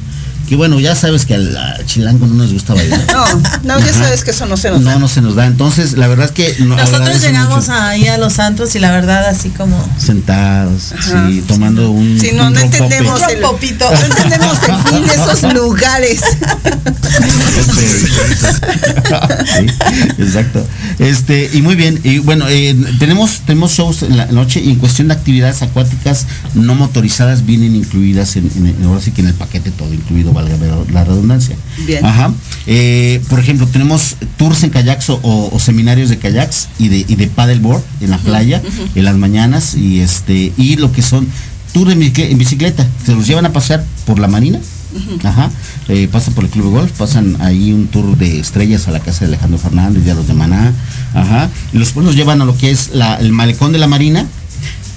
Que 0.51 0.57
bueno, 0.57 0.81
ya 0.81 0.95
sabes 0.95 1.25
que 1.25 1.33
al, 1.33 1.57
chilango 1.85 2.27
no 2.27 2.33
nos 2.33 2.51
gusta 2.51 2.73
bailar. 2.73 2.99
No, 3.13 3.25
no, 3.63 3.79
ya 3.79 3.93
sabes 3.93 4.25
que 4.25 4.31
eso 4.31 4.45
no 4.47 4.57
se 4.57 4.69
nos 4.69 4.81
No, 4.81 4.89
da. 4.89 4.99
no 4.99 5.07
se 5.07 5.21
nos 5.21 5.35
da. 5.35 5.45
Entonces, 5.45 5.93
la 5.93 6.09
verdad 6.09 6.25
es 6.25 6.31
que 6.33 6.57
no- 6.65 6.75
nosotros 6.75 7.21
llegamos 7.21 7.69
mucho. 7.69 7.71
ahí 7.81 8.05
a 8.09 8.17
los 8.17 8.37
antros 8.37 8.75
y 8.75 8.79
la 8.79 8.91
verdad 8.91 9.29
así 9.29 9.47
como 9.47 9.81
sentados, 9.97 10.91
Ajá. 10.91 11.29
sí, 11.29 11.41
tomando 11.47 11.89
un, 11.91 12.19
Sí, 12.19 12.31
no, 12.33 12.47
un 12.47 12.53
no 12.53 12.59
rompope. 12.59 12.83
entendemos 12.83 13.21
el, 13.31 13.39
Popito. 13.39 13.89
no 13.89 13.97
entendemos 13.97 14.57
el 14.67 14.93
fin 14.93 15.07
de 15.07 15.13
esos 15.13 15.53
lugares. 15.53 16.19
Sí, 19.55 19.65
exacto. 20.21 20.65
Este, 20.99 21.49
y 21.53 21.61
muy 21.61 21.75
bien, 21.75 21.99
y 22.03 22.19
bueno, 22.19 22.45
eh, 22.49 22.75
tenemos, 22.99 23.41
tenemos 23.45 23.71
shows 23.71 24.03
en 24.03 24.17
la 24.17 24.25
noche 24.27 24.59
y 24.61 24.71
en 24.71 24.75
cuestión 24.77 25.07
de 25.07 25.13
actividades 25.13 25.61
acuáticas 25.61 26.25
no 26.53 26.75
motorizadas 26.75 27.45
vienen 27.45 27.75
incluidas 27.75 28.35
en, 28.35 28.51
en- 28.55 28.67
en- 28.67 28.85
ahora 28.85 29.01
sí 29.01 29.11
que 29.11 29.21
en 29.21 29.27
el 29.27 29.33
paquete 29.33 29.71
todo 29.71 29.93
incluido, 29.93 30.33
valga 30.41 30.57
la 30.91 31.03
redundancia. 31.03 31.55
Bien. 31.85 32.05
Ajá. 32.05 32.31
Eh, 32.67 33.21
por 33.29 33.39
ejemplo, 33.39 33.67
tenemos 33.67 34.15
tours 34.37 34.63
en 34.63 34.69
kayaks 34.69 35.09
o, 35.09 35.19
o 35.51 35.59
seminarios 35.59 36.09
de 36.09 36.17
kayaks 36.17 36.67
y 36.79 36.89
de, 36.89 37.05
y 37.07 37.15
de 37.15 37.27
paddleboard 37.27 37.81
en 38.01 38.09
la 38.11 38.17
playa, 38.17 38.61
en 38.95 39.03
las 39.05 39.15
mañanas, 39.15 39.75
y 39.75 39.99
este, 40.01 40.51
y 40.57 40.75
lo 40.77 40.91
que 40.91 41.01
son 41.01 41.27
tours 41.73 41.91
en 41.93 42.37
bicicleta, 42.37 42.85
se 43.05 43.13
los 43.13 43.25
llevan 43.27 43.45
a 43.45 43.53
pasear 43.53 43.83
por 44.05 44.19
la 44.19 44.27
marina 44.27 44.59
Ajá. 45.23 45.49
Eh, 45.87 46.09
pasan 46.11 46.33
por 46.33 46.43
el 46.43 46.49
club 46.49 46.65
de 46.65 46.71
golf, 46.71 46.91
pasan 46.97 47.37
ahí 47.41 47.71
un 47.71 47.87
tour 47.87 48.17
de 48.17 48.39
estrellas 48.41 48.89
a 48.89 48.91
la 48.91 48.99
casa 48.99 49.21
de 49.21 49.27
Alejandro 49.27 49.57
Fernández 49.57 50.03
y 50.05 50.09
a 50.09 50.15
los 50.15 50.27
de 50.27 50.33
Maná. 50.33 50.73
Ajá. 51.13 51.49
Y 51.71 51.77
los 51.77 51.91
pueblos 51.93 52.15
llevan 52.15 52.41
a 52.41 52.45
lo 52.45 52.57
que 52.57 52.71
es 52.71 52.89
la- 52.93 53.15
el 53.15 53.31
malecón 53.31 53.71
de 53.71 53.79
la 53.79 53.87
Marina, 53.87 54.27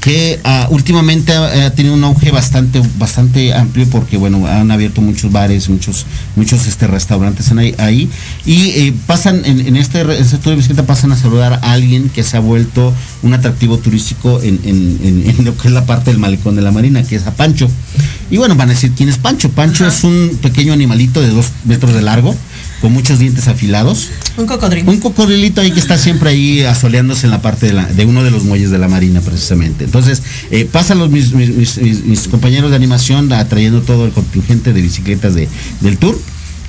que 0.05 0.39
ah, 0.45 0.69
últimamente 0.71 1.33
ha, 1.33 1.65
ha 1.67 1.71
tenido 1.71 1.95
un 1.95 2.05
auge 2.05 2.31
bastante 2.31 2.83
bastante 2.99 3.55
amplio 3.55 3.89
porque 3.89 4.19
bueno 4.19 4.47
han 4.47 4.71
abierto 4.71 5.01
muchos 5.01 5.33
bares 5.33 5.71
muchos 5.71 6.05
muchos 6.37 6.67
este 6.67 6.87
restaurantes 6.87 7.51
en 7.51 7.59
ahí, 7.79 8.11
y 8.45 8.69
eh, 8.73 8.95
pasan 9.07 9.41
en, 9.47 9.67
en 9.67 9.77
este 9.77 10.05
re- 10.05 10.19
este 10.21 10.37
de 10.51 10.57
bicicleta 10.57 10.85
pasan 10.85 11.13
a 11.13 11.17
saludar 11.17 11.55
a 11.55 11.73
alguien 11.73 12.11
que 12.11 12.23
se 12.23 12.37
ha 12.37 12.41
vuelto 12.41 12.93
un 13.25 13.35
atractivo 13.35 13.79
turístico 13.79 14.41
en, 14.43 14.61
en- 14.65 14.99
en- 15.03 15.31
en 15.39 15.45
lo 15.45 15.57
que 15.57 15.69
es 15.69 15.75
la 15.75 15.87
parte 15.87 16.11
del 16.11 16.19
malecón 16.21 16.55
de 16.57 16.63
la 16.63 16.71
marina 16.71 17.03
que 17.03 17.17
es 17.17 17.27
a 17.27 17.35
Pancho 17.35 17.69
y 18.31 18.37
bueno 18.37 18.55
van 18.55 18.69
a 18.69 18.73
decir 18.75 18.93
quién 18.97 19.09
es 19.09 19.19
Pancho 19.19 19.51
Pancho 19.51 19.87
es 19.87 20.05
un 20.05 20.39
pequeño 20.43 20.73
animalito 20.73 21.21
de 21.21 21.31
dos 21.31 21.47
metros 21.65 21.95
de 21.95 22.03
largo 22.03 22.35
con 22.81 22.93
muchos 22.93 23.19
dientes 23.19 23.49
afilados 23.49 24.11
Un 24.37 24.47
cocodrilo. 24.47 24.91
un 24.91 25.01
cocodrilito 25.01 25.63
ahí 25.63 25.71
que 25.73 25.81
está 25.81 25.97
siempre 25.97 26.29
ahí 26.31 26.63
asoleándose 26.63 27.27
en 27.27 27.31
la 27.31 27.41
parte 27.41 27.67
de, 27.67 27.73
la- 27.73 27.87
de 27.87 28.05
uno 28.05 28.23
de 28.25 28.31
los 28.31 28.45
muelles 28.45 28.71
de 28.71 28.79
la 28.79 28.89
marina 28.89 29.21
precisamente. 29.23 29.85
Entonces, 29.85 30.23
eh, 30.51 30.69
pasan 30.71 30.99
los 30.99 31.09
mis, 31.11 31.33
mis- 31.33 31.55
mis- 31.57 31.79
mis- 31.79 32.05
mis 32.05 32.29
compañeros 32.29 32.69
de 32.71 32.77
animación 32.77 33.33
atrayendo 33.33 33.81
todo 33.81 34.05
el 34.05 34.13
contingente 34.13 34.75
de 34.75 34.83
bicicletas 34.83 35.35
de, 35.35 35.49
del 35.81 35.97
tour. 35.97 36.19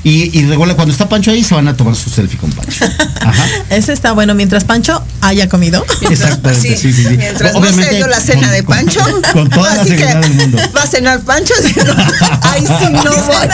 Y, 0.07 0.37
y 0.39 0.45
regular, 0.45 0.75
cuando 0.75 0.91
está 0.91 1.09
Pancho 1.09 1.31
ahí 1.31 1.43
se 1.43 1.55
van 1.55 1.67
a 1.67 1.75
tomar 1.75 1.95
su 1.95 2.11
selfie 2.11 2.37
con 2.37 2.51
Pancho. 2.51 2.85
Ajá. 3.21 3.43
Ese 3.71 3.91
está 3.91 4.11
bueno 4.11 4.35
mientras 4.35 4.63
Pancho 4.63 5.03
haya 5.21 5.49
comido. 5.49 5.83
Exactamente, 6.09 6.77
sí, 6.77 6.93
sí, 6.93 7.03
sí. 7.09 7.17
Mientras 7.17 7.53
no 7.53 7.59
Obviamente, 7.59 7.89
se 7.89 7.95
dio 7.97 8.07
la 8.07 8.19
cena 8.19 8.41
con- 8.43 8.51
de 8.51 8.63
con- 8.63 8.75
Pancho. 8.75 9.01
Con 9.33 9.49
toda 9.49 9.73
la 9.75 9.81
así 9.81 9.89
que 9.93 9.97
seguridad 9.97 10.21
del 10.21 10.33
mundo. 10.35 10.59
Va 10.77 10.83
a 10.83 10.87
cenar 10.87 11.21
Pancho. 11.21 11.55
Ahí 12.43 12.61
sí 12.61 12.85
no 12.91 13.01
voy. 13.25 13.47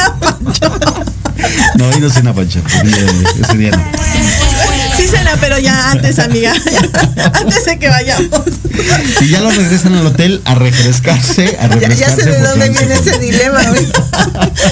No, 1.78 1.88
hoy 1.88 1.99
no 2.02 2.10
cena 2.10 2.34
Pancho. 2.34 2.60
Día, 2.84 2.97
ese 3.41 3.58
día 3.58 3.72
no. 3.72 3.84
Sí, 5.10 5.18
pero 5.39 5.58
ya 5.60 5.91
antes, 5.91 6.20
amiga. 6.20 6.54
antes 7.34 7.66
de 7.66 7.80
que 7.80 7.89
vayamos. 7.89 8.41
Y 9.22 9.28
ya 9.30 9.41
lo 9.41 9.49
regresan 9.52 9.93
al 9.95 10.06
hotel 10.08 10.41
a 10.45 10.56
refrescarse, 10.56 11.58
a 11.60 11.68
refrescarse. 11.68 11.99
ya 11.99 12.16
sé 12.24 12.30
de 12.30 12.39
dónde 12.41 12.70
viene 12.70 12.93
ese 12.93 13.18
dilema. 13.20 13.62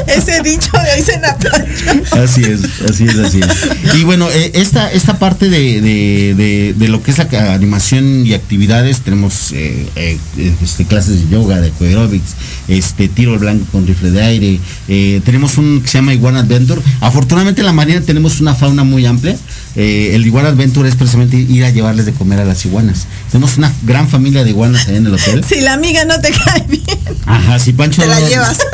Ese 0.08 0.42
dicho 0.42 0.72
de 0.74 0.92
hoy 0.96 1.02
cena 1.02 1.36
Pancho. 1.38 2.16
Así 2.24 2.44
es, 2.44 2.60
así 2.90 3.06
es, 3.06 3.18
así 3.18 3.40
es. 3.40 3.96
Y 3.96 4.04
bueno, 4.04 4.30
eh, 4.30 4.52
esta, 4.56 4.92
esta 4.92 5.18
parte 5.20 5.50
de, 5.50 5.82
de- 5.82 6.34
de- 6.36 6.74
de 6.78 6.88
lo 6.88 7.02
que 7.02 7.12
es 7.12 7.18
la 7.18 7.54
animación 7.54 8.26
y 8.26 8.34
actividades, 8.34 9.02
tenemos 9.02 9.52
eh, 9.54 9.88
eh, 9.96 10.18
este, 10.62 10.86
clases 10.86 11.22
de 11.24 11.36
yoga, 11.36 11.60
de 11.60 11.72
aerobics, 11.80 12.36
este, 12.68 13.08
tiro 13.08 13.34
al 13.34 13.40
blanco 13.40 13.66
con 13.72 13.88
rifle 13.88 14.12
de 14.12 14.22
aire, 14.22 14.60
eh, 14.88 15.22
tenemos 15.26 15.58
un 15.58 15.82
que 15.82 15.88
se 15.88 15.98
llama 16.00 16.14
Iguana 16.14 16.40
Adventure. 16.42 16.82
Afortunadamente 17.02 17.62
en 17.62 17.66
la 17.68 17.74
marina 17.74 18.02
tenemos 18.02 18.42
una 18.42 18.56
fauna 18.56 18.84
muy 18.84 19.06
amplia. 19.06 19.36
Eh, 19.76 20.12
el 20.20 20.28
Iguana 20.28 20.50
Adventure 20.50 20.88
es 20.90 20.96
precisamente 20.96 21.38
ir 21.38 21.64
a 21.66 21.70
llevarles 21.70 22.06
de 22.06 22.14
comer 22.14 22.40
a 22.40 22.46
las 22.46 22.66
iguanas. 22.66 23.08
Tenemos 23.32 23.58
una 23.58 23.72
gran 23.84 24.08
familia 24.10 24.44
de 24.44 24.50
iguanas 24.52 24.88
ahí 24.88 24.98
en 24.98 25.08
el 25.08 25.14
hotel. 25.14 25.44
Si 25.48 25.62
la 25.62 25.74
amiga 25.74 26.04
no 26.06 26.20
te 26.20 26.32
cae 26.32 26.66
bien. 26.68 26.84
Ajá, 27.26 27.58
si 27.60 27.74
Pancho 27.74 28.02
Te 28.02 28.08
la 28.08 28.20
llevas. 28.20 28.58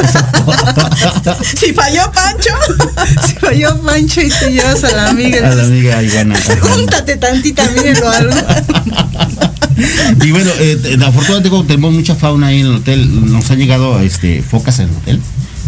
Si 1.58 1.74
falló 1.74 2.12
Pancho. 2.12 2.50
Si 3.28 3.34
falló 3.36 3.82
Pancho 3.82 4.22
y 4.22 4.30
te 4.30 4.52
llevas 4.52 4.84
a 4.84 4.92
la 4.92 5.10
amiga. 5.10 5.52
a 5.52 5.56
la 5.56 5.64
amiga 5.64 6.02
iguana. 6.04 6.36
Júntate 6.62 7.18
tantita, 7.18 7.64
mírenlo 7.72 8.10
algo. 8.10 8.36
Y 10.24 10.32
bueno, 10.32 10.50
eh, 10.60 10.80
te- 10.82 10.94
afortunadamente 11.06 11.68
tenemos 11.68 11.92
mucha 11.92 12.16
fauna 12.16 12.48
ahí 12.48 12.62
en 12.62 12.68
el 12.68 12.76
hotel, 12.76 13.30
nos 13.30 13.52
han 13.52 13.58
llegado 13.58 14.00
este, 14.00 14.42
focas 14.42 14.80
en 14.80 14.88
el 14.90 14.96
hotel, 14.96 15.20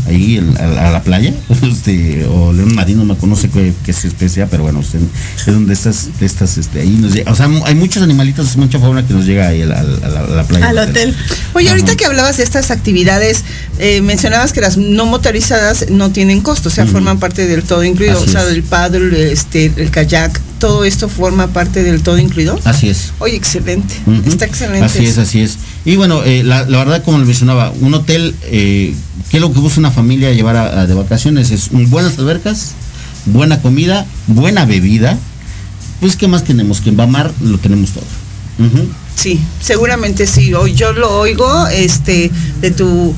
ahí 0.07 0.37
a, 0.59 0.65
la- 0.67 0.89
a 0.89 0.91
la 0.91 1.01
playa, 1.03 1.33
este, 1.63 2.25
o 2.25 2.53
león 2.53 2.73
marino, 2.75 3.03
no 3.05 3.17
conoce 3.17 3.49
qué, 3.49 3.73
qué 3.85 3.91
es 3.91 4.05
especie, 4.05 4.45
pero 4.47 4.63
bueno, 4.63 4.79
este, 4.81 4.97
es 4.97 5.45
donde 5.45 5.73
estas, 5.73 6.09
de 6.19 6.25
estas, 6.25 6.57
este, 6.57 6.81
ahí 6.81 6.89
nos 6.99 7.13
llega, 7.13 7.31
o 7.31 7.35
sea, 7.35 7.49
hay 7.65 7.75
muchos 7.75 8.01
animalitos, 8.03 8.55
mucha 8.57 8.79
fauna 8.79 9.05
que 9.05 9.13
nos 9.13 9.25
llega 9.25 9.47
ahí 9.47 9.61
a 9.61 9.65
la, 9.67 9.79
a 9.79 9.83
la- 9.83 10.19
a 10.21 10.27
la 10.27 10.43
playa. 10.43 10.69
Al 10.69 10.77
hotel. 10.77 11.15
Oye, 11.53 11.69
ahorita 11.69 11.89
Ajá. 11.91 11.97
que 11.97 12.05
hablabas 12.05 12.37
de 12.37 12.43
estas 12.43 12.71
actividades, 12.71 13.43
eh, 13.79 14.01
mencionabas 14.01 14.53
que 14.53 14.61
las 14.61 14.77
no 14.77 15.05
motorizadas 15.05 15.89
no 15.89 16.11
tienen 16.11 16.41
costo, 16.41 16.69
o 16.69 16.71
sea, 16.71 16.85
forman 16.85 17.19
parte 17.19 17.45
del 17.47 17.63
todo 17.63 17.83
incluido. 17.83 18.17
Así 18.17 18.29
o 18.29 18.31
sea, 18.31 18.43
es. 18.43 18.49
el 18.53 18.63
paddle, 18.63 19.31
este, 19.31 19.71
el 19.77 19.91
kayak, 19.91 20.39
todo 20.59 20.85
esto 20.85 21.07
forma 21.09 21.47
parte 21.47 21.83
del 21.83 22.01
todo 22.01 22.17
incluido. 22.17 22.59
Así 22.63 22.89
es. 22.89 23.11
Oye, 23.19 23.35
excelente. 23.35 23.93
Está 24.25 24.45
excelente. 24.45 24.85
Así 24.85 25.05
es, 25.05 25.17
así 25.19 25.41
es. 25.41 25.57
Y 25.85 25.95
bueno, 25.95 26.23
eh, 26.23 26.43
la, 26.43 26.65
la 26.65 26.79
verdad, 26.79 27.03
como 27.03 27.19
le 27.19 27.25
mencionaba, 27.25 27.71
un 27.79 27.93
hotel, 27.93 28.33
eh, 28.45 28.93
¿qué 29.29 29.37
es 29.37 29.41
lo 29.41 29.51
que 29.53 29.59
busca 29.59 29.79
una 29.79 29.91
familia 29.91 30.31
llevar 30.33 30.55
a- 30.55 30.85
de 30.87 30.93
vacaciones? 30.93 31.51
Es 31.51 31.69
buenas 31.71 32.17
albercas, 32.19 32.71
buena 33.25 33.61
comida, 33.61 34.05
buena 34.27 34.65
bebida. 34.65 35.17
Pues, 35.99 36.15
¿qué 36.15 36.27
más 36.27 36.43
tenemos? 36.43 36.81
Que 36.81 36.89
en 36.89 36.97
Bamar 36.97 37.31
lo 37.41 37.57
tenemos 37.57 37.91
todo. 37.91 38.03
Sí, 39.15 39.39
seguramente 39.61 40.27
sí. 40.27 40.51
Yo 40.75 40.93
lo 40.93 41.19
oigo, 41.19 41.67
este, 41.67 42.31
de 42.61 42.71
tu, 42.71 43.15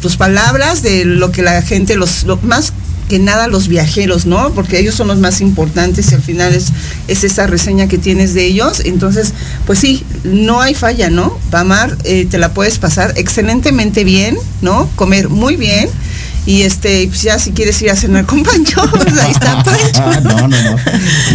tus 0.00 0.16
palabras, 0.16 0.82
de 0.82 1.04
lo 1.04 1.30
que 1.32 1.42
la 1.42 1.62
gente, 1.62 1.96
los, 1.96 2.24
lo- 2.24 2.38
más 2.42 2.72
que 3.08 3.18
nada 3.18 3.46
los 3.46 3.68
viajeros, 3.68 4.24
¿no? 4.26 4.52
Porque 4.54 4.78
ellos 4.78 4.94
son 4.94 5.08
los 5.08 5.18
más 5.18 5.40
importantes 5.40 6.10
y 6.12 6.14
al 6.14 6.22
final 6.22 6.54
es, 6.54 6.68
es 7.08 7.24
esa 7.24 7.46
reseña 7.46 7.86
que 7.88 7.98
tienes 7.98 8.32
de 8.34 8.44
ellos. 8.46 8.80
Entonces, 8.84 9.32
pues 9.66 9.78
sí, 9.78 10.04
no 10.24 10.60
hay 10.62 10.74
falla, 10.74 11.10
¿no? 11.10 11.38
Pamar, 11.50 11.96
eh, 12.04 12.26
te 12.30 12.38
la 12.38 12.54
puedes 12.54 12.78
pasar 12.78 13.12
excelentemente 13.16 14.04
bien, 14.04 14.36
¿no? 14.62 14.88
Comer 14.96 15.28
muy 15.28 15.56
bien. 15.56 15.88
Y 16.44 16.62
este, 16.62 17.06
pues 17.06 17.22
ya 17.22 17.38
si 17.38 17.52
quieres 17.52 17.80
ir 17.82 17.90
a 17.90 17.94
cenar 17.94 18.26
con 18.26 18.42
Pancho, 18.42 18.82
pues 18.90 19.16
ahí 19.16 19.30
está 19.30 19.62
Pancho. 19.64 20.20
no, 20.22 20.48
no, 20.48 20.62
no. 20.62 20.76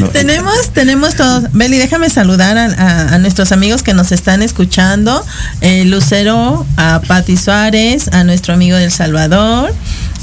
No. 0.01 0.07
Tenemos, 0.11 0.69
tenemos 0.73 1.15
todos. 1.15 1.45
Beli, 1.53 1.77
déjame 1.77 2.09
saludar 2.09 2.57
a, 2.57 2.65
a- 2.65 3.15
a 3.15 3.17
nuestros 3.17 3.53
amigos 3.53 3.83
que 3.83 3.93
nos 3.93 4.11
están 4.11 4.41
escuchando. 4.41 5.23
Eh, 5.61 5.85
Lucero, 5.85 6.65
a 6.75 7.01
Pati 7.07 7.37
Suárez, 7.37 8.09
a 8.11 8.25
nuestro 8.25 8.53
amigo 8.53 8.75
del 8.75 8.91
Salvador, 8.91 9.73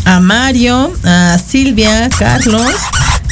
a 0.05 0.21
Mario, 0.21 0.93
a 1.05 1.39
Silvia, 1.45 2.09
Carlos. 2.19 2.73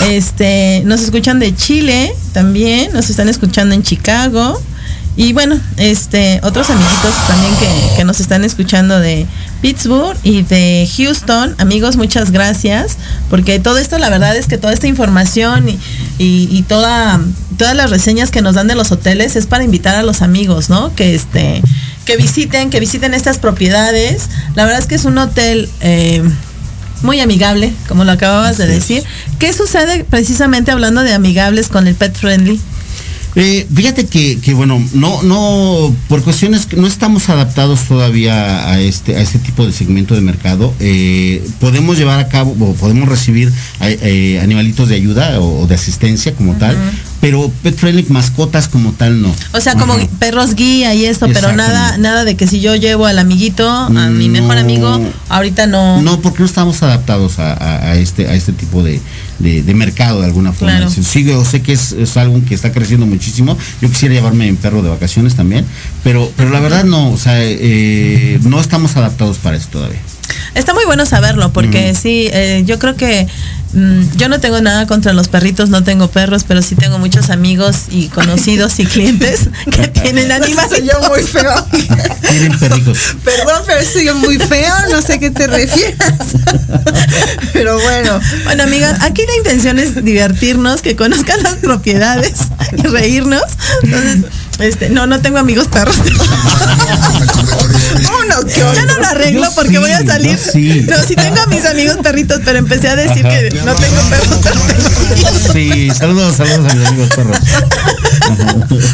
Este, 0.08 0.82
nos 0.84 1.00
escuchan 1.02 1.38
de 1.38 1.54
Chile 1.54 2.12
también, 2.32 2.92
nos 2.92 3.10
están 3.10 3.28
escuchando 3.28 3.74
en 3.74 3.82
Chicago. 3.82 4.60
Y 5.14 5.34
bueno, 5.34 5.60
este, 5.76 6.40
otros 6.42 6.70
amiguitos 6.70 7.12
también 7.28 7.52
que, 7.96 8.02
nos 8.04 8.18
están 8.18 8.44
escuchando 8.44 8.98
de 8.98 9.26
Pittsburgh 9.60 10.16
y 10.22 10.40
de 10.42 10.88
Houston. 10.96 11.54
Amigos, 11.58 11.96
muchas 11.96 12.30
gracias. 12.30 12.96
Porque 13.28 13.58
todo 13.60 13.76
esto, 13.76 13.98
la 13.98 14.08
verdad 14.08 14.34
es 14.34 14.46
que 14.46 14.56
toda 14.56 14.72
esta 14.72 14.86
información 14.86 15.68
y, 15.68 15.78
y- 16.18 16.48
y 16.50 16.62
toda, 16.62 17.20
todas 17.58 17.76
las 17.76 17.90
reseñas 17.90 18.30
que 18.30 18.40
nos 18.40 18.54
dan 18.54 18.68
de 18.68 18.74
los 18.74 18.90
hoteles 18.90 19.36
es 19.36 19.46
para 19.46 19.64
invitar 19.64 19.96
a 19.96 20.02
los 20.02 20.22
amigos, 20.22 20.70
¿no? 20.70 20.94
Que 20.94 21.14
este, 21.14 21.62
que 22.06 22.16
visiten, 22.16 22.70
que 22.70 22.80
visiten 22.80 23.12
estas 23.12 23.36
propiedades. 23.36 24.30
La 24.54 24.64
verdad 24.64 24.80
es 24.80 24.86
que 24.86 24.94
es 24.94 25.04
un 25.04 25.18
hotel 25.18 25.68
eh, 25.82 26.22
muy 27.02 27.20
amigable, 27.20 27.72
como 27.88 28.04
lo 28.04 28.12
acababas 28.12 28.58
de 28.58 28.66
decir. 28.66 29.02
¿Qué 29.38 29.52
sucede 29.52 30.04
precisamente 30.04 30.70
hablando 30.70 31.02
de 31.02 31.12
amigables 31.12 31.68
con 31.68 31.86
el 31.86 31.94
pet 31.94 32.16
friendly? 32.16 32.60
Eh, 33.34 33.66
fíjate 33.74 34.06
que, 34.06 34.38
que, 34.40 34.52
bueno, 34.52 34.84
no, 34.92 35.22
no, 35.22 35.94
por 36.08 36.22
cuestiones 36.22 36.66
que 36.66 36.76
no 36.76 36.86
estamos 36.86 37.30
adaptados 37.30 37.84
todavía 37.88 38.70
a 38.70 38.78
este, 38.80 39.16
a 39.16 39.20
este 39.20 39.38
tipo 39.38 39.64
de 39.64 39.72
segmento 39.72 40.14
de 40.14 40.20
mercado. 40.20 40.74
Eh, 40.80 41.42
podemos 41.58 41.96
llevar 41.96 42.20
a 42.20 42.28
cabo 42.28 42.54
o 42.60 42.74
podemos 42.74 43.08
recibir 43.08 43.50
eh, 43.80 44.38
animalitos 44.42 44.88
de 44.90 44.96
ayuda 44.96 45.40
o, 45.40 45.62
o 45.62 45.66
de 45.66 45.74
asistencia 45.74 46.34
como 46.34 46.56
tal, 46.56 46.76
pero 47.22 47.50
pet 47.62 47.76
friendly 47.76 48.04
mascotas 48.08 48.66
como 48.66 48.90
tal 48.92 49.22
no. 49.22 49.32
O 49.52 49.60
sea, 49.60 49.76
como 49.76 49.94
Ajá. 49.94 50.06
perros 50.18 50.56
guía 50.56 50.92
y 50.92 51.04
esto, 51.06 51.26
pero 51.32 51.52
nada, 51.52 51.96
nada 51.96 52.24
de 52.24 52.34
que 52.34 52.48
si 52.48 52.60
yo 52.60 52.74
llevo 52.74 53.06
al 53.06 53.18
amiguito, 53.20 53.70
a 53.70 53.88
mi 54.10 54.28
mejor 54.28 54.58
amigo, 54.58 55.00
ahorita 55.28 55.66
no. 55.68 56.02
No, 56.02 56.20
porque 56.20 56.40
no 56.40 56.46
estamos 56.46 56.82
adaptados 56.82 57.38
a, 57.38 57.52
a- 57.52 57.90
a 57.92 57.94
este, 57.94 58.26
a 58.26 58.34
este 58.34 58.52
tipo 58.52 58.82
de, 58.82 59.00
de- 59.38 59.62
de 59.62 59.74
mercado 59.74 60.18
de 60.20 60.26
alguna 60.26 60.52
forma. 60.52 60.76
Claro. 60.78 60.90
Sí, 60.90 61.22
yo 61.24 61.44
sé 61.44 61.62
que 61.62 61.72
es, 61.74 61.92
es 61.92 62.16
algo 62.16 62.40
que 62.44 62.56
está 62.56 62.72
creciendo 62.72 63.06
muchísimo. 63.06 63.56
Yo 63.80 63.88
quisiera 63.88 64.14
llevarme 64.14 64.50
mi 64.50 64.56
perro 64.56 64.82
de 64.82 64.88
vacaciones 64.90 65.36
también, 65.36 65.64
pero, 66.02 66.28
pero 66.36 66.50
la 66.50 66.58
verdad 66.58 66.82
no, 66.82 67.10
o 67.12 67.16
sea, 67.18 67.36
eh, 67.40 68.40
no 68.42 68.60
estamos 68.60 68.96
adaptados 68.96 69.38
para 69.38 69.56
eso 69.56 69.68
todavía. 69.70 70.00
Está 70.54 70.74
muy 70.74 70.84
bueno 70.86 71.06
saberlo, 71.06 71.52
porque 71.52 71.94
sí, 71.94 72.28
eh, 72.32 72.62
yo 72.66 72.78
creo 72.78 72.94
que 72.96 73.26
yo 74.16 74.28
no 74.28 74.38
tengo 74.40 74.60
nada 74.60 74.86
contra 74.86 75.12
los 75.14 75.28
perritos, 75.28 75.70
no 75.70 75.82
tengo 75.82 76.08
perros, 76.10 76.44
pero 76.46 76.60
sí 76.60 76.74
tengo 76.74 76.98
muchos 76.98 77.30
amigos 77.30 77.84
y 77.90 78.08
conocidos 78.08 78.78
y 78.78 78.84
clientes 78.86 79.48
que 79.70 79.88
tienen 80.02 80.30
animales. 80.30 80.80
oyó 80.82 81.08
muy 81.08 81.22
feo. 81.22 81.66
Tienen 82.28 82.58
perritos. 82.58 82.98
Perdón, 83.24 83.62
pero 83.66 83.80
se 83.82 84.00
oyó 84.00 84.14
muy 84.16 84.38
feo, 84.38 84.74
no 84.90 85.00
sé 85.00 85.14
a 85.14 85.18
qué 85.18 85.30
te 85.30 85.46
refieras. 85.46 85.98
Pero 87.52 87.78
bueno, 87.80 88.20
Bueno, 88.44 88.62
amigas, 88.64 89.00
aquí 89.02 89.22
la 89.26 89.36
intención 89.36 89.78
es 89.78 90.02
divertirnos, 90.04 90.82
que 90.82 90.96
conozcan 90.96 91.42
las 91.42 91.54
propiedades 91.56 92.32
y 92.76 92.82
reírnos. 92.88 93.42
Entonces, 93.82 94.18
Este, 94.58 94.90
no, 94.90 95.06
no 95.06 95.20
tengo 95.20 95.38
amigos 95.38 95.68
perros. 95.68 95.96
Uno, 98.24 98.46
Ya 98.48 98.84
no 98.86 98.98
lo 98.98 99.06
arreglo 99.06 99.42
Yo 99.44 99.54
porque 99.54 99.70
sí, 99.72 99.76
voy 99.78 99.90
a 99.90 100.04
salir. 100.04 100.36
yo 100.36 100.52
sí. 100.52 100.86
No, 100.88 100.96
sí 101.06 101.14
tengo 101.16 101.40
a 101.40 101.46
mis 101.46 101.64
amigos 101.64 101.96
perritos, 102.02 102.40
pero 102.44 102.58
empecé 102.58 102.88
a 102.88 102.96
decir 102.96 103.26
Ajá. 103.26 103.38
que 103.38 103.50
no 103.64 103.74
tengo 103.74 104.00
perros. 104.10 104.40
Sí, 105.52 105.90
saludos, 105.90 106.36
saludos 106.36 106.70
a 106.70 106.74
mis 106.74 106.88
amigos 106.88 107.08
perros. 107.14 107.36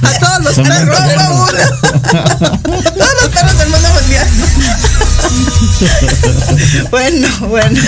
A 0.02 0.18
todos 0.18 0.44
los 0.44 0.54
Son 0.54 0.64
perros 0.64 1.06
del 1.06 1.18
mundo. 1.18 1.52
Todos 2.96 3.14
los 3.22 3.30
perros 3.30 3.58
del 3.58 3.68
mundo 3.68 3.88
mundial. 4.00 4.26
Bueno, 6.90 7.28
bueno. 7.48 7.80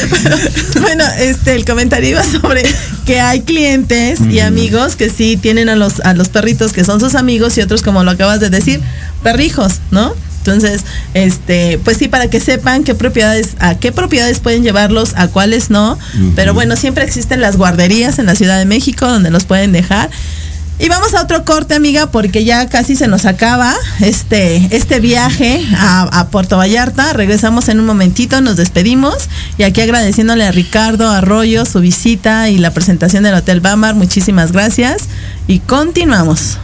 Bueno, 0.80 1.04
este, 1.18 1.54
el 1.54 1.64
comentario 1.64 2.10
iba 2.10 2.22
sobre 2.22 2.62
que 3.04 3.20
hay 3.20 3.40
clientes 3.40 4.20
y 4.20 4.40
amigos 4.40 4.96
que 4.96 5.10
sí 5.10 5.36
tienen 5.36 5.68
a 5.68 5.76
los, 5.76 6.00
a 6.00 6.14
los 6.14 6.28
perritos 6.28 6.72
que 6.72 6.84
son 6.84 7.00
sus 7.00 7.14
amigos 7.14 7.58
y 7.58 7.62
otros, 7.62 7.82
como 7.82 8.04
lo 8.04 8.12
acabas 8.12 8.40
de 8.40 8.50
decir, 8.50 8.80
perrijos, 9.22 9.80
¿no? 9.90 10.14
Entonces, 10.40 10.84
este, 11.12 11.78
pues 11.84 11.98
sí, 11.98 12.08
para 12.08 12.28
que 12.28 12.40
sepan 12.40 12.82
qué 12.82 12.94
propiedades, 12.94 13.56
a 13.58 13.74
qué 13.74 13.92
propiedades 13.92 14.40
pueden 14.40 14.62
llevarlos, 14.62 15.12
a 15.16 15.28
cuáles 15.28 15.70
no. 15.70 15.98
Pero 16.34 16.54
bueno, 16.54 16.76
siempre 16.76 17.04
existen 17.04 17.40
las 17.40 17.56
guarderías 17.56 18.18
en 18.18 18.26
la 18.26 18.34
Ciudad 18.34 18.58
de 18.58 18.64
México 18.64 19.06
donde 19.06 19.30
los 19.30 19.44
pueden 19.44 19.72
dejar. 19.72 20.10
Y 20.78 20.88
vamos 20.88 21.12
a 21.12 21.20
otro 21.20 21.44
corte, 21.44 21.74
amiga, 21.74 22.10
porque 22.10 22.42
ya 22.42 22.66
casi 22.70 22.96
se 22.96 23.06
nos 23.06 23.26
acaba 23.26 23.74
este, 24.00 24.74
este 24.74 24.98
viaje 24.98 25.62
a, 25.76 26.20
a 26.20 26.28
Puerto 26.28 26.56
Vallarta. 26.56 27.12
Regresamos 27.12 27.68
en 27.68 27.80
un 27.80 27.84
momentito, 27.84 28.40
nos 28.40 28.56
despedimos. 28.56 29.28
Y 29.58 29.64
aquí 29.64 29.82
agradeciéndole 29.82 30.46
a 30.46 30.52
Ricardo 30.52 31.10
Arroyo 31.10 31.66
su 31.66 31.80
visita 31.80 32.48
y 32.48 32.56
la 32.56 32.72
presentación 32.72 33.24
del 33.24 33.34
Hotel 33.34 33.60
Bamar. 33.60 33.94
Muchísimas 33.94 34.52
gracias. 34.52 35.02
Y 35.46 35.58
continuamos. 35.58 36.56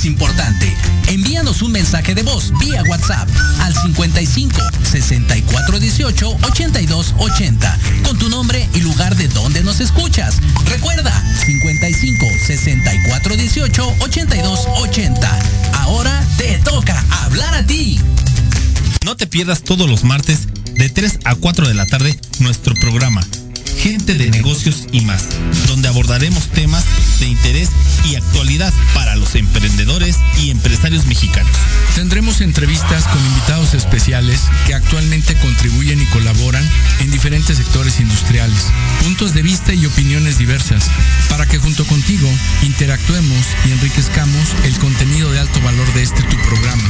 Es 0.00 0.06
importante. 0.06 0.74
Envíanos 1.08 1.60
un 1.60 1.72
mensaje 1.72 2.14
de 2.14 2.22
voz 2.22 2.52
vía 2.58 2.82
WhatsApp 2.84 3.28
al 3.60 3.74
55 3.74 4.58
64 4.82 5.78
18 5.78 6.38
82 6.42 7.14
80 7.18 7.78
con 8.04 8.18
tu 8.18 8.30
nombre 8.30 8.66
y 8.74 8.80
lugar 8.80 9.14
de 9.16 9.28
donde 9.28 9.62
nos 9.62 9.80
escuchas. 9.80 10.36
Recuerda 10.64 11.12
55 11.44 12.26
64 12.46 13.36
18 13.36 13.94
82 14.00 14.60
80. 14.76 15.38
Ahora 15.74 16.24
te 16.38 16.56
toca 16.58 17.04
hablar 17.22 17.54
a 17.54 17.66
ti. 17.66 18.00
No 19.04 19.16
te 19.16 19.26
pierdas 19.26 19.62
todos 19.62 19.88
los 19.88 20.04
martes 20.04 20.46
de 20.74 20.88
3 20.88 21.18
a 21.24 21.34
4 21.34 21.68
de 21.68 21.74
la 21.74 21.84
tarde 21.84 22.18
nuestro 22.38 22.74
programa 22.74 23.22
Gente 23.76 24.14
de 24.14 24.30
Negocios 24.30 24.86
y 24.92 25.00
más, 25.02 25.24
donde 25.66 25.88
abordaremos 25.88 26.48
temas 26.48 26.84
de 27.20 27.26
interés 27.26 27.70
y 28.04 28.16
actualidad 28.16 28.72
para 28.94 29.14
los 29.14 29.34
emprendedores 29.34 30.16
y 30.38 30.50
empresarios 30.50 31.06
mexicanos. 31.06 31.52
Tendremos 31.94 32.40
entrevistas 32.40 33.04
con 33.04 33.24
invitados 33.24 33.74
especiales 33.74 34.40
que 34.66 34.74
actualmente 34.74 35.36
contribuyen 35.36 36.00
y 36.00 36.06
colaboran 36.06 36.68
en 37.00 37.10
diferentes 37.10 37.58
sectores 37.58 38.00
industriales, 38.00 38.66
puntos 39.02 39.34
de 39.34 39.42
vista 39.42 39.74
y 39.74 39.86
opiniones 39.86 40.38
diversas, 40.38 40.90
para 41.28 41.46
que 41.46 41.58
junto 41.58 41.86
contigo 41.86 42.28
interactuemos 42.62 43.46
y 43.66 43.72
enriquezcamos 43.72 44.54
el 44.64 44.76
contenido 44.78 45.30
de 45.30 45.40
alto 45.40 45.60
valor 45.60 45.92
de 45.94 46.02
este 46.02 46.22
tu 46.22 46.36
programa. 46.42 46.88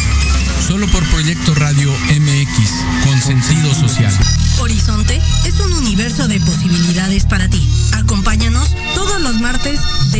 Solo 0.66 0.86
por 0.88 1.04
Proyecto 1.10 1.54
Radio 1.54 1.92
MX, 1.92 2.70
con 3.04 3.20
sentido 3.20 3.74
social. 3.74 4.12
Horizonte 4.60 5.20
es 5.46 5.58
un 5.60 5.72
universo 5.72 6.28
de 6.28 6.38
posibilidades 6.40 7.24
para 7.24 7.48
ti. 7.48 7.66
Acompáñanos 7.92 8.68
todos 8.94 9.20
los 9.22 9.40
martes 9.40 9.80
de 10.12 10.19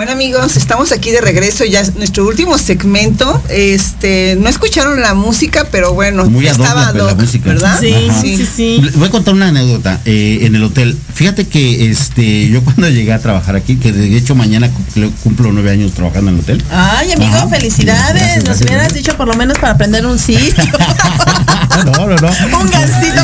Bueno 0.00 0.12
amigos, 0.12 0.56
estamos 0.56 0.92
aquí 0.92 1.10
de 1.10 1.20
regreso 1.20 1.66
ya 1.66 1.80
es 1.80 1.94
nuestro 1.96 2.26
último 2.26 2.56
segmento. 2.56 3.42
Este, 3.50 4.34
no 4.40 4.48
escucharon 4.48 4.98
la 5.02 5.12
música, 5.12 5.66
pero 5.70 5.92
bueno, 5.92 6.24
Muy 6.24 6.46
estaba 6.46 6.90
la, 6.92 7.14
música. 7.14 7.50
¿verdad? 7.50 7.78
Sí, 7.78 7.94
sí, 8.22 8.36
sí, 8.38 8.46
sí. 8.46 8.90
Voy 8.94 9.08
a 9.08 9.10
contar 9.10 9.34
una 9.34 9.48
anécdota 9.48 10.00
eh, 10.06 10.38
en 10.44 10.54
el 10.54 10.62
hotel. 10.64 10.96
Fíjate 11.12 11.48
que 11.48 11.90
este 11.90 12.48
yo 12.48 12.64
cuando 12.64 12.88
llegué 12.88 13.12
a 13.12 13.18
trabajar 13.18 13.56
aquí, 13.56 13.76
que 13.76 13.92
de 13.92 14.16
hecho 14.16 14.34
mañana 14.34 14.70
cumplo, 14.70 15.10
cumplo 15.22 15.52
nueve 15.52 15.70
años 15.70 15.92
trabajando 15.92 16.30
en 16.30 16.36
el 16.38 16.42
hotel. 16.44 16.64
Ay, 16.70 17.12
amigo, 17.12 17.34
Ajá. 17.34 17.48
felicidades. 17.48 18.14
Gracias, 18.14 18.36
Nos 18.36 18.44
gracias, 18.44 18.60
hubieras 18.62 18.82
gracias. 18.84 19.04
dicho 19.04 19.16
por 19.18 19.28
lo 19.28 19.34
menos 19.34 19.58
para 19.58 19.74
aprender 19.74 20.06
un 20.06 20.18
sitio. 20.18 20.64
no, 21.84 22.06
no, 22.06 22.16
no. 22.16 22.28
Un 22.58 22.70
gancito. 22.70 23.22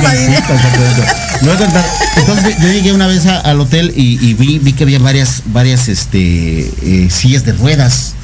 Le 1.42 1.48
voy 1.48 1.54
a 1.54 1.58
contar. 1.58 1.84
Entonces 2.16 2.56
yo 2.60 2.68
llegué 2.68 2.92
una 2.92 3.06
vez 3.06 3.24
a- 3.26 3.40
al 3.40 3.60
hotel 3.60 3.92
y, 3.96 4.18
y 4.26 4.34
vi, 4.34 4.58
vi 4.58 4.72
que 4.72 4.84
había 4.84 4.98
varias, 4.98 5.42
varias 5.46 5.88
este, 5.88 6.65
eh, 6.82 7.08
sillas 7.10 7.44
de 7.44 7.52
ruedas. 7.52 8.14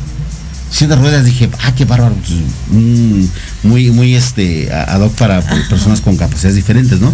Sillas 0.71 0.91
de 0.91 0.97
ruedas, 0.97 1.25
dije, 1.25 1.51
ah, 1.63 1.75
qué 1.75 1.85
bárbaro. 1.85 2.15
pues, 2.15 2.33
mm, 2.71 3.25
muy, 3.65 3.91
muy 3.91 4.15
este, 4.15 4.73
ad 4.73 5.01
hoc 5.01 5.15
para 5.15 5.41
personas 5.69 6.01
con 6.01 6.17
capacidades 6.17 6.57
diferentes, 6.57 7.01
¿no? 7.01 7.13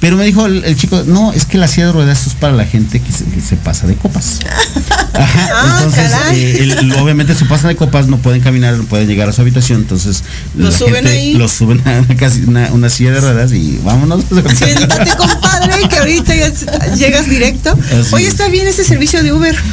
Pero 0.00 0.16
me 0.16 0.24
dijo 0.24 0.46
el, 0.46 0.64
el 0.64 0.76
chico, 0.76 1.02
no, 1.06 1.32
es 1.32 1.44
que 1.44 1.58
la 1.58 1.68
silla 1.68 1.86
de 1.88 1.92
ruedas 1.92 2.26
es 2.26 2.34
para 2.34 2.54
la 2.54 2.64
gente 2.64 3.00
que 3.00 3.12
se, 3.12 3.24
que 3.24 3.40
se 3.40 3.56
pasa 3.56 3.86
de 3.86 3.94
copas. 3.96 4.38
Ajá, 5.14 5.48
Ah, 5.52 5.76
entonces, 5.84 6.12
eh, 6.32 6.56
el- 6.80 6.92
obviamente 6.94 7.34
se 7.34 7.44
pasan 7.44 7.68
de 7.68 7.76
copas, 7.76 8.06
no 8.06 8.16
pueden 8.18 8.40
caminar, 8.40 8.74
no 8.74 8.84
pueden 8.84 9.06
llegar 9.08 9.28
a 9.28 9.32
su 9.32 9.42
habitación, 9.42 9.80
entonces 9.80 10.22
Los 10.56 10.72
la 10.74 10.78
suben 10.78 10.94
gente 11.04 11.10
ahí. 11.10 11.34
los 11.34 11.52
suben 11.52 11.82
a 11.86 11.98
una, 12.00 12.16
casi 12.16 12.40
una, 12.44 12.68
una 12.72 12.88
silla 12.88 13.10
de 13.12 13.20
ruedas 13.20 13.52
y 13.52 13.78
vámonos. 13.84 14.24
Siéntate, 14.56 15.10
compadre, 15.16 15.88
que 15.88 15.96
ahorita 15.98 16.34
ya 16.34 16.94
llegas 16.94 17.28
directo. 17.28 17.72
Así 17.72 18.14
Oye, 18.14 18.24
es. 18.26 18.30
está 18.32 18.48
bien 18.48 18.66
ese 18.66 18.84
servicio 18.84 19.22
de 19.22 19.32
Uber. 19.32 19.54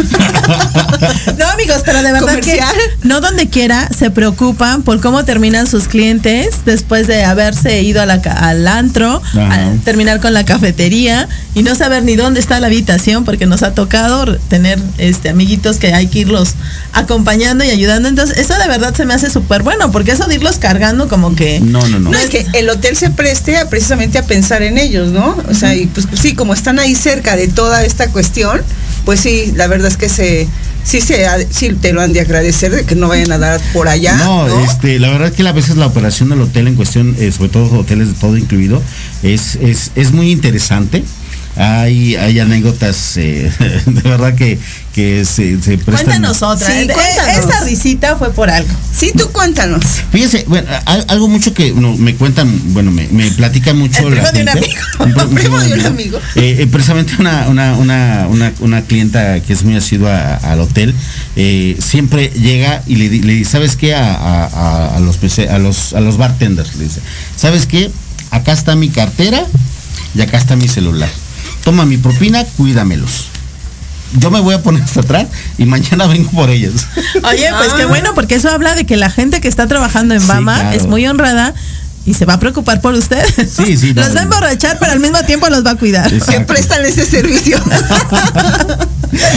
No, 1.38 1.45
amigos, 1.49 1.82
pero 1.86 1.99
de 2.01 2.11
verdad 2.11 2.28
Comercial. 2.28 2.67
que 3.01 3.07
no 3.07 3.21
donde 3.21 3.47
quiera 3.49 3.89
se 3.97 4.09
preocupan 4.09 4.82
por 4.84 4.99
cómo 5.01 5.23
terminan 5.25 5.67
sus 5.67 5.88
clientes 5.88 6.55
después 6.65 7.07
de 7.07 7.23
haberse 7.23 7.82
ido 7.84 8.01
a 8.01 8.05
la, 8.05 8.21
ca- 8.21 8.34
al 8.34 8.67
antro, 8.67 9.21
a 9.36 9.71
con 10.20 10.34
la 10.34 10.45
cafetería 10.45 11.28
y 11.53 11.63
no 11.63 11.76
saber 11.76 12.03
ni 12.03 12.15
dónde 12.15 12.39
está 12.39 12.59
la 12.59 12.68
habitación 12.68 13.26
porque 13.26 13.45
nos 13.45 13.63
ha 13.63 13.74
tocado 13.74 14.38
tener 14.49 14.80
este 14.97 15.30
amiguitos 15.30 15.78
que 15.78 15.93
hay 15.93 16.07
que 16.07 16.20
irlos 16.20 16.55
acompañando 16.93 17.63
y 17.63 17.70
ayudando. 17.70 18.09
Entonces, 18.09 18.38
eso 18.38 18.57
de 18.57 18.68
verdad 18.68 18.95
se 18.95 19.05
me 19.05 19.13
hace 19.13 19.30
súper 19.30 19.63
bueno 19.63 19.91
porque 19.91 20.11
eso 20.11 20.26
de 20.26 20.36
irlos 20.36 20.57
cargando 20.57 21.07
como 21.07 21.36
que... 21.36 21.59
No, 21.59 21.88
no, 21.88 21.99
no. 21.99 22.11
No, 22.11 22.18
es 22.18 22.30
que 22.30 22.45
el 22.53 22.70
hotel 22.70 22.95
se 22.95 23.09
preste 23.09 23.57
a, 23.57 23.70
precisamente 23.70 24.18
a 24.18 24.24
pensar 24.24 24.61
en 24.61 24.78
ellos, 24.78 25.11
¿no? 25.11 25.38
O 25.49 25.53
sea, 25.53 25.76
y 25.76 25.88
pues 25.88 26.07
sí, 26.13 26.34
como 26.34 26.53
están 26.53 26.80
ahí 26.80 26.95
cerca 26.95 27.36
de 27.36 27.47
toda 27.47 27.84
esta 27.84 28.11
cuestión, 28.11 28.61
pues 29.08 29.22
sí, 29.22 29.53
la 29.55 29.68
verdad 29.68 29.88
es 29.88 29.95
que 29.95 30.10
se, 30.10 30.49
sí, 30.84 30.99
se, 30.99 31.26
sí 31.49 31.70
te 31.82 31.93
lo 31.93 32.01
han 32.01 32.12
de 32.12 32.20
agradecer 32.20 32.76
de 32.76 32.84
que 32.84 32.93
no 32.93 33.08
vayan 33.08 33.32
a 33.32 33.38
dar 33.38 33.62
por 33.72 33.88
allá. 33.88 34.18
No, 34.18 34.49
No, 34.49 34.66
este, 34.66 34.99
la 34.99 35.10
verdad 35.10 35.32
que 35.32 35.47
a 35.47 35.53
veces 35.53 35.78
la 35.78 35.86
operación 35.86 36.28
del 36.28 36.41
hotel 36.41 36.68
en 36.68 36.76
cuestión, 36.76 37.16
eh, 37.18 37.32
sobre 37.32 37.47
todo 37.47 37.80
hoteles 37.80 38.10
de 38.10 38.14
todo 38.16 38.36
incluido, 38.36 38.82
es, 39.24 39.55
es, 39.62 39.91
es 39.95 40.12
muy 40.12 40.30
interesante. 40.30 41.05
Hay, 41.58 42.16
hay 42.16 42.39
anécdotas, 42.39 43.18
eh, 43.18 43.51
de 43.86 44.01
verdad 44.01 44.36
que, 44.36 44.60
que 44.93 45.26
se, 45.26 45.62
se 45.62 45.78
prestan. 45.78 46.05
Cuéntanos 46.05 46.41
otra. 46.43 46.68
Sí, 46.68 46.74
Eh, 46.74 46.88
cuéntanos. 46.93 47.45
Esa 47.45 47.64
risita 47.66 48.16
fue 48.16 48.32
por 48.32 48.49
algo. 48.49 48.70
Sí, 48.95 49.12
tú 49.18 49.30
cuéntanos. 49.32 49.84
Fíjense, 50.12 50.45
bueno, 50.47 50.68
al- 50.86 51.05
algo 51.08 51.28
mucho 51.28 51.53
que 51.53 51.72
no, 51.72 51.95
me 51.97 52.16
cuentan, 52.16 52.74
bueno, 52.74 52.91
me, 52.91 53.08
me 53.08 53.30
platican 53.32 53.78
mucho 53.78 54.08
El 54.08 54.16
la 54.16 54.32
primo 54.32 54.32
de 54.32 54.41
un 54.43 54.49
amigo. 54.49 54.82
Un 54.99 55.14
pr- 55.14 55.28
Primo 55.36 55.60
de 55.60 55.74
un 55.74 55.86
amigo. 55.86 56.20
Eh, 56.36 56.58
eh, 56.60 56.68
precisamente 56.68 57.14
una, 57.20 57.47
una, 57.47 57.74
una, 57.76 58.28
una, 58.30 58.53
una 58.60 58.82
clienta 58.84 59.39
que 59.39 59.53
es 59.53 59.64
muy 59.64 59.76
asidua 59.76 60.36
al 60.36 60.62
hotel, 60.62 60.93
eh, 61.36 61.76
siempre 61.80 62.28
llega 62.36 62.84
y 62.88 62.95
le, 62.97 63.10
di- 63.10 63.22
le 63.22 63.34
dice, 63.34 63.51
¿sabes 63.51 63.76
qué? 63.76 63.95
A, 63.95 64.14
a- 64.14 64.45
a- 64.45 64.95
a 64.95 64.99
los, 64.99 65.18
a, 65.49 65.58
los, 65.60 65.93
a 65.93 65.99
los 66.01 66.18
bartenders, 66.18 66.76
le 66.76 66.84
dice, 66.86 67.01
¿sabes 67.36 67.66
qué? 67.66 67.89
Acá 68.32 68.51
está 68.51 68.76
mi 68.76 68.89
cartera 68.89 69.43
y 70.16 70.22
acá 70.22 70.38
está 70.38 70.55
mi 70.55 70.68
celular. 70.68 71.10
Toma 71.68 71.84
mi 71.86 71.97
propina, 71.97 72.45
cuídamelos. 72.55 73.26
Yo 74.13 74.32
me 74.32 74.39
voy 74.39 74.55
a 74.55 74.63
poner 74.63 74.82
hasta 74.84 75.01
atrás 75.01 75.28
y 75.57 75.65
mañana 75.65 76.07
vengo 76.07 76.32
por 76.32 76.49
ellos. 76.49 76.88
Oye, 77.30 77.49
pues 77.57 77.74
qué 77.74 77.82
Ah. 77.82 77.88
bueno, 77.88 78.13
porque 78.15 78.36
eso 78.36 78.49
habla 78.49 78.74
de 78.74 78.86
que 78.86 78.95
la 78.95 79.09
gente 79.09 79.41
que 79.41 79.49
está 79.49 79.68
trabajando 79.68 80.13
en 80.13 80.22
Sí, 80.22 80.28
Bama 80.28 80.55
claro. 80.61 80.78
es 80.78 80.86
muy 80.88 81.05
honrada 81.05 81.53
y 82.08 82.14
se 82.16 82.26
va 82.26 82.34
a 82.36 82.39
preocupar 82.39 82.82
por 82.82 82.95
ustedes. 82.95 83.51
Sí, 83.55 83.78
sí, 83.78 83.93
no, 83.95 84.01
los 84.01 84.16
va 84.16 84.22
a 84.22 84.24
emborrachar, 84.24 84.80
pero 84.80 84.93
al 84.93 84.99
mismo 84.99 85.22
tiempo 85.26 85.47
los 85.49 85.64
va 85.64 85.72
a 85.72 85.76
cuidar. 85.76 86.10
Que 86.12 86.39
prestan 86.41 86.84
ese 86.86 87.05
servicio. 87.05 87.62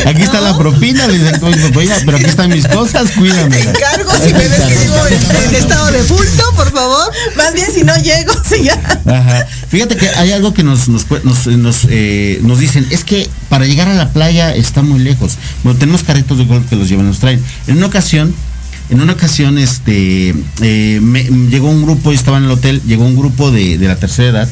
Aquí 0.07 0.23
está 0.23 0.41
la 0.41 0.57
propina, 0.59 1.07
le 1.07 1.19
dicen, 1.19 1.43
"Oye, 1.45 1.57
propina, 1.71 1.95
pero 2.05 2.17
aquí 2.17 2.27
están 2.27 2.51
mis 2.51 2.67
cosas, 2.67 3.11
cuídame. 3.13 3.57
Te 3.57 3.69
encargo 3.71 4.11
si 4.17 4.33
me 4.33 4.49
ves 4.49 4.61
que 4.63 4.79
vivo 4.79 5.07
en, 5.07 5.45
en 5.49 5.55
estado 5.55 5.93
de 5.93 6.03
bulto, 6.03 6.43
por 6.57 6.73
favor. 6.73 7.11
Más 7.37 7.55
bien 7.55 7.67
si 7.73 7.85
no 7.85 7.95
llego, 7.97 8.33
si 8.49 8.65
ya. 8.65 8.75
Ajá. 9.07 9.47
Fíjate 9.69 9.97
que 9.97 10.09
hay 10.09 10.33
algo 10.33 10.53
que 10.55 10.65
nos 10.65 10.89
nos, 10.89 11.07
cue- 11.09 11.23
nos, 11.23 11.47
nos, 11.47 11.87
eh, 11.89 12.41
nos 12.43 12.59
dicen, 12.59 12.87
es 12.91 13.05
que 13.05 13.31
para 13.49 13.65
llegar 13.65 13.87
a 13.89 13.95
la 13.95 14.09
playa 14.13 14.55
está 14.55 14.83
muy 14.83 14.99
lejos. 14.99 15.39
Bueno, 15.63 15.79
tenemos 15.79 16.03
carritos 16.03 16.39
de 16.39 16.45
golf 16.47 16.69
que 16.69 16.75
los 16.77 16.89
llevan, 16.89 17.07
nos 17.07 17.21
traen. 17.21 17.43
En 17.69 17.77
una 17.77 17.87
ocasión, 17.87 18.35
en 18.91 19.01
una 19.01 19.13
ocasión, 19.13 19.57
este, 19.59 20.35
eh, 20.63 21.01
llegó 21.49 21.71
un 21.71 21.83
grupo, 21.83 22.11
yo 22.11 22.19
estaba 22.19 22.39
en 22.39 22.45
el 22.45 22.51
hotel, 22.51 22.83
llegó 22.87 23.05
un 23.05 23.17
grupo 23.17 23.53
de, 23.53 23.79
de 23.79 23.87
la 23.87 23.97
tercera 23.97 24.29
edad, 24.31 24.49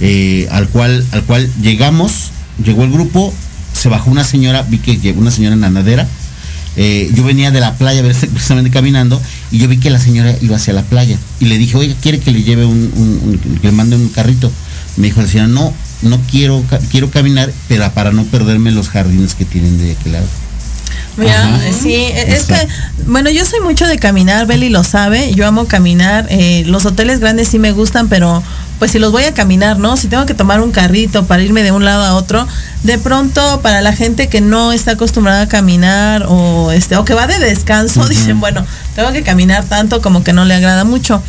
eh, 0.00 0.46
al 0.52 0.68
cual, 0.68 1.04
al 1.10 1.24
cual 1.24 1.50
llegamos, 1.60 2.30
llegó 2.64 2.84
el 2.84 2.92
grupo, 2.92 3.34
se 3.72 3.88
bajó 3.88 4.10
una 4.10 4.22
señora, 4.22 4.62
vi 4.62 4.78
que 4.78 4.98
llegó 4.98 5.20
una 5.20 5.32
señora 5.32 5.54
en 5.54 5.60
la 5.60 5.70
nadera, 5.70 6.08
eh, 6.76 7.10
yo 7.14 7.24
venía 7.24 7.50
de 7.50 7.58
la 7.58 7.74
playa 7.74 8.02
precisamente 8.32 8.70
caminando 8.70 9.20
y 9.50 9.58
yo 9.58 9.66
vi 9.66 9.78
que 9.78 9.90
la 9.90 9.98
señora 9.98 10.36
iba 10.40 10.54
hacia 10.54 10.72
la 10.72 10.82
playa 10.82 11.18
y 11.40 11.46
le 11.46 11.58
dije, 11.58 11.76
oiga, 11.76 11.94
¿quiere 12.00 12.20
que 12.20 12.30
le 12.30 12.44
lleve 12.44 12.64
un, 12.64 13.40
que 13.60 13.66
le 13.66 13.72
mande 13.72 13.96
un 13.96 14.08
carrito? 14.08 14.52
Me 14.96 15.08
dijo 15.08 15.20
la 15.20 15.26
señora, 15.26 15.48
no, 15.48 15.72
no 16.02 16.20
quiero, 16.30 16.64
quiero 16.92 17.10
caminar, 17.10 17.52
pero 17.66 17.90
para 17.92 18.12
no 18.12 18.22
perderme 18.24 18.70
los 18.70 18.88
jardines 18.88 19.34
que 19.34 19.44
tienen 19.44 19.78
de 19.78 19.92
aquel 19.92 20.12
lado. 20.12 20.26
Mira, 21.16 21.42
Ajá. 21.44 21.58
sí, 21.72 21.94
es 21.94 22.44
que, 22.44 22.68
bueno, 23.06 23.30
yo 23.30 23.44
soy 23.44 23.60
mucho 23.60 23.86
de 23.86 23.98
caminar, 23.98 24.46
Beli 24.46 24.68
lo 24.68 24.84
sabe, 24.84 25.34
yo 25.34 25.46
amo 25.46 25.66
caminar, 25.66 26.26
eh, 26.30 26.62
los 26.66 26.86
hoteles 26.86 27.20
grandes 27.20 27.48
sí 27.48 27.58
me 27.58 27.72
gustan, 27.72 28.08
pero 28.08 28.42
pues 28.80 28.92
si 28.92 28.98
los 28.98 29.12
voy 29.12 29.24
a 29.24 29.34
caminar, 29.34 29.78
¿no? 29.78 29.98
Si 29.98 30.08
tengo 30.08 30.24
que 30.24 30.32
tomar 30.32 30.62
un 30.62 30.72
carrito 30.72 31.26
para 31.26 31.42
irme 31.42 31.62
de 31.62 31.70
un 31.70 31.84
lado 31.84 32.02
a 32.02 32.14
otro, 32.14 32.48
de 32.82 32.96
pronto 32.96 33.60
para 33.60 33.82
la 33.82 33.92
gente 33.92 34.28
que 34.28 34.40
no 34.40 34.72
está 34.72 34.92
acostumbrada 34.92 35.42
a 35.42 35.48
caminar 35.48 36.24
o 36.26 36.72
este 36.72 36.96
o 36.96 37.04
que 37.04 37.12
va 37.12 37.26
de 37.26 37.38
descanso, 37.38 38.04
dicen, 38.08 38.40
bueno, 38.40 38.64
tengo 38.96 39.12
que 39.12 39.22
caminar 39.22 39.64
tanto 39.64 40.00
como 40.00 40.24
que 40.24 40.32
no 40.32 40.46
le 40.46 40.54
agrada 40.54 40.84
mucho. 40.84 41.22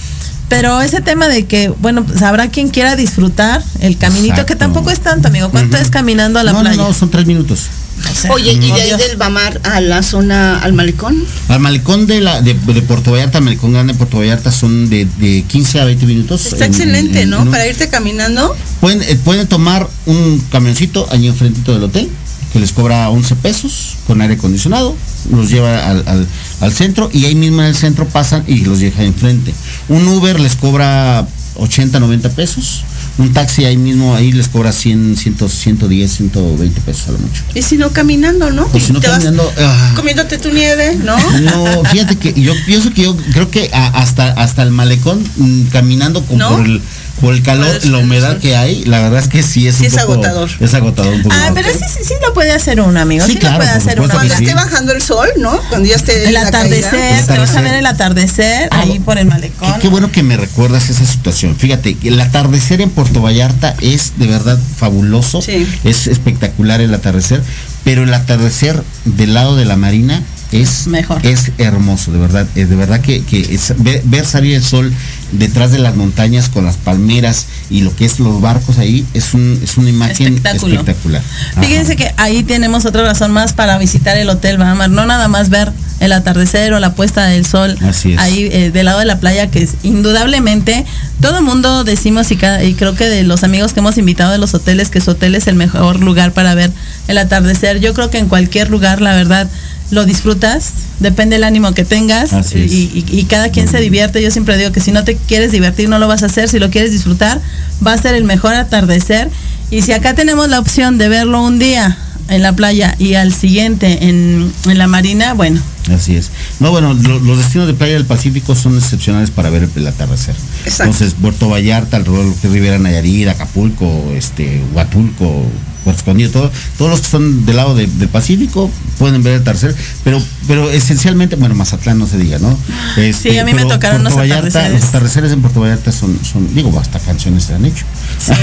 Pero 0.47 0.81
ese 0.81 1.01
tema 1.01 1.27
de 1.27 1.45
que, 1.45 1.69
bueno, 1.69 2.05
pues 2.05 2.21
habrá 2.21 2.49
quien 2.49 2.69
quiera 2.69 2.95
disfrutar 2.95 3.63
el 3.79 3.97
caminito, 3.97 4.45
que 4.45 4.55
tampoco 4.55 4.89
es 4.89 4.99
tanto, 4.99 5.29
amigo. 5.29 5.49
¿Cuánto 5.49 5.77
es 5.77 5.89
caminando 5.89 6.39
a 6.39 6.43
la 6.43 6.51
no, 6.51 6.59
playa? 6.59 6.75
No, 6.75 6.87
no, 6.89 6.93
son 6.93 7.09
tres 7.09 7.25
minutos. 7.25 7.67
O 8.09 8.15
sea, 8.15 8.31
Oye, 8.31 8.53
y 8.53 8.59
de 8.59 8.73
ahí 8.73 8.87
Dios. 8.87 8.99
del 8.99 9.17
Bamar 9.17 9.59
a 9.63 9.79
la 9.81 10.01
zona, 10.03 10.59
al 10.59 10.73
malecón. 10.73 11.23
Al 11.47 11.59
malecón 11.59 12.07
de 12.07 12.21
la 12.21 12.41
de, 12.41 12.53
de 12.53 12.81
Puerto 12.81 13.11
Vallarta, 13.11 13.37
al 13.39 13.43
malecón 13.43 13.73
grande 13.73 13.93
de 13.93 13.97
Puerto 13.97 14.17
Vallarta 14.17 14.51
son 14.51 14.89
de, 14.89 15.05
de 15.19 15.43
15 15.47 15.79
a 15.81 15.85
20 15.85 16.05
minutos. 16.05 16.45
Está 16.47 16.65
En- 16.65 16.71
excelente, 16.71 17.21
en- 17.21 17.29
¿no? 17.29 17.37
en 17.37 17.47
un- 17.47 17.51
Para 17.51 17.67
irte 17.67 17.89
caminando. 17.89 18.55
Pueden, 18.79 19.01
eh, 19.03 19.15
pueden 19.23 19.47
tomar 19.47 19.87
un 20.05 20.43
camioncito 20.51 21.07
allí 21.11 21.27
enfrentito 21.27 21.73
del 21.73 21.83
hotel 21.83 22.09
que 22.53 22.59
les 22.59 22.73
cobra 22.73 23.09
11 23.09 23.35
pesos 23.37 23.95
con 24.07 24.19
aire 24.21 24.33
acondicionado, 24.33 24.93
los 25.31 25.49
lleva 25.49 25.87
al, 25.89 26.03
al- 26.05 26.27
al 26.59 26.73
centro 26.73 27.09
y 27.13 27.23
ahí 27.25 27.33
mismo 27.35 27.61
en 27.61 27.69
el 27.69 27.75
centro 27.75 28.05
pasan 28.09 28.43
y 28.45 28.65
los 28.65 28.79
deja 28.79 29.03
enfrente. 29.03 29.53
Un 29.87 30.05
Uber 30.07 30.37
les 30.39 30.55
cobra 30.57 31.25
80, 31.55 31.99
90 32.01 32.29
pesos. 32.31 32.83
Un 33.17 33.33
taxi 33.33 33.65
ahí 33.65 33.77
mismo, 33.77 34.15
ahí 34.15 34.31
les 34.31 34.47
cobra 34.47 34.71
100, 34.71 35.15
100, 35.17 35.49
110, 35.49 36.11
120 36.11 36.81
pesos 36.81 37.09
a 37.09 37.11
lo 37.11 37.17
mucho. 37.19 37.43
Y 37.53 37.61
si 37.61 37.77
no 37.77 37.91
caminando, 37.91 38.49
¿no? 38.51 38.67
Y 38.73 38.79
si 38.79 38.93
no 38.93 39.01
caminando, 39.01 39.51
ah. 39.59 39.93
comiéndote 39.95 40.37
tu 40.37 40.49
nieve, 40.49 40.95
¿no? 41.03 41.15
No, 41.41 41.83
fíjate 41.85 42.15
que 42.17 42.33
yo 42.41 42.53
pienso 42.65 42.91
que 42.93 43.03
yo 43.03 43.15
creo 43.33 43.51
que 43.51 43.69
a- 43.73 43.87
hasta 43.99 44.31
hasta 44.31 44.63
el 44.63 44.71
malecón 44.71 45.23
mm, 45.37 45.63
caminando 45.63 46.23
con- 46.25 46.37
¿No? 46.37 46.49
por 46.51 46.65
el 46.65 46.81
por 47.19 47.33
el 47.35 47.43
calor, 47.43 47.83
la 47.85 47.97
humedad 47.99 48.37
que 48.39 48.55
hay, 48.55 48.83
la 48.85 48.99
verdad 49.01 49.19
es 49.19 49.27
que 49.27 49.43
sí 49.43 49.67
es 49.67 49.75
Sí 49.75 49.81
un 49.81 49.87
es 49.87 49.93
poco 49.93 50.13
agotador. 50.13 50.49
Es 50.59 50.73
agotador 50.73 51.13
un 51.13 51.21
poco. 51.23 51.35
Ah, 51.37 51.51
pero 51.53 51.69
sí, 51.71 51.85
sí, 51.87 52.03
sí 52.03 52.13
lo 52.25 52.33
puede 52.33 52.51
hacer 52.51 52.81
uno, 52.81 52.99
amigo. 52.99 53.25
Sí, 53.25 53.33
Sí, 53.33 53.37
claro, 53.37 53.57
lo 53.57 53.59
puede 53.59 53.71
hacer 53.77 53.99
uno. 54.01 54.09
Cuando 54.13 54.35
sí. 54.35 54.43
esté 54.43 54.55
bajando 54.55 54.91
el 54.93 55.01
sol, 55.01 55.27
¿no? 55.37 55.59
Cuando 55.69 55.87
ya 55.87 55.95
esté 55.95 56.25
El 56.27 56.33
la 56.33 56.41
atardecer, 56.47 56.89
caída. 56.91 57.25
te 57.25 57.37
vas 57.37 57.49
a 57.49 57.59
atardecer. 57.59 57.63
ver 57.63 57.73
el 57.75 57.85
atardecer 57.85 58.69
Ah, 58.71 58.79
ahí 58.81 58.99
por 58.99 59.17
el 59.19 59.25
Qué, 59.27 59.29
malecón. 59.33 59.79
qué 59.79 59.87
bueno 59.87 60.11
que 60.11 60.23
me 60.23 60.35
recuerdas 60.37 60.89
esa 60.89 61.05
situación. 61.05 61.55
Fíjate, 61.55 61.95
el 62.03 62.19
atardecer 62.19 62.81
en 62.81 62.89
Puerto 62.89 63.21
Vallarta 63.21 63.75
es 63.81 64.13
de 64.17 64.27
verdad 64.27 64.57
fabuloso. 64.77 65.41
Sí. 65.41 65.67
Es 65.83 66.07
espectacular 66.07 66.81
el 66.81 66.93
atardecer, 66.93 67.43
pero 67.83 68.03
el 68.03 68.13
atardecer 68.13 68.81
del 69.05 69.33
lado 69.35 69.55
de 69.55 69.65
la 69.65 69.75
marina 69.77 70.23
es 70.51 70.87
Mejor. 70.87 71.25
es 71.25 71.51
hermoso, 71.57 72.11
de 72.11 72.19
verdad. 72.19 72.45
Es 72.55 72.69
de 72.69 72.75
verdad 72.75 72.99
que, 73.01 73.23
que 73.23 73.39
es- 73.39 73.73
ver, 73.77 74.01
ver 74.05 74.25
salir 74.25 74.55
el 74.55 74.63
sol 74.63 74.91
detrás 75.31 75.71
de 75.71 75.79
las 75.79 75.95
montañas 75.95 76.49
con 76.49 76.65
las 76.65 76.75
palmeras 76.77 77.45
y 77.69 77.81
lo 77.81 77.95
que 77.95 78.03
es 78.05 78.19
los 78.19 78.41
barcos 78.41 78.77
ahí 78.79 79.05
es 79.13 79.33
un 79.33 79.59
es 79.63 79.77
una 79.77 79.89
imagen 79.89 80.27
Espectáculo. 80.35 80.75
espectacular. 80.75 81.21
Ajá. 81.53 81.61
Fíjense 81.63 81.95
que 81.95 82.13
ahí 82.17 82.43
tenemos 82.43 82.85
otra 82.85 83.03
razón 83.03 83.31
más 83.31 83.53
para 83.53 83.77
visitar 83.77 84.17
el 84.17 84.27
Hotel 84.29 84.57
Bahamar. 84.57 84.89
No 84.89 85.05
nada 85.05 85.27
más 85.29 85.49
ver 85.49 85.71
el 86.01 86.11
atardecer 86.13 86.73
o 86.73 86.79
la 86.79 86.95
puesta 86.95 87.25
del 87.27 87.45
sol 87.45 87.77
Así 87.81 88.13
es. 88.13 88.19
ahí 88.19 88.49
eh, 88.51 88.71
del 88.71 88.85
lado 88.85 88.99
de 88.99 89.05
la 89.05 89.19
playa, 89.19 89.51
que 89.51 89.61
es 89.61 89.75
indudablemente, 89.83 90.83
todo 91.21 91.37
el 91.37 91.43
mundo 91.43 91.83
decimos 91.83 92.31
y, 92.31 92.35
cada- 92.37 92.63
y 92.63 92.73
creo 92.73 92.95
que 92.95 93.07
de 93.07 93.23
los 93.23 93.43
amigos 93.43 93.73
que 93.73 93.79
hemos 93.79 93.97
invitado 93.97 94.31
de 94.31 94.37
los 94.39 94.53
hoteles, 94.53 94.89
que 94.89 94.99
su 94.99 95.11
hotel 95.11 95.35
es 95.35 95.47
el 95.47 95.55
mejor 95.55 95.99
lugar 95.99 96.33
para 96.33 96.55
ver 96.55 96.71
el 97.07 97.17
atardecer. 97.17 97.79
Yo 97.79 97.93
creo 97.93 98.09
que 98.09 98.17
en 98.17 98.27
cualquier 98.27 98.69
lugar, 98.69 98.99
la 98.99 99.13
verdad, 99.15 99.47
lo 99.91 100.05
disfrutas, 100.05 100.71
depende 100.99 101.35
del 101.35 101.43
ánimo 101.43 101.73
que 101.73 101.85
tengas 101.85 102.31
y, 102.55 102.59
es. 102.63 102.71
y- 102.71 103.05
y 103.11 103.23
cada 103.25 103.49
quien 103.49 103.67
se 103.67 103.79
divierte. 103.79 104.21
Yo 104.23 104.31
siempre 104.31 104.57
digo 104.57 104.71
que 104.71 104.79
si 104.79 104.91
no 104.91 105.03
te 105.03 105.15
quieres 105.15 105.51
divertir, 105.51 105.87
no 105.89 105.99
lo 105.99 106.07
vas 106.07 106.23
a 106.23 106.27
hacer. 106.27 106.49
Si 106.49 106.59
lo 106.59 106.69
quieres 106.71 106.91
disfrutar, 106.91 107.39
va 107.85 107.93
a 107.93 107.97
ser 107.97 108.15
el 108.15 108.23
mejor 108.23 108.53
atardecer. 108.55 109.29
Y 109.69 109.83
si 109.83 109.91
acá 109.93 110.15
tenemos 110.15 110.49
la 110.49 110.59
opción 110.59 110.97
de 110.97 111.07
verlo 111.09 111.41
un 111.43 111.59
día 111.59 111.97
en 112.29 112.41
la 112.41 112.53
playa 112.55 112.95
y 112.99 113.15
al 113.15 113.33
siguiente 113.33 114.05
en, 114.07 114.51
en 114.65 114.77
la 114.77 114.87
marina, 114.87 115.33
bueno, 115.33 115.61
Así 115.93 116.15
es. 116.15 116.29
No, 116.59 116.69
bueno, 116.71 116.93
lo- 116.93 117.19
los 117.19 117.37
destinos 117.39 117.65
de 117.67 117.73
playa 117.73 117.93
del 117.95 118.05
Pacífico 118.05 118.53
son 118.55 118.77
excepcionales 118.77 119.31
para 119.31 119.49
ver 119.49 119.67
el, 119.75 119.87
atardecer. 119.87 120.35
Exacto. 120.63 120.83
Entonces, 120.93 121.15
Puerto 121.19 121.49
Vallarta, 121.49 121.97
alrededor 121.97 122.33
de 122.35 122.49
Rivera 122.49 122.77
Nayarit, 122.77 123.27
Acapulco, 123.27 124.13
este, 124.15 124.61
Huatulco, 124.73 125.43
Puerto 125.83 125.99
Escondido, 125.99 126.29
todo, 126.31 126.51
todos 126.77 126.91
los 126.91 126.99
que 126.99 127.05
están 127.05 127.45
del 127.45 127.55
lado 127.55 127.73
de- 127.75 127.87
del 127.87 128.07
Pacífico 128.09 128.69
pueden 128.99 129.23
ver 129.23 129.33
el 129.35 129.41
atardecer, 129.41 129.75
pero, 130.03 130.21
pero 130.47 130.69
esencialmente, 130.69 131.35
bueno, 131.35 131.55
Mazatlán 131.55 131.97
no 131.97 132.05
se 132.07 132.17
diga, 132.17 132.37
¿no? 132.39 132.57
Este, 132.97 133.31
Sí, 133.31 133.37
a 133.39 133.45
mí 133.45 133.53
me 133.53 133.63
pero 133.63 133.73
tocaron 133.75 134.01
Puerto 134.03 134.09
los 134.19 134.29
Vallarta, 134.29 134.47
atardeceres. 134.47 134.81
Los 134.81 134.89
atardeceres 134.89 135.31
en 135.31 135.41
Puerto 135.41 135.59
Vallarta 135.61 135.91
son, 135.91 136.19
son, 136.23 136.53
digo, 136.53 136.77
hasta 136.79 136.99
canciones 136.99 137.43
se 137.45 137.55
han 137.55 137.65
hecho. 137.65 137.85
Sí, 138.19 138.33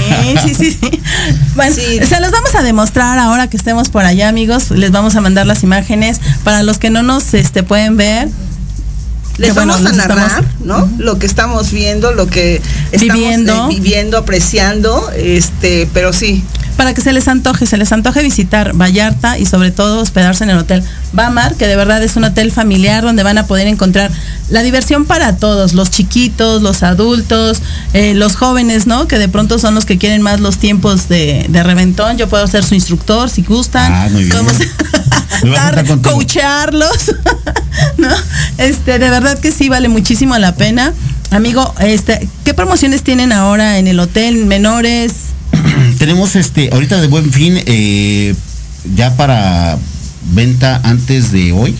sí, 0.43 0.55
sí, 0.55 0.77
sí. 0.81 1.01
Bueno, 1.55 1.73
se 1.75 2.19
los 2.19 2.31
vamos 2.31 2.53
a 2.55 2.61
demostrar 2.61 3.17
ahora 3.19 3.47
que 3.49 3.57
estemos 3.57 3.89
por 3.89 4.03
allá, 4.05 4.27
amigos. 4.29 4.71
Les 4.71 4.91
vamos 4.91 5.15
a 5.15 5.21
mandar 5.21 5.45
las 5.45 5.63
imágenes 5.63 6.19
para 6.43 6.63
los 6.63 6.77
que 6.77 6.89
no 6.89 7.03
nos 7.03 7.33
este, 7.33 7.63
pueden 7.63 7.95
ver. 7.97 8.27
Les 9.37 9.53
bueno, 9.55 9.71
vamos 9.73 9.87
a 9.87 9.91
estamos- 9.95 10.17
narrar, 10.17 10.43
¿no? 10.65 10.89
Lo 10.97 11.17
que 11.17 11.25
estamos 11.25 11.71
viendo, 11.71 12.11
lo 12.11 12.27
que 12.27 12.61
estamos 12.91 13.13
Viviendo. 13.15 13.69
eh, 13.71 13.73
viviendo, 13.75 14.17
apreciando, 14.17 15.09
este, 15.15 15.87
pero 15.93 16.11
sí. 16.11 16.43
Para 16.79 16.93
que 16.93 17.01
se 17.01 17.11
les 17.11 17.27
antoje, 17.27 17.65
se 17.65 17.75
les 17.75 17.91
antoje 17.91 18.23
visitar 18.23 18.71
Vallarta 18.73 19.37
y 19.37 19.45
sobre 19.45 19.69
todo 19.69 19.99
hospedarse 19.99 20.45
en 20.45 20.51
el 20.51 20.59
hotel 20.59 20.81
Bamar, 21.11 21.55
que 21.55 21.67
de 21.67 21.75
verdad 21.75 22.01
es 22.01 22.15
un 22.15 22.23
hotel 22.23 22.53
familiar 22.53 23.03
donde 23.03 23.21
van 23.21 23.37
a 23.37 23.45
poder 23.47 23.67
encontrar 23.67 24.09
la 24.49 24.63
diversión 24.63 25.03
para 25.03 25.35
todos, 25.35 25.73
los 25.73 25.91
chiquitos, 25.91 26.61
los 26.61 26.81
adultos, 26.83 27.61
eh, 27.93 28.13
los 28.13 28.37
jóvenes, 28.37 28.87
¿no? 28.87 29.09
Que 29.09 29.19
de 29.19 29.27
pronto 29.27 29.59
son 29.59 29.75
los 29.75 29.83
que 29.83 29.97
quieren 29.97 30.21
más 30.21 30.39
los 30.39 30.57
tiempos 30.57 31.09
de, 31.09 31.47
de 31.49 31.63
reventón. 31.63 32.17
Yo 32.17 32.29
puedo 32.29 32.47
ser 32.47 32.63
su 32.63 32.75
instructor 32.75 33.29
si 33.29 33.41
gustan. 33.43 33.91
Ah, 33.93 34.07
muy 34.09 34.23
bien. 34.23 34.37
Dar- 35.53 35.83
coacharlos, 36.01 37.13
¿no? 37.97 38.07
Este, 38.57 38.99
de 38.99 39.09
verdad 39.09 39.37
que 39.37 39.51
sí 39.51 39.67
vale 39.67 39.89
muchísimo 39.89 40.37
la 40.37 40.55
pena. 40.55 40.93
Amigo, 41.31 41.75
este, 41.81 42.25
¿qué 42.45 42.53
promociones 42.53 43.03
tienen 43.03 43.33
ahora 43.33 43.79
en 43.79 43.87
el 43.87 43.99
hotel? 43.99 44.45
Menores, 44.45 45.11
Tenemos 45.97 46.35
este, 46.35 46.69
ahorita 46.71 47.01
de 47.01 47.07
buen 47.07 47.31
fin, 47.31 47.61
eh, 47.65 48.35
ya 48.95 49.15
para 49.15 49.77
venta 50.31 50.79
antes 50.83 51.31
de 51.31 51.51
hoy. 51.51 51.75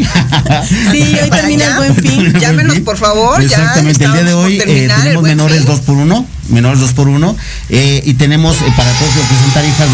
Sí, 0.92 1.18
hoy 1.22 1.30
termina 1.32 1.66
el 1.66 1.76
buen 1.76 1.96
fin. 1.96 2.34
Llámenos, 2.40 2.80
por 2.80 2.98
favor. 2.98 3.42
Exactamente, 3.42 4.00
ya 4.00 4.08
el 4.08 4.14
día 4.14 4.24
de 4.24 4.34
hoy 4.34 4.60
eh, 4.66 4.90
tenemos 5.04 5.24
menores 5.24 5.60
Fin. 5.60 5.68
2 5.68 5.80
por 5.82 5.96
1 5.98 6.26
menores 6.50 6.80
2 6.80 6.94
por 6.94 7.08
1 7.08 7.38
y 7.70 8.14
tenemos 8.16 8.56
eh, 8.58 8.74
para 8.76 8.92
todos 8.94 9.16
los 9.16 9.26
que 9.28 9.36
son 9.36 9.52
tarifas 9.54 9.88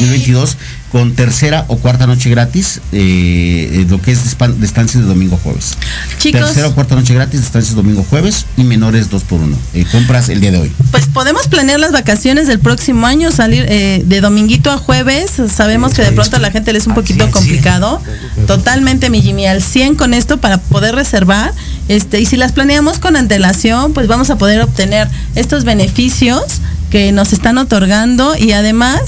2022 0.00 0.56
con 0.92 1.14
tercera 1.14 1.64
o 1.68 1.78
cuarta 1.78 2.06
noche 2.06 2.28
gratis, 2.28 2.82
eh, 2.92 3.70
eh, 3.72 3.86
lo 3.88 4.00
que 4.02 4.12
es 4.12 4.36
de 4.38 4.66
estancias 4.66 5.02
de 5.02 5.08
domingo 5.08 5.38
jueves. 5.42 5.72
Chicos. 6.18 6.42
Tercera 6.42 6.68
o 6.68 6.74
cuarta 6.74 6.94
noche 6.94 7.14
gratis, 7.14 7.40
de 7.40 7.46
estancias 7.46 7.74
domingo 7.74 8.04
jueves 8.08 8.44
y 8.58 8.64
menores 8.64 9.08
2 9.08 9.22
por 9.24 9.40
1 9.40 9.56
eh, 9.72 9.86
compras 9.90 10.28
el 10.28 10.42
día 10.42 10.50
de 10.50 10.58
hoy. 10.58 10.72
Pues 10.90 11.06
podemos 11.06 11.48
planear 11.48 11.80
las 11.80 11.92
vacaciones 11.92 12.46
del 12.46 12.58
próximo 12.58 13.06
año, 13.06 13.32
salir 13.32 13.64
eh, 13.68 14.02
de 14.04 14.20
dominguito 14.20 14.70
a 14.70 14.76
jueves. 14.76 15.32
Sabemos 15.50 15.94
que 15.94 16.02
de 16.02 16.12
pronto 16.12 16.36
a 16.36 16.40
la 16.40 16.50
gente 16.50 16.74
le 16.74 16.78
es 16.78 16.86
un 16.86 16.94
poquito 16.94 17.30
complicado. 17.30 17.98
Totalmente, 18.46 19.08
mi 19.08 19.22
Jimmy, 19.22 19.46
al 19.46 19.62
100 19.62 19.94
con 19.94 20.12
esto 20.12 20.36
para 20.36 20.58
poder 20.58 20.94
reservar. 20.94 21.54
Este, 21.88 22.20
y 22.20 22.26
si 22.26 22.36
las 22.36 22.52
planeamos 22.52 22.98
con 22.98 23.16
antelación, 23.16 23.94
pues 23.94 24.08
vamos 24.08 24.28
a 24.28 24.36
poder 24.36 24.60
obtener 24.60 25.08
estos 25.36 25.64
beneficios 25.64 26.60
que 26.90 27.12
nos 27.12 27.32
están 27.32 27.56
otorgando 27.56 28.36
y 28.36 28.52
además 28.52 29.00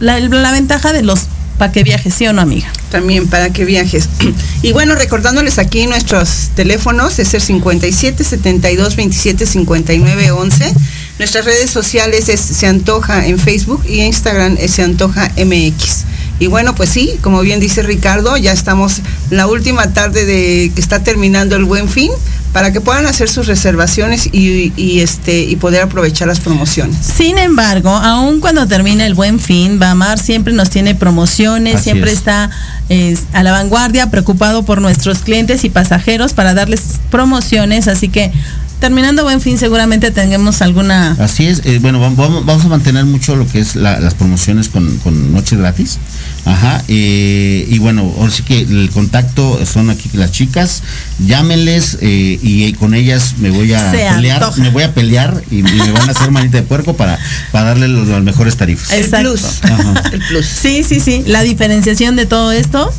la, 0.00 0.52
ventaja 0.52 0.92
de 0.92 1.02
los 1.02 1.26
para 1.58 1.72
que 1.72 1.84
viajes, 1.84 2.14
¿sí 2.14 2.26
o 2.26 2.32
no, 2.32 2.40
amiga? 2.40 2.72
También 2.90 3.28
para 3.28 3.50
que 3.50 3.64
viajes. 3.64 4.08
Y 4.62 4.72
bueno, 4.72 4.94
recordándoles 4.94 5.58
aquí 5.58 5.86
nuestros 5.86 6.50
teléfonos, 6.54 7.18
es 7.18 7.32
el 7.32 7.40
57 7.40 8.24
72 8.24 8.96
27 8.96 9.46
59 9.46 10.30
11. 10.32 10.74
Nuestras 11.18 11.44
redes 11.46 11.70
sociales 11.70 12.28
es 12.28 12.40
Se 12.40 12.66
Antoja 12.66 13.26
en 13.26 13.38
Facebook 13.38 13.82
y 13.88 14.00
Instagram 14.00 14.56
es 14.58 14.72
Se 14.72 14.82
Antoja 14.82 15.30
MX. 15.36 16.04
Y 16.40 16.46
bueno, 16.46 16.74
pues 16.74 16.90
sí, 16.90 17.18
como 17.22 17.40
bien 17.42 17.60
dice 17.60 17.82
Ricardo, 17.82 18.36
ya 18.36 18.52
estamos 18.52 19.00
la 19.30 19.46
última 19.46 19.92
tarde 19.92 20.24
de 20.24 20.72
que 20.74 20.80
está 20.80 21.02
terminando 21.02 21.56
el 21.56 21.64
buen 21.64 21.88
fin 21.88 22.10
para 22.52 22.72
que 22.72 22.80
puedan 22.80 23.06
hacer 23.06 23.28
sus 23.28 23.46
reservaciones 23.46 24.28
y, 24.32 24.72
y, 24.76 25.00
este 25.00 25.42
y 25.42 25.56
poder 25.56 25.82
aprovechar 25.82 26.26
las 26.28 26.40
promociones. 26.40 26.96
Sin 26.96 27.38
embargo, 27.38 27.90
aun 27.90 28.40
cuando 28.40 28.66
termina 28.66 29.06
el 29.06 29.14
buen 29.14 29.38
fin, 29.38 29.78
Bamar 29.78 30.18
siempre 30.18 30.52
nos 30.52 30.70
tiene 30.70 30.94
promociones, 30.94 31.76
Así 31.76 31.84
siempre 31.84 32.10
es. 32.10 32.18
está 32.18 32.50
es, 32.88 33.24
a 33.32 33.42
la 33.44 33.52
vanguardia, 33.52 34.10
preocupado 34.10 34.64
por 34.64 34.80
nuestros 34.80 35.20
clientes 35.20 35.64
y 35.64 35.70
pasajeros 35.70 36.32
para 36.32 36.54
darles 36.54 36.98
promociones, 37.10 37.86
así 37.86 38.08
que 38.08 38.32
terminando 38.80 39.22
buen 39.24 39.40
fin 39.40 39.58
seguramente 39.58 40.10
tengamos 40.10 40.62
alguna... 40.62 41.12
Así 41.20 41.46
es, 41.46 41.60
eh, 41.64 41.78
bueno, 41.80 42.00
vam- 42.00 42.16
vamos, 42.16 42.44
vamos 42.44 42.64
a 42.64 42.68
mantener 42.68 43.04
mucho 43.04 43.36
lo 43.36 43.46
que 43.46 43.60
es 43.60 43.76
la- 43.76 44.00
las 44.00 44.14
promociones 44.14 44.68
con, 44.68 44.96
con 44.98 45.32
noches 45.32 45.58
gratis. 45.58 45.98
Ajá, 46.46 46.82
eh, 46.88 47.66
y 47.68 47.78
bueno, 47.78 48.12
ahora 48.18 48.32
sí 48.32 48.42
que 48.42 48.60
el 48.60 48.90
contacto 48.92 49.64
son 49.66 49.90
aquí 49.90 50.10
las 50.14 50.32
chicas, 50.32 50.82
llámenles 51.24 51.98
eh, 52.00 52.38
y 52.42 52.72
con 52.74 52.94
ellas 52.94 53.34
me 53.38 53.50
voy 53.50 53.72
a 53.74 53.90
Se 53.90 53.98
pelear, 53.98 54.42
antoja. 54.42 54.62
me 54.62 54.70
voy 54.70 54.82
a 54.84 54.94
pelear 54.94 55.42
y, 55.50 55.58
y 55.58 55.62
me 55.62 55.92
van 55.92 56.08
a 56.08 56.12
hacer 56.12 56.30
manita 56.30 56.56
de 56.56 56.62
puerco 56.62 56.94
para, 56.96 57.18
para 57.52 57.66
darle 57.66 57.88
los, 57.88 58.08
las 58.08 58.22
mejores 58.22 58.56
tarifas. 58.56 58.90
Exacto. 58.92 59.34
Ajá. 59.62 60.02
El 60.12 60.20
plus. 60.26 60.46
Sí, 60.46 60.82
sí, 60.82 61.00
sí, 61.00 61.22
la 61.26 61.42
diferenciación 61.42 62.16
de 62.16 62.24
todo 62.26 62.50
esto. 62.52 62.92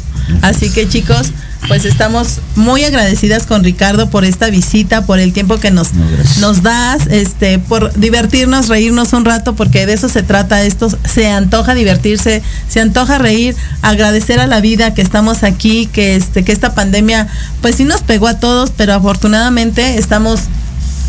Así 0.43 0.69
que 0.69 0.87
chicos, 0.87 1.31
pues 1.67 1.85
estamos 1.85 2.39
muy 2.55 2.83
agradecidas 2.83 3.45
con 3.45 3.63
Ricardo 3.63 4.09
por 4.09 4.25
esta 4.25 4.49
visita, 4.49 5.05
por 5.05 5.19
el 5.19 5.31
tiempo 5.33 5.59
que 5.59 5.71
nos, 5.71 5.93
No, 5.93 6.05
nos 6.39 6.63
das, 6.63 7.07
este, 7.07 7.59
por 7.59 7.93
divertirnos, 7.93 8.67
reírnos 8.67 9.13
un 9.13 9.25
rato, 9.25 9.55
porque 9.55 9.85
de 9.85 9.93
eso 9.93 10.09
se 10.09 10.23
trata 10.23 10.63
esto. 10.63 10.89
Se 11.05 11.29
antoja 11.29 11.73
divertirse, 11.73 12.41
se 12.67 12.79
antoja 12.81 13.17
reír, 13.17 13.55
agradecer 13.81 14.39
a 14.39 14.47
la 14.47 14.61
vida 14.61 14.93
que 14.93 15.01
estamos 15.01 15.43
aquí, 15.43 15.87
que 15.87 16.15
este, 16.15 16.43
que 16.43 16.51
esta 16.51 16.73
pandemia, 16.73 17.27
pues 17.61 17.75
sí 17.75 17.83
nos 17.83 18.01
pegó 18.01 18.27
a 18.27 18.39
todos, 18.39 18.71
pero 18.75 18.93
afortunadamente 18.93 19.97
estamos 19.97 20.41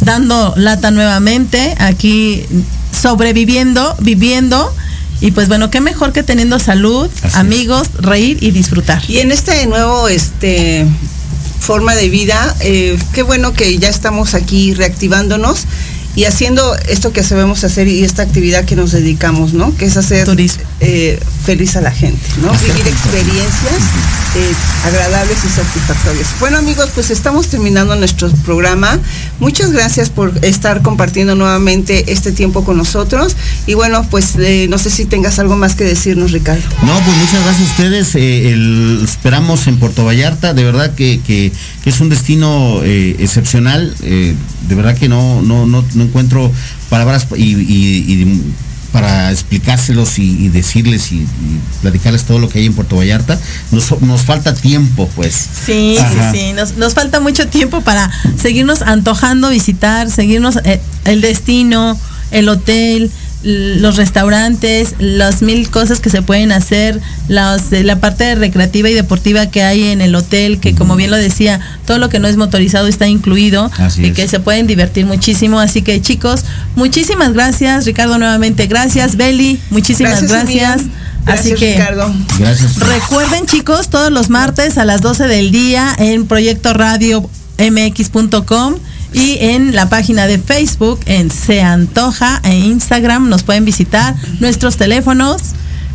dando 0.00 0.52
lata 0.56 0.90
nuevamente, 0.90 1.74
aquí 1.78 2.44
sobreviviendo, 2.92 3.96
viviendo. 4.00 4.72
Y 5.22 5.30
pues 5.30 5.46
bueno, 5.46 5.70
qué 5.70 5.80
mejor 5.80 6.12
que 6.12 6.24
teniendo 6.24 6.58
salud, 6.58 7.08
Así 7.18 7.28
es. 7.28 7.34
amigos, 7.36 7.90
reír 8.00 8.42
y 8.42 8.50
disfrutar. 8.50 9.02
Y 9.08 9.20
en 9.20 9.30
este 9.30 9.64
nuevo 9.66 10.08
este 10.08 10.84
forma 11.60 11.94
de 11.94 12.08
vida, 12.08 12.56
eh, 12.60 12.98
qué 13.14 13.22
bueno 13.22 13.52
que 13.52 13.78
ya 13.78 13.88
estamos 13.88 14.34
aquí 14.34 14.74
reactivándonos 14.74 15.66
y 16.14 16.24
haciendo 16.24 16.76
esto 16.88 17.12
que 17.12 17.22
sabemos 17.22 17.64
hacer 17.64 17.88
y 17.88 18.04
esta 18.04 18.22
actividad 18.22 18.64
que 18.64 18.76
nos 18.76 18.92
dedicamos, 18.92 19.54
¿no? 19.54 19.74
Que 19.76 19.86
es 19.86 19.96
hacer 19.96 20.26
eh, 20.80 21.18
feliz 21.44 21.76
a 21.76 21.80
la 21.80 21.90
gente, 21.90 22.20
¿no? 22.42 22.52
Vivir 22.52 22.86
experiencias 22.86 23.80
eh, 24.36 24.52
agradables 24.86 25.38
y 25.44 25.48
satisfactorias. 25.48 26.26
Bueno 26.40 26.58
amigos, 26.58 26.90
pues 26.94 27.10
estamos 27.10 27.48
terminando 27.48 27.96
nuestro 27.96 28.30
programa. 28.44 28.98
Muchas 29.40 29.72
gracias 29.72 30.10
por 30.10 30.32
estar 30.44 30.82
compartiendo 30.82 31.34
nuevamente 31.34 32.12
este 32.12 32.32
tiempo 32.32 32.64
con 32.64 32.76
nosotros. 32.76 33.36
Y 33.66 33.74
bueno, 33.74 34.06
pues 34.10 34.34
eh, 34.38 34.66
no 34.68 34.78
sé 34.78 34.90
si 34.90 35.04
tengas 35.06 35.38
algo 35.38 35.56
más 35.56 35.74
que 35.74 35.84
decirnos, 35.84 36.32
Ricardo. 36.32 36.62
No, 36.82 36.92
pues 37.04 37.16
muchas 37.16 37.42
gracias 37.44 37.68
a 37.68 37.70
ustedes. 37.72 38.14
eh, 38.16 38.52
el- 38.52 39.00
esperamos 39.02 39.66
en 39.66 39.78
Puerto 39.78 40.04
Vallarta. 40.04 40.52
De 40.54 40.64
verdad 40.64 40.94
que, 40.94 41.20
que- 41.26 41.52
que 41.82 41.90
es 41.90 42.00
un 42.00 42.08
destino 42.08 42.80
eh, 42.84 43.16
excepcional. 43.18 43.94
De 44.68 44.74
verdad 44.74 44.96
que 44.96 45.08
no, 45.08 45.42
no, 45.42 45.66
no, 45.66 45.84
no 45.94 46.02
encuentro 46.04 46.50
palabras 46.88 47.26
y, 47.36 47.42
y- 47.54 48.12
y 48.12 48.42
para 48.92 49.30
explicárselos 49.30 50.18
y, 50.18 50.44
y 50.44 50.48
decirles 50.50 51.12
y, 51.12 51.26
platicarles 51.80 52.24
todo 52.24 52.38
lo 52.38 52.50
que 52.50 52.58
hay 52.58 52.66
en 52.66 52.74
Puerto 52.74 52.96
Vallarta. 52.96 53.40
Nos, 53.70 53.98
nos 54.02 54.20
falta 54.22 54.54
tiempo, 54.54 55.08
pues. 55.16 55.34
Sí, 55.64 55.96
Ajá. 55.98 56.30
sí, 56.32 56.38
sí. 56.38 56.52
Nos, 56.52 56.76
nos 56.76 56.92
falta 56.92 57.18
mucho 57.18 57.48
tiempo 57.48 57.80
para 57.80 58.10
seguirnos 58.36 58.82
antojando 58.82 59.48
visitar, 59.48 60.10
seguirnos 60.10 60.58
eh, 60.64 60.80
el 61.06 61.22
destino, 61.22 61.98
el 62.32 62.50
hotel, 62.50 63.10
los 63.42 63.96
restaurantes, 63.96 64.94
las 64.98 65.42
mil 65.42 65.68
cosas 65.70 66.00
que 66.00 66.10
se 66.10 66.22
pueden 66.22 66.52
hacer, 66.52 67.00
las, 67.28 67.72
la 67.72 67.98
parte 68.00 68.34
recreativa 68.34 68.88
y 68.88 68.94
deportiva 68.94 69.46
que 69.46 69.62
hay 69.62 69.88
en 69.88 70.00
el 70.00 70.14
hotel, 70.14 70.60
que 70.60 70.74
como 70.74 70.96
bien 70.96 71.10
lo 71.10 71.16
decía, 71.16 71.60
todo 71.86 71.98
lo 71.98 72.08
que 72.08 72.18
no 72.18 72.28
es 72.28 72.36
motorizado 72.36 72.86
está 72.86 73.08
incluido 73.08 73.70
Así 73.78 74.02
y 74.02 74.06
es. 74.06 74.14
que 74.14 74.28
se 74.28 74.40
pueden 74.40 74.66
divertir 74.66 75.06
muchísimo. 75.06 75.60
Así 75.60 75.82
que 75.82 76.00
chicos, 76.00 76.44
muchísimas 76.76 77.32
gracias. 77.32 77.84
Ricardo 77.84 78.18
nuevamente, 78.18 78.66
gracias. 78.66 79.16
Beli, 79.16 79.60
muchísimas 79.70 80.22
Gracias. 80.22 80.82
Así 81.26 81.54
que 81.54 81.74
Ricardo. 81.74 82.12
Gracias. 82.38 82.76
Recuerden 82.76 83.46
chicos, 83.46 83.88
todos 83.88 84.10
los 84.10 84.28
martes 84.28 84.78
a 84.78 84.84
las 84.84 85.02
12 85.02 85.28
del 85.28 85.52
día 85.52 85.94
en 85.98 86.26
Proyecto 86.26 86.72
Radio 86.74 87.28
mx.com 87.58 88.74
y 89.12 89.38
en 89.40 89.74
la 89.74 89.88
página 89.88 90.26
de 90.26 90.38
Facebook 90.38 91.00
en 91.06 91.30
Se 91.30 91.62
Antoja 91.62 92.40
e 92.44 92.54
Instagram 92.54 93.28
nos 93.28 93.42
pueden 93.42 93.64
visitar 93.64 94.14
nuestros 94.40 94.76
teléfonos 94.76 95.42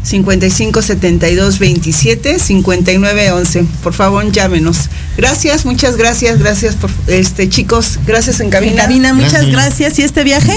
55 0.03 0.81
72 0.81 1.59
27 1.59 2.39
59 2.39 3.31
11. 3.31 3.65
Por 3.83 3.93
favor, 3.93 4.31
llámenos. 4.31 4.89
Gracias, 5.17 5.65
muchas 5.65 5.97
gracias, 5.97 6.39
gracias 6.39 6.75
por 6.75 6.89
este 7.07 7.49
chicos, 7.49 7.99
gracias 8.05 8.39
en 8.39 8.45
en 8.47 8.51
cabina. 8.51 8.81
cabina. 8.83 9.13
Muchas 9.13 9.31
Gracias. 9.47 9.51
gracias. 9.51 9.99
¿Y 9.99 10.01
este 10.03 10.23
viaje? 10.23 10.53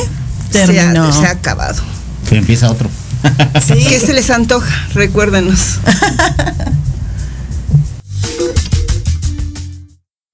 Se 0.53 0.63
ha, 0.63 0.67
Terminó. 0.67 1.13
se 1.13 1.27
ha 1.27 1.31
acabado. 1.31 1.83
Que 2.29 2.37
empieza 2.37 2.71
otro. 2.71 2.89
¿Qué 3.69 4.01
se 4.01 4.13
les 4.13 4.31
antoja? 4.31 4.71
Recuérdenos. 4.95 5.79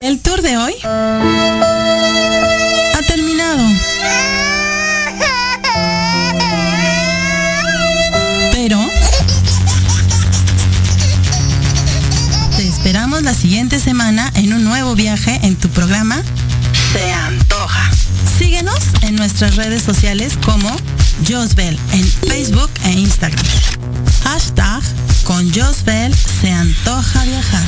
El 0.07 0.21
tour 0.21 0.41
de 0.41 0.57
hoy 0.57 0.73
ha 0.85 1.19
terminado. 3.09 3.65
Pero 8.53 8.89
te 12.57 12.69
esperamos 12.69 13.25
la 13.25 13.35
siguiente 13.35 13.81
semana 13.81 14.31
en 14.37 14.53
un 14.53 14.63
nuevo 14.63 14.95
viaje 14.95 15.41
en 15.43 15.57
tu 15.57 15.69
programa 15.71 16.23
Se 16.93 17.13
Antoja. 17.13 17.96
Síguenos 18.39 18.79
en 19.03 19.17
nuestras 19.17 19.57
redes 19.57 19.83
sociales 19.83 20.39
como 20.45 20.69
Josbel 21.27 21.79
en 21.93 22.07
Facebook 22.29 22.71
e 22.85 22.93
Instagram. 22.93 23.45
Hashtag 24.25 24.83
con 25.25 25.53
Josbel 25.53 26.15
se 26.15 26.51
antoja 26.51 27.25
viajar. 27.25 27.67